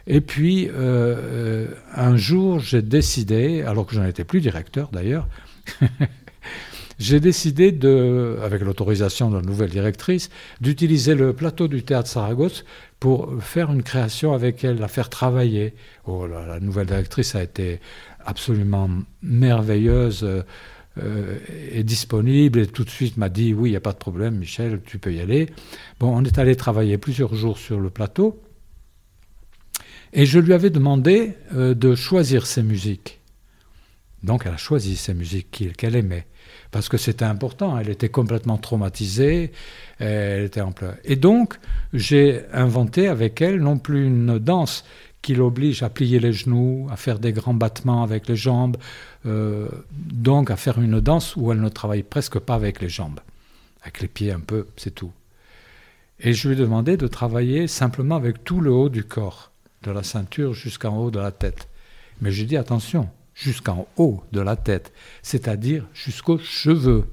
Et 0.08 0.22
puis, 0.22 0.68
euh, 0.68 0.74
euh, 0.76 1.68
un 1.96 2.16
jour, 2.16 2.60
j'ai 2.60 2.84
décidé, 2.84 3.64
alors 3.64 3.88
que 3.88 3.96
je 3.96 4.02
n'étais 4.02 4.24
plus 4.24 4.40
directeur 4.40 4.90
d'ailleurs, 4.92 5.28
j'ai 7.00 7.20
décidé, 7.20 7.72
de, 7.72 8.38
avec 8.44 8.62
l'autorisation 8.62 9.30
de 9.30 9.36
la 9.36 9.42
nouvelle 9.42 9.70
directrice, 9.70 10.30
d'utiliser 10.62 11.16
le 11.16 11.34
plateau 11.34 11.68
du 11.68 11.84
théâtre 11.84 12.10
Saragosse 12.10 12.66
pour 13.00 13.44
faire 13.44 13.72
une 13.72 13.84
création 13.84 14.34
avec 14.34 14.64
elle, 14.64 14.80
la 14.80 14.88
faire 14.88 15.10
travailler. 15.10 15.74
Oh, 16.06 16.26
la 16.28 16.60
nouvelle 16.60 16.88
directrice 16.88 17.36
a 17.36 17.44
été 17.44 17.80
absolument 18.26 18.90
merveilleuse 19.22 20.24
euh, 20.98 21.38
et 21.72 21.84
disponible 21.84 22.60
et 22.60 22.68
tout 22.68 22.86
de 22.86 22.90
suite 22.90 23.18
m'a 23.18 23.28
dit 23.28 23.54
oui, 23.54 23.70
il 23.70 23.74
n'y 23.74 23.78
a 23.78 23.82
pas 23.82 23.92
de 23.92 23.98
problème, 23.98 24.38
Michel, 24.38 24.82
tu 24.86 24.98
peux 24.98 25.14
y 25.14 25.20
aller. 25.20 25.50
Bon, 26.00 26.16
on 26.16 26.24
est 26.24 26.38
allé 26.38 26.56
travailler 26.56 26.98
plusieurs 26.98 27.36
jours 27.36 27.58
sur 27.58 27.80
le 27.80 27.90
plateau 27.90 28.42
et 30.14 30.26
je 30.26 30.40
lui 30.40 30.54
avais 30.54 30.70
demandé 30.70 31.34
euh, 31.54 31.74
de 31.74 31.96
choisir 31.96 32.48
ses 32.48 32.64
musiques. 32.64 33.20
Donc 34.26 34.44
elle 34.46 34.54
a 34.54 34.58
choisi 34.58 34.96
ses 34.96 35.14
musiques 35.14 35.76
qu'elle 35.78 35.96
aimait 35.96 36.28
parce 36.72 36.90
que 36.90 36.98
c'était 36.98 37.26
important. 37.26 37.78
Elle 37.80 37.90
était 37.90 38.10
complètement 38.10 38.58
traumatisée. 38.58 39.52
Elle 40.00 40.44
était 40.44 40.62
en 40.62 40.72
pleurs. 40.72 40.96
Et 41.06 41.16
donc, 41.16 41.58
j'ai 41.94 42.42
inventé 42.52 43.08
avec 43.08 43.42
elle 43.42 43.60
non 43.62 43.78
plus 43.78 44.06
une 44.06 44.40
danse 44.40 44.84
qui 45.22 45.36
l'oblige 45.36 45.84
à 45.84 45.90
plier 45.90 46.20
les 46.20 46.34
genoux, 46.34 46.88
à 46.92 46.98
faire 46.98 47.18
des 47.18 47.34
grands 47.34 47.54
battements 47.54 48.04
avec 48.04 48.28
les 48.28 48.36
jambes, 48.36 48.78
euh, 49.26 49.70
donc 49.92 50.52
à 50.52 50.56
faire 50.56 50.80
une 50.80 51.00
danse 51.00 51.36
où 51.36 51.52
elle 51.52 51.62
ne 51.62 51.70
travaille 51.70 52.04
presque 52.04 52.38
pas 52.40 52.54
avec 52.54 52.82
les 52.82 52.90
jambes, 52.90 53.20
avec 53.82 54.02
les 54.02 54.08
pieds 54.08 54.32
un 54.32 54.40
peu, 54.40 54.68
c'est 54.78 54.94
tout. 54.94 55.12
Et 56.20 56.34
je 56.34 56.48
lui 56.48 56.56
ai 56.56 56.60
demandé 56.60 56.96
de 56.96 57.08
travailler 57.08 57.68
simplement 57.68 58.18
avec 58.18 58.44
tout 58.44 58.62
le 58.62 58.72
haut 58.72 58.90
du 58.90 59.04
corps, 59.04 59.52
de 59.82 59.92
la 59.92 60.04
ceinture 60.04 60.54
jusqu'en 60.54 60.96
haut 60.98 61.10
de 61.10 61.20
la 61.20 61.32
tête. 61.32 61.70
Mais 62.22 62.32
j'ai 62.32 62.46
dit 62.46 62.58
attention, 62.58 63.10
jusqu'en 63.36 63.88
haut 63.98 64.24
de 64.32 64.40
la 64.40 64.56
tête, 64.56 64.92
c'est-à-dire 65.22 65.86
jusqu'aux 65.94 66.40
cheveux. 66.40 67.06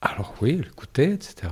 Alors 0.00 0.34
oui, 0.40 0.58
elle 0.60 0.66
écoutait, 0.66 1.12
etc. 1.12 1.48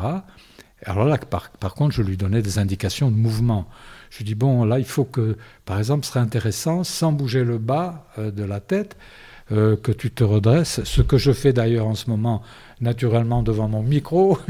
Alors 0.85 1.07
là, 1.07 1.16
par, 1.16 1.74
contre, 1.74 1.95
je 1.95 2.03
lui 2.03 2.16
donnais 2.16 2.43
des 2.43 2.59
indications 2.59 3.11
de 3.11 3.16
mouvement. 3.16 3.68
Je 4.11 4.24
dis, 4.24 4.35
bon, 4.35 4.64
là, 4.64 4.78
il 4.78 4.85
faut 4.85 5.05
que, 5.05 5.37
par 5.64 5.78
exemple, 5.78 6.05
ce 6.05 6.12
serait 6.12 6.20
intéressant, 6.20 6.85
sans 6.85 7.12
bouger 7.12 7.45
le 7.45 7.59
bas 7.59 8.09
euh, 8.18 8.30
de 8.30 8.43
la 8.43 8.61
tête, 8.61 8.97
euh, 9.53 9.76
que 9.76 9.93
tu 9.93 10.11
te 10.11 10.24
redresses, 10.24 10.83
ce 10.85 11.03
que 11.03 11.18
je 11.18 11.33
fais 11.33 11.53
d'ailleurs 11.53 11.87
en 11.87 11.95
ce 11.95 12.11
moment, 12.11 12.43
naturellement, 12.80 13.43
devant 13.43 13.68
mon 13.68 13.83
micro. 13.83 14.39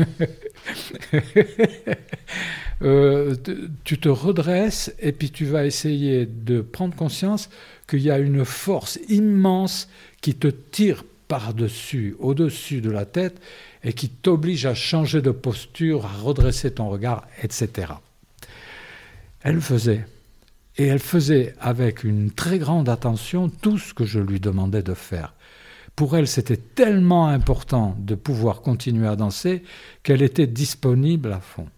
Euh, 2.84 3.36
tu 3.84 4.00
te 4.00 4.08
redresses 4.08 4.92
et 4.98 5.12
puis 5.12 5.30
tu 5.30 5.44
vas 5.44 5.64
essayer 5.66 6.26
de 6.26 6.60
prendre 6.60 6.96
conscience 6.96 7.48
qu'il 7.92 8.02
y 8.02 8.10
a 8.10 8.18
une 8.18 8.46
force 8.46 8.98
immense 9.10 9.86
qui 10.22 10.34
te 10.34 10.48
tire 10.48 11.04
par-dessus, 11.28 12.16
au-dessus 12.20 12.80
de 12.80 12.90
la 12.90 13.04
tête, 13.04 13.38
et 13.84 13.92
qui 13.92 14.08
t'oblige 14.08 14.64
à 14.64 14.74
changer 14.74 15.20
de 15.20 15.30
posture, 15.30 16.06
à 16.06 16.12
redresser 16.12 16.72
ton 16.72 16.88
regard, 16.88 17.26
etc. 17.42 17.92
Elle 19.42 19.60
faisait. 19.60 20.06
Et 20.78 20.86
elle 20.86 21.00
faisait 21.00 21.54
avec 21.60 22.02
une 22.02 22.30
très 22.30 22.58
grande 22.58 22.88
attention 22.88 23.50
tout 23.50 23.76
ce 23.76 23.92
que 23.92 24.06
je 24.06 24.20
lui 24.20 24.40
demandais 24.40 24.82
de 24.82 24.94
faire. 24.94 25.34
Pour 25.94 26.16
elle, 26.16 26.28
c'était 26.28 26.56
tellement 26.56 27.28
important 27.28 27.94
de 27.98 28.14
pouvoir 28.14 28.62
continuer 28.62 29.06
à 29.06 29.16
danser 29.16 29.64
qu'elle 30.02 30.22
était 30.22 30.46
disponible 30.46 31.30
à 31.30 31.40
fond. 31.40 31.68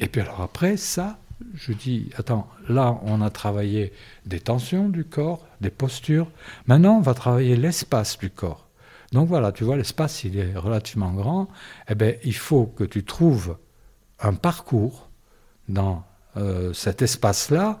Et 0.00 0.08
puis 0.08 0.22
alors 0.22 0.40
après, 0.40 0.76
ça, 0.76 1.20
je 1.54 1.72
dis, 1.72 2.10
attends, 2.16 2.48
là, 2.68 2.98
on 3.02 3.20
a 3.20 3.30
travaillé 3.30 3.92
des 4.26 4.40
tensions 4.40 4.88
du 4.88 5.04
corps, 5.04 5.46
des 5.60 5.70
postures. 5.70 6.30
Maintenant, 6.66 6.96
on 6.96 7.00
va 7.00 7.14
travailler 7.14 7.56
l'espace 7.56 8.18
du 8.18 8.30
corps. 8.30 8.68
Donc 9.12 9.28
voilà, 9.28 9.52
tu 9.52 9.64
vois, 9.64 9.76
l'espace, 9.76 10.24
il 10.24 10.36
est 10.38 10.56
relativement 10.56 11.12
grand. 11.12 11.48
Eh 11.88 11.94
bien, 11.94 12.14
il 12.24 12.34
faut 12.34 12.66
que 12.66 12.84
tu 12.84 13.04
trouves 13.04 13.56
un 14.20 14.34
parcours 14.34 15.08
dans 15.68 16.04
euh, 16.36 16.72
cet 16.72 17.02
espace-là, 17.02 17.80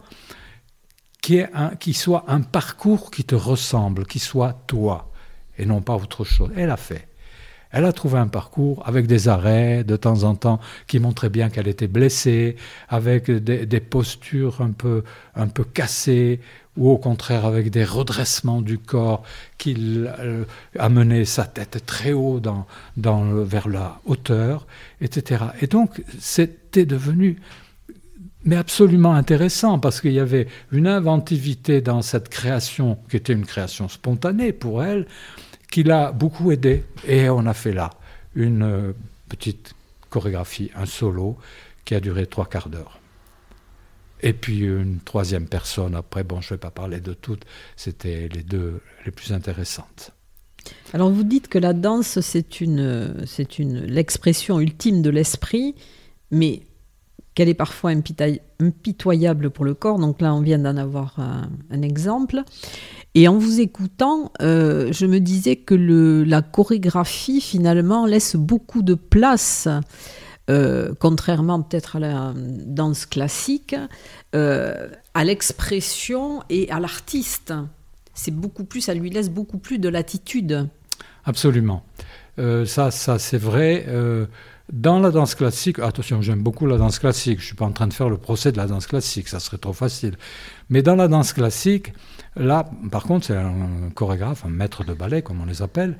qui, 1.20 1.42
qui 1.80 1.94
soit 1.94 2.24
un 2.28 2.40
parcours 2.40 3.10
qui 3.10 3.24
te 3.24 3.34
ressemble, 3.34 4.06
qui 4.06 4.18
soit 4.18 4.54
toi, 4.66 5.10
et 5.58 5.66
non 5.66 5.82
pas 5.82 5.94
autre 5.96 6.24
chose. 6.24 6.50
Elle 6.56 6.70
a 6.70 6.76
fait. 6.76 7.07
Elle 7.70 7.84
a 7.84 7.92
trouvé 7.92 8.18
un 8.18 8.28
parcours 8.28 8.82
avec 8.86 9.06
des 9.06 9.28
arrêts 9.28 9.84
de 9.84 9.96
temps 9.96 10.22
en 10.24 10.34
temps 10.34 10.60
qui 10.86 10.98
montraient 11.00 11.28
bien 11.28 11.50
qu'elle 11.50 11.68
était 11.68 11.86
blessée, 11.86 12.56
avec 12.88 13.30
des, 13.30 13.80
postures 13.80 14.60
un 14.60 14.70
peu, 14.70 15.04
un 15.34 15.48
peu 15.48 15.64
cassées, 15.64 16.40
ou 16.76 16.90
au 16.90 16.96
contraire 16.96 17.44
avec 17.44 17.70
des 17.70 17.84
redressements 17.84 18.62
du 18.62 18.78
corps 18.78 19.22
qui 19.58 19.74
euh, 19.78 20.44
amenaient 20.78 21.24
sa 21.24 21.44
tête 21.44 21.84
très 21.84 22.12
haut 22.12 22.40
dans, 22.40 22.66
dans, 22.96 23.24
vers 23.42 23.68
la 23.68 24.00
hauteur, 24.06 24.66
etc. 25.00 25.44
Et 25.60 25.66
donc 25.66 26.02
c'était 26.18 26.86
devenu 26.86 27.38
mais 28.44 28.56
absolument 28.56 29.14
intéressant 29.14 29.78
parce 29.78 30.00
qu'il 30.00 30.12
y 30.12 30.20
avait 30.20 30.46
une 30.72 30.86
inventivité 30.86 31.80
dans 31.80 32.00
cette 32.00 32.28
création 32.28 32.96
qui 33.10 33.16
était 33.16 33.32
une 33.32 33.44
création 33.44 33.88
spontanée 33.88 34.52
pour 34.52 34.82
elle, 34.82 35.06
qui 35.70 35.82
l'a 35.82 36.12
beaucoup 36.12 36.50
aidé. 36.50 36.84
Et 37.06 37.28
on 37.28 37.46
a 37.46 37.54
fait 37.54 37.72
là 37.72 37.90
une 38.34 38.62
euh, 38.62 38.92
petite 39.28 39.74
chorégraphie, 40.10 40.70
un 40.74 40.86
solo 40.86 41.36
qui 41.84 41.94
a 41.94 42.00
duré 42.00 42.26
trois 42.26 42.46
quarts 42.46 42.68
d'heure. 42.68 43.00
Et 44.20 44.32
puis 44.32 44.60
une 44.60 44.98
troisième 45.00 45.46
personne, 45.46 45.94
après, 45.94 46.24
bon, 46.24 46.40
je 46.40 46.48
ne 46.48 46.50
vais 46.50 46.60
pas 46.60 46.70
parler 46.70 47.00
de 47.00 47.14
toutes, 47.14 47.44
c'était 47.76 48.28
les 48.28 48.42
deux 48.42 48.80
les 49.04 49.12
plus 49.12 49.32
intéressantes. 49.32 50.12
Alors 50.92 51.10
vous 51.10 51.22
dites 51.22 51.48
que 51.48 51.58
la 51.58 51.72
danse, 51.72 52.20
c'est 52.20 52.60
une, 52.60 53.24
une, 53.58 53.80
l'expression 53.84 54.60
ultime 54.60 55.02
de 55.02 55.10
l'esprit, 55.10 55.74
mais 56.30 56.62
qu'elle 57.38 57.48
est 57.48 57.54
parfois 57.54 57.92
impitoyable 57.92 59.50
pour 59.50 59.64
le 59.64 59.72
corps. 59.72 60.00
Donc 60.00 60.20
là, 60.20 60.34
on 60.34 60.40
vient 60.40 60.58
d'en 60.58 60.76
avoir 60.76 61.20
un, 61.20 61.82
exemple. 61.82 62.42
Et 63.14 63.28
en 63.28 63.38
vous 63.38 63.60
écoutant, 63.60 64.32
euh, 64.42 64.88
je 64.90 65.06
me 65.06 65.20
disais 65.20 65.54
que 65.54 65.76
la 66.26 66.42
chorégraphie, 66.42 67.40
finalement, 67.40 68.06
laisse 68.06 68.34
beaucoup 68.34 68.82
de 68.82 68.94
place, 68.94 69.68
euh, 70.50 70.92
contrairement 70.98 71.62
peut-être 71.62 71.94
à 71.94 72.00
la 72.00 72.34
danse 72.34 73.06
classique, 73.06 73.76
euh, 74.34 74.88
à 75.14 75.22
l'expression 75.22 76.42
et 76.50 76.68
à 76.72 76.80
l'artiste. 76.80 77.54
C'est 78.14 78.34
beaucoup 78.34 78.64
plus, 78.64 78.80
ça 78.80 78.94
lui 78.94 79.10
laisse 79.10 79.30
beaucoup 79.30 79.58
plus 79.58 79.78
de 79.78 79.88
latitude. 79.88 80.66
Absolument. 81.24 81.84
Euh, 82.40 82.66
ça, 82.66 82.90
ça 82.90 83.20
c'est 83.20 83.38
vrai. 83.38 83.86
Dans 84.72 85.00
la 85.00 85.10
danse 85.10 85.34
classique, 85.34 85.78
attention, 85.78 86.20
j'aime 86.20 86.42
beaucoup 86.42 86.66
la 86.66 86.76
danse 86.76 86.98
classique. 86.98 87.40
Je 87.40 87.46
suis 87.46 87.54
pas 87.54 87.64
en 87.64 87.72
train 87.72 87.86
de 87.86 87.94
faire 87.94 88.10
le 88.10 88.18
procès 88.18 88.52
de 88.52 88.58
la 88.58 88.66
danse 88.66 88.86
classique, 88.86 89.28
ça 89.28 89.40
serait 89.40 89.56
trop 89.56 89.72
facile. 89.72 90.16
Mais 90.68 90.82
dans 90.82 90.94
la 90.94 91.08
danse 91.08 91.32
classique, 91.32 91.94
là, 92.38 92.68
par 92.90 93.02
contre, 93.02 93.26
c'est 93.26 93.36
un 93.36 93.90
chorégraphe, 93.94 94.44
un 94.44 94.50
maître 94.50 94.84
de 94.84 94.94
ballet, 94.94 95.22
comme 95.22 95.40
on 95.40 95.44
les 95.44 95.62
appelle, 95.62 95.96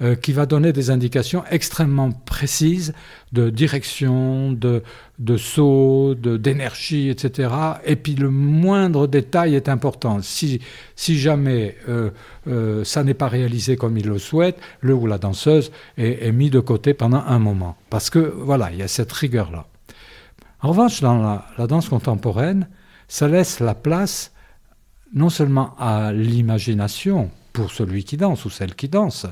euh, 0.00 0.14
qui 0.14 0.32
va 0.32 0.46
donner 0.46 0.72
des 0.72 0.90
indications 0.90 1.44
extrêmement 1.50 2.10
précises 2.10 2.94
de 3.32 3.50
direction, 3.50 4.52
de, 4.52 4.82
de 5.18 5.36
saut, 5.36 6.14
d'énergie, 6.14 7.08
etc. 7.08 7.50
Et 7.84 7.96
puis 7.96 8.14
le 8.14 8.30
moindre 8.30 9.06
détail 9.06 9.54
est 9.54 9.68
important. 9.68 10.20
Si, 10.22 10.60
si 10.96 11.18
jamais 11.18 11.76
euh, 11.88 12.10
euh, 12.48 12.84
ça 12.84 13.04
n'est 13.04 13.14
pas 13.14 13.28
réalisé 13.28 13.76
comme 13.76 13.96
il 13.96 14.08
le 14.08 14.18
souhaite, 14.18 14.58
le 14.80 14.94
ou 14.94 15.06
la 15.06 15.18
danseuse 15.18 15.70
est, 15.98 16.32
mis 16.32 16.50
de 16.50 16.60
côté 16.60 16.94
pendant 16.94 17.22
un 17.26 17.38
moment. 17.38 17.76
Parce 17.90 18.10
que, 18.10 18.18
voilà, 18.18 18.70
il 18.72 18.78
y 18.78 18.82
a 18.82 18.88
cette 18.88 19.12
rigueur-là. 19.12 19.66
En 20.62 20.68
revanche, 20.68 21.00
dans 21.00 21.42
la 21.58 21.66
danse 21.66 21.88
contemporaine, 21.88 22.68
ça 23.08 23.28
laisse 23.28 23.60
la 23.60 23.74
place 23.74 24.31
non 25.14 25.28
seulement 25.28 25.74
à 25.78 26.12
l'imagination 26.12 27.30
pour 27.52 27.70
celui 27.70 28.04
qui 28.04 28.16
danse 28.16 28.44
ou 28.44 28.50
celle 28.50 28.74
qui 28.74 28.88
danse, 28.88 29.26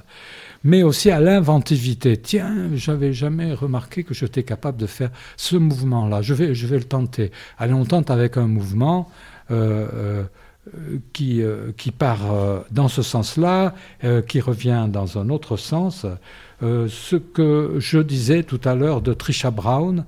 mais 0.62 0.83
aussi 0.83 1.11
à 1.11 1.20
l'inventivité. 1.20 2.18
Tiens, 2.18 2.68
j'avais 2.74 3.12
jamais 3.12 3.55
remarqué 3.55 4.05
que 4.05 4.12
j'étais 4.12 4.43
capable 4.43 4.76
de 4.76 4.87
faire 4.87 5.11
ce 5.37 5.57
mouvement-là. 5.57 6.20
Je 6.20 6.35
vais, 6.35 6.55
je 6.55 6.66
vais 6.66 6.76
le 6.76 6.85
tenter. 6.85 7.31
Allez, 7.59 7.72
on 7.72 7.85
tente 7.85 8.11
avec 8.11 8.37
un 8.37 8.47
mouvement. 8.47 9.11
Euh, 9.51 10.24
euh, 10.74 10.99
qui, 11.14 11.43
euh, 11.43 11.72
qui 11.74 11.91
part 11.91 12.20
dans 12.70 12.89
ce 12.89 13.01
sens-là, 13.01 13.74
qui 14.28 14.41
revient 14.41 14.87
dans 14.89 15.18
un 15.18 15.31
autre 15.31 15.57
sens. 15.57 16.05
ce 16.61 17.16
que 17.16 17.76
je 17.78 17.99
disais 17.99 18.43
tout 18.43 18.61
à 18.64 18.74
l'heure 18.74 19.01
de 19.01 19.14
Trisha 19.14 19.51
Brown 19.51 20.05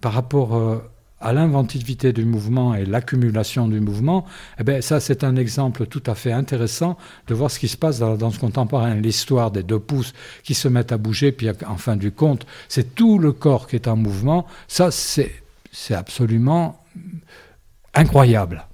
par 0.00 0.14
rapport 0.14 0.82
à 1.22 1.32
l'inventivité 1.32 2.12
du 2.12 2.24
mouvement 2.24 2.74
et 2.74 2.84
l'accumulation 2.84 3.68
du 3.68 3.80
mouvement, 3.80 4.26
eh 4.58 4.64
bien, 4.64 4.80
ça 4.80 5.00
c'est 5.00 5.24
un 5.24 5.36
exemple 5.36 5.86
tout 5.86 6.02
à 6.06 6.14
fait 6.14 6.32
intéressant 6.32 6.98
de 7.28 7.34
voir 7.34 7.50
ce 7.50 7.58
qui 7.58 7.68
se 7.68 7.76
passe 7.76 8.00
dans 8.00 8.10
la 8.10 8.16
danse 8.16 8.38
contemporaine, 8.38 9.00
l'histoire 9.00 9.50
des 9.50 9.62
deux 9.62 9.78
pouces 9.78 10.12
qui 10.42 10.54
se 10.54 10.68
mettent 10.68 10.92
à 10.92 10.98
bouger, 10.98 11.32
puis 11.32 11.48
en 11.66 11.76
fin 11.76 11.96
du 11.96 12.10
compte, 12.10 12.44
c'est 12.68 12.94
tout 12.94 13.18
le 13.18 13.32
corps 13.32 13.68
qui 13.68 13.76
est 13.76 13.88
en 13.88 13.96
mouvement. 13.96 14.46
Ça, 14.66 14.90
c'est, 14.90 15.32
absolument 15.90 16.84
incroyable. 17.94 18.66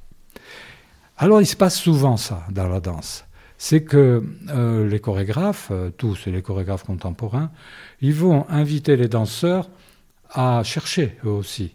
Alors 1.17 1.41
il 1.41 1.47
se 1.47 1.57
passe 1.57 1.77
souvent 1.77 2.17
ça 2.17 2.45
dans 2.51 2.69
la 2.69 2.81
danse. 2.81 3.25
C'est 3.61 3.83
que 3.83 4.25
euh, 4.51 4.89
les 4.89 5.01
chorégraphes, 5.01 5.69
euh, 5.73 5.91
tous 5.91 6.27
les 6.27 6.43
chorégraphes 6.43 6.85
contemporains, 6.85 7.51
ils 8.01 8.15
vont 8.15 8.47
inviter 8.49 8.97
les 8.97 9.09
danseurs 9.09 9.69
à 10.31 10.63
chercher 10.63 11.17
eux 11.25 11.31
aussi 11.31 11.75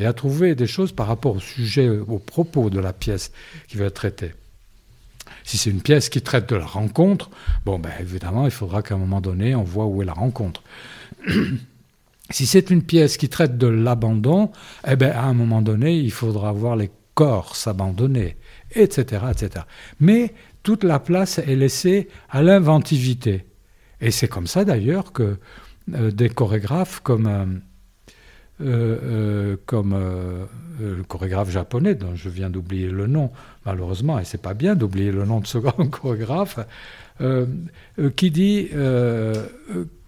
et 0.00 0.06
à 0.06 0.14
trouver 0.14 0.54
des 0.54 0.66
choses 0.66 0.92
par 0.92 1.06
rapport 1.06 1.36
au 1.36 1.40
sujet, 1.40 1.88
au 1.90 2.18
propos 2.18 2.70
de 2.70 2.80
la 2.80 2.94
pièce 2.94 3.32
qui 3.68 3.76
va 3.76 3.84
être 3.84 3.94
traitée. 3.94 4.32
Si 5.44 5.58
c'est 5.58 5.68
une 5.68 5.82
pièce 5.82 6.08
qui 6.08 6.22
traite 6.22 6.48
de 6.48 6.56
la 6.56 6.64
rencontre, 6.64 7.28
bon, 7.66 7.78
ben, 7.78 7.92
évidemment, 8.00 8.46
il 8.46 8.50
faudra 8.50 8.82
qu'à 8.82 8.94
un 8.94 8.98
moment 8.98 9.20
donné, 9.20 9.54
on 9.54 9.62
voit 9.62 9.84
où 9.84 10.00
est 10.00 10.06
la 10.06 10.14
rencontre. 10.14 10.62
si 12.30 12.46
c'est 12.46 12.70
une 12.70 12.82
pièce 12.82 13.18
qui 13.18 13.28
traite 13.28 13.58
de 13.58 13.66
l'abandon, 13.66 14.50
eh 14.88 14.96
ben, 14.96 15.12
à 15.12 15.24
un 15.24 15.34
moment 15.34 15.60
donné, 15.60 15.98
il 15.98 16.12
faudra 16.12 16.50
voir 16.52 16.76
les 16.76 16.90
corps 17.14 17.54
s'abandonner, 17.54 18.38
etc., 18.74 19.24
etc. 19.30 19.66
Mais 20.00 20.32
toute 20.62 20.82
la 20.82 20.98
place 20.98 21.38
est 21.38 21.56
laissée 21.56 22.08
à 22.30 22.42
l'inventivité. 22.42 23.44
Et 24.00 24.10
c'est 24.10 24.28
comme 24.28 24.46
ça 24.46 24.64
d'ailleurs 24.64 25.12
que 25.12 25.36
euh, 25.92 26.10
des 26.10 26.30
chorégraphes 26.30 27.00
comme 27.00 27.60
euh, 28.60 28.64
euh, 28.64 28.98
euh, 29.02 29.56
comme 29.66 29.94
euh, 29.94 30.44
le 30.80 31.02
chorégraphe 31.02 31.50
japonais, 31.50 31.94
dont 31.94 32.14
je 32.14 32.28
viens 32.28 32.50
d'oublier 32.50 32.88
le 32.88 33.06
nom, 33.06 33.30
malheureusement, 33.66 34.18
et 34.18 34.24
c'est 34.24 34.40
pas 34.40 34.54
bien 34.54 34.74
d'oublier 34.74 35.12
le 35.12 35.24
nom 35.24 35.40
de 35.40 35.46
ce 35.46 35.58
grand 35.58 35.86
chorégraphe, 35.88 36.58
qui 38.16 38.30
dit, 38.30 38.70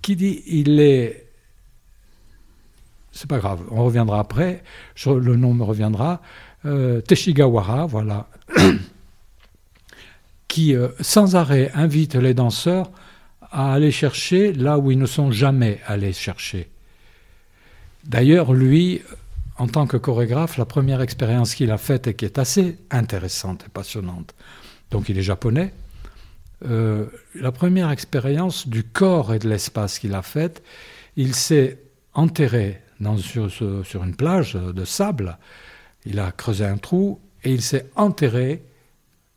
qui 0.00 0.16
dit, 0.16 0.42
il 0.46 0.80
est, 0.80 1.26
c'est 3.10 3.28
pas 3.28 3.38
grave, 3.38 3.60
on 3.70 3.84
reviendra 3.84 4.18
après, 4.18 4.62
le 5.06 5.36
nom 5.36 5.52
me 5.52 5.62
reviendra, 5.62 6.22
Teshigawara, 6.64 7.84
voilà, 7.84 8.28
qui 10.48 10.74
sans 11.00 11.36
arrêt 11.36 11.70
invite 11.74 12.14
les 12.14 12.32
danseurs 12.32 12.90
à 13.50 13.74
aller 13.74 13.90
chercher 13.90 14.54
là 14.54 14.78
où 14.78 14.90
ils 14.90 14.98
ne 14.98 15.04
sont 15.04 15.30
jamais 15.30 15.80
allés 15.86 16.14
chercher. 16.14 16.71
D'ailleurs, 18.04 18.52
lui, 18.52 19.02
en 19.58 19.68
tant 19.68 19.86
que 19.86 19.96
chorégraphe, 19.96 20.56
la 20.56 20.64
première 20.64 21.00
expérience 21.00 21.54
qu'il 21.54 21.70
a 21.70 21.78
faite 21.78 22.06
et 22.06 22.14
qui 22.14 22.24
est 22.24 22.38
assez 22.38 22.78
intéressante 22.90 23.64
et 23.66 23.68
passionnante, 23.68 24.34
donc 24.90 25.08
il 25.08 25.18
est 25.18 25.22
japonais, 25.22 25.72
euh, 26.64 27.06
la 27.34 27.52
première 27.52 27.90
expérience 27.90 28.68
du 28.68 28.84
corps 28.84 29.34
et 29.34 29.38
de 29.38 29.48
l'espace 29.48 29.98
qu'il 29.98 30.14
a 30.14 30.22
faite, 30.22 30.62
il 31.16 31.34
s'est 31.34 31.78
enterré 32.14 32.80
sur, 33.18 34.04
une 34.04 34.14
plage 34.14 34.54
de 34.54 34.84
sable, 34.84 35.38
il 36.06 36.20
a 36.20 36.30
creusé 36.30 36.64
un 36.64 36.76
trou 36.76 37.20
et 37.44 37.52
il 37.52 37.62
s'est 37.62 37.86
enterré 37.96 38.62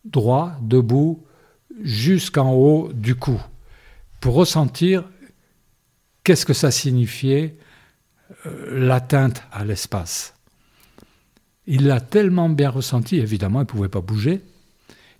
droit, 0.04 0.54
debout, 0.62 1.24
jusqu'en 1.82 2.54
haut 2.54 2.92
du 2.94 3.16
cou, 3.16 3.42
pour 4.22 4.36
ressentir 4.36 5.04
qu'est-ce 6.24 6.46
que 6.46 6.54
ça 6.54 6.72
signifiait 6.72 7.56
l'atteinte 8.68 9.44
à 9.52 9.66
l'espace. 9.66 10.34
Il 11.68 11.88
l'a 11.88 12.00
tellement 12.00 12.50
bien 12.50 12.70
ressenti, 12.70 13.18
évidemment, 13.18 13.60
il 13.60 13.64
ne 13.64 13.68
pouvait 13.68 13.90
pas 13.90 14.02
bouger. 14.02 14.42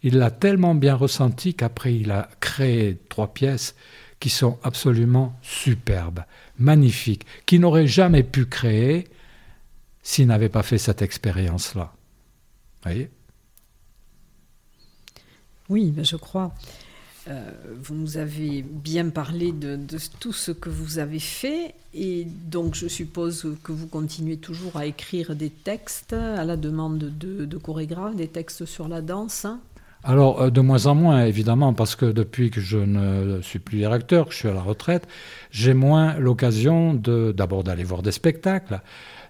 Il 0.04 0.18
l'a 0.18 0.30
tellement 0.30 0.76
bien 0.76 0.96
ressenti 0.96 1.56
qu'après, 1.56 1.96
il 1.96 2.12
a 2.12 2.30
créé 2.40 2.98
trois 3.10 3.34
pièces 3.34 3.76
qui 4.20 4.30
sont 4.30 4.60
absolument 4.64 5.38
superbes, 5.42 6.24
magnifiques, 6.58 7.26
qu'il 7.46 7.62
n'aurait 7.62 7.88
jamais 7.88 8.24
pu 8.24 8.46
créer 8.46 9.08
s'il 10.04 10.28
n'avait 10.28 10.50
pas 10.50 10.64
fait 10.64 10.78
cette 10.78 11.02
expérience-là. 11.02 11.94
voyez? 12.84 13.10
Oui, 15.70 15.90
ben, 15.92 16.06
je 16.06 16.16
crois. 16.16 16.54
Euh, 17.28 17.50
vous 17.82 17.96
nous 17.96 18.18
avez 18.18 18.62
bien 18.62 19.10
parlé 19.10 19.52
de, 19.52 19.80
tout 20.20 20.34
ce 20.34 20.52
que 20.52 20.70
vous 20.70 21.00
avez 21.00 21.20
fait 21.20 21.74
et 21.94 22.26
donc 22.26 22.76
je 22.76 22.88
suppose 22.88 23.48
que 23.64 23.72
vous 23.72 23.88
continuez 23.88 24.38
toujours 24.38 24.78
à 24.78 24.86
écrire 24.86 25.36
des 25.36 25.50
textes 25.50 26.14
à 26.14 26.44
la 26.44 26.56
demande 26.56 27.00
de, 27.00 27.58
chorégraphes, 27.58 28.16
des 28.16 28.28
textes 28.28 28.66
sur 28.66 28.88
la 28.88 29.02
danse. 29.02 29.46
Hein? 29.46 29.60
alors, 30.04 30.40
euh, 30.40 30.50
de 30.52 30.62
moins 30.62 30.86
en 30.86 30.94
moins, 30.94 31.26
évidemment, 31.26 31.74
parce 31.74 31.96
que 31.96 32.06
depuis 32.06 32.52
que 32.52 32.62
je 32.62 32.78
ne 32.78 33.42
suis 33.42 33.58
plus 33.58 33.80
directeur, 33.80 34.28
que 34.28 34.34
je 34.34 34.38
suis 34.38 34.48
à 34.48 34.54
la 34.54 34.62
retraite, 34.62 35.08
j'ai 35.50 35.74
moins 35.74 36.14
l'occasion 36.20 36.94
d'abord 36.94 37.64
d'aller 37.64 37.84
voir 37.84 38.04
des 38.04 38.12
spectacles, 38.12 38.82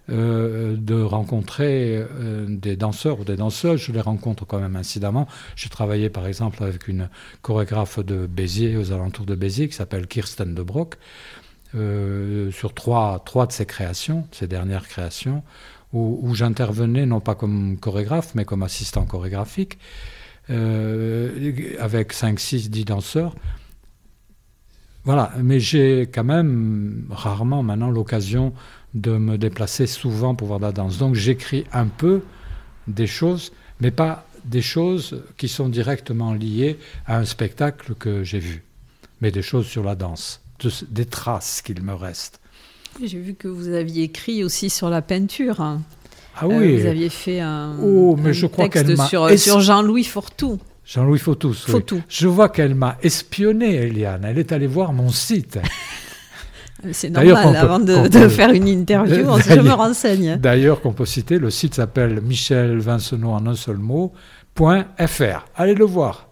euh, 0.10 0.76
de 0.78 1.02
rencontrer 1.02 1.98
euh, 1.98 2.46
des 2.48 2.76
danseurs 2.76 3.20
ou 3.22 3.24
des 3.24 3.36
danseuses. 3.36 3.82
Je 3.82 3.92
les 3.92 4.02
rencontre 4.02 4.46
quand 4.46 4.60
même 4.60 4.76
incidemment. 4.76 5.28
J'ai 5.56 5.70
travaillé 5.70 6.12
par 6.12 6.28
exemple 6.28 6.64
avec 6.64 6.88
une 6.88 7.10
chorégraphe 7.42 8.00
de 8.00 8.28
Béziers, 8.28 8.78
aux 8.78 8.92
alentours 8.92 9.26
de 9.26 9.34
Béziers, 9.34 9.68
qui 9.68 9.76
s'appelle 9.76 10.06
Kirsten 10.06 10.54
de 10.54 10.62
Brock, 10.62 10.98
euh, 11.74 12.52
sur 12.52 12.76
trois, 12.76 13.24
trois 13.26 13.48
de 13.48 13.52
ses 13.52 13.66
créations, 13.66 14.28
ses 14.32 14.46
dernières 14.48 14.88
créations, 14.88 15.44
où, 15.92 16.36
j'intervenais 16.36 17.06
non 17.06 17.22
pas 17.22 17.36
comme 17.36 17.78
chorégraphe, 17.80 18.36
mais 18.36 18.44
comme 18.44 18.64
assistant 18.64 19.06
chorégraphique, 19.06 19.80
avec 20.50 22.12
5, 22.12 22.38
6, 22.38 22.70
10 22.70 22.84
danseurs. 22.84 23.34
Voilà, 25.06 25.32
mais 25.42 25.60
j'ai 25.60 26.10
quand 26.12 26.24
même 26.24 27.06
rarement 27.12 27.62
maintenant 27.62 27.92
l'occasion 27.92 28.54
de 28.96 29.12
me 29.12 29.38
déplacer 29.38 29.86
souvent 29.86 30.34
pour 30.34 30.48
voir 30.48 30.60
la 30.60 30.72
danse. 30.72 30.98
Donc 30.98 31.14
j'écris 31.14 31.66
un 31.72 31.86
peu 31.86 32.22
des 32.88 33.08
choses, 33.08 33.52
mais 33.80 33.92
pas 33.92 34.26
des 34.46 34.62
choses 34.62 35.24
qui 35.38 35.48
sont 35.48 35.70
directement 35.70 36.34
liées 36.34 36.78
à 37.06 37.18
un 37.18 37.26
spectacle 37.26 37.94
que 37.96 38.24
j'ai 38.24 38.40
vu, 38.40 38.64
mais 39.22 39.32
des 39.32 39.42
choses 39.42 39.68
sur 39.68 39.84
la 39.84 39.96
danse, 39.96 40.42
des 40.90 41.06
traces 41.06 41.62
qu'il 41.62 41.82
me 41.84 41.94
reste. 41.94 42.40
J'ai 43.04 43.20
vu 43.20 43.34
que 43.34 43.48
vous 43.48 43.70
aviez 43.70 44.04
écrit 44.04 44.44
aussi 44.44 44.70
sur 44.70 44.90
la 44.90 45.02
peinture. 45.02 45.62
Hein. 45.62 45.82
Ah 46.38 46.48
oui. 46.48 46.56
Euh, 46.56 46.80
vous 46.80 46.88
aviez 46.88 47.10
fait 47.10 47.42
un, 47.42 47.76
oh, 47.82 48.16
mais 48.16 48.34
je 48.34 48.48
crois 48.48 48.70
texte 48.70 48.96
sur, 49.08 49.38
sur 49.38 49.60
Jean-Louis 49.62 50.04
Fortou. 50.04 50.60
Jean-Louis 50.86 51.20
Fautus. 51.20 51.66
Je 52.08 52.28
vois 52.28 52.50
qu'elle 52.50 52.76
m'a 52.76 52.98
espionné, 53.02 53.76
Eliane. 53.76 54.24
Elle 54.24 54.38
est 54.38 54.52
allée 54.52 54.68
voir 54.68 54.94
mon 54.94 55.10
site. 55.10 55.60
C'est 56.92 57.10
normal, 57.10 57.56
avant 57.56 57.80
de, 57.80 58.28
faire 58.28 58.52
une 58.52 58.68
interview, 58.68 59.26
je 59.50 59.60
me 59.60 59.72
renseigne. 59.72 60.38
D'ailleurs, 60.38 60.82
qu'on 60.82 60.94
peut 60.94 61.06
citer, 61.06 61.40
le 61.40 61.50
site 61.50 61.74
s'appelle 61.74 62.22
Michel 62.22 62.78
Vincenot 62.78 63.32
en 63.32 63.48
un 63.48 63.56
seul 63.56 63.78
mot, 63.78 64.14
.fr. 64.56 65.46
Allez 65.56 65.74
le 65.74 65.86
voir. 65.86 66.28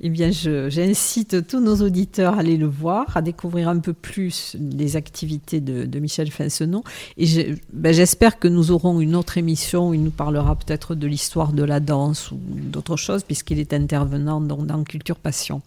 Eh 0.00 0.10
bien, 0.10 0.30
j'incite 0.30 1.46
tous 1.46 1.60
nos 1.60 1.76
auditeurs 1.76 2.34
à 2.34 2.40
aller 2.40 2.58
le 2.58 2.66
voir, 2.66 3.16
à 3.16 3.22
découvrir 3.22 3.70
un 3.70 3.78
peu 3.78 3.94
plus 3.94 4.54
les 4.60 4.96
activités 4.96 5.60
de, 5.60 5.98
Michel 5.98 6.30
Fincenon. 6.30 6.84
Et 7.16 7.54
ben, 7.72 7.94
j'espère 7.94 8.38
que 8.38 8.46
nous 8.46 8.72
aurons 8.72 9.00
une 9.00 9.16
autre 9.16 9.38
émission 9.38 9.88
où 9.88 9.94
il 9.94 10.02
nous 10.02 10.10
parlera 10.10 10.54
peut-être 10.54 10.94
de 10.94 11.06
l'histoire 11.06 11.52
de 11.52 11.64
la 11.64 11.80
danse 11.80 12.30
ou 12.30 12.38
d'autres 12.38 12.98
choses, 12.98 13.22
puisqu'il 13.22 13.58
est 13.58 13.72
intervenant 13.72 14.40
dans 14.42 14.84
Culture 14.84 15.16
Passion. 15.16 15.62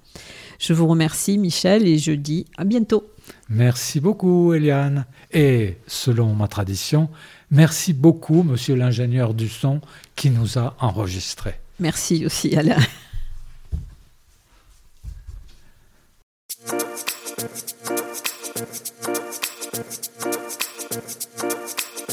Je 0.60 0.74
vous 0.74 0.86
remercie, 0.86 1.40
Michel, 1.40 1.88
et 1.88 1.98
je 1.98 2.12
dis 2.12 2.46
à 2.58 2.66
bientôt. 2.66 3.10
Merci 3.50 4.00
beaucoup, 4.00 4.54
Eliane. 4.54 5.06
Et 5.32 5.78
selon 5.88 6.34
ma 6.34 6.48
tradition, 6.48 7.10
merci 7.50 7.94
beaucoup, 7.94 8.44
monsieur 8.44 8.76
l'ingénieur 8.76 9.34
du 9.34 9.48
son, 9.50 9.82
qui 10.16 10.30
nous 10.30 10.60
a 10.60 10.76
enregistrés. 10.80 11.56
Merci 11.80 12.26
aussi, 12.28 12.56
Alain. 12.56 12.78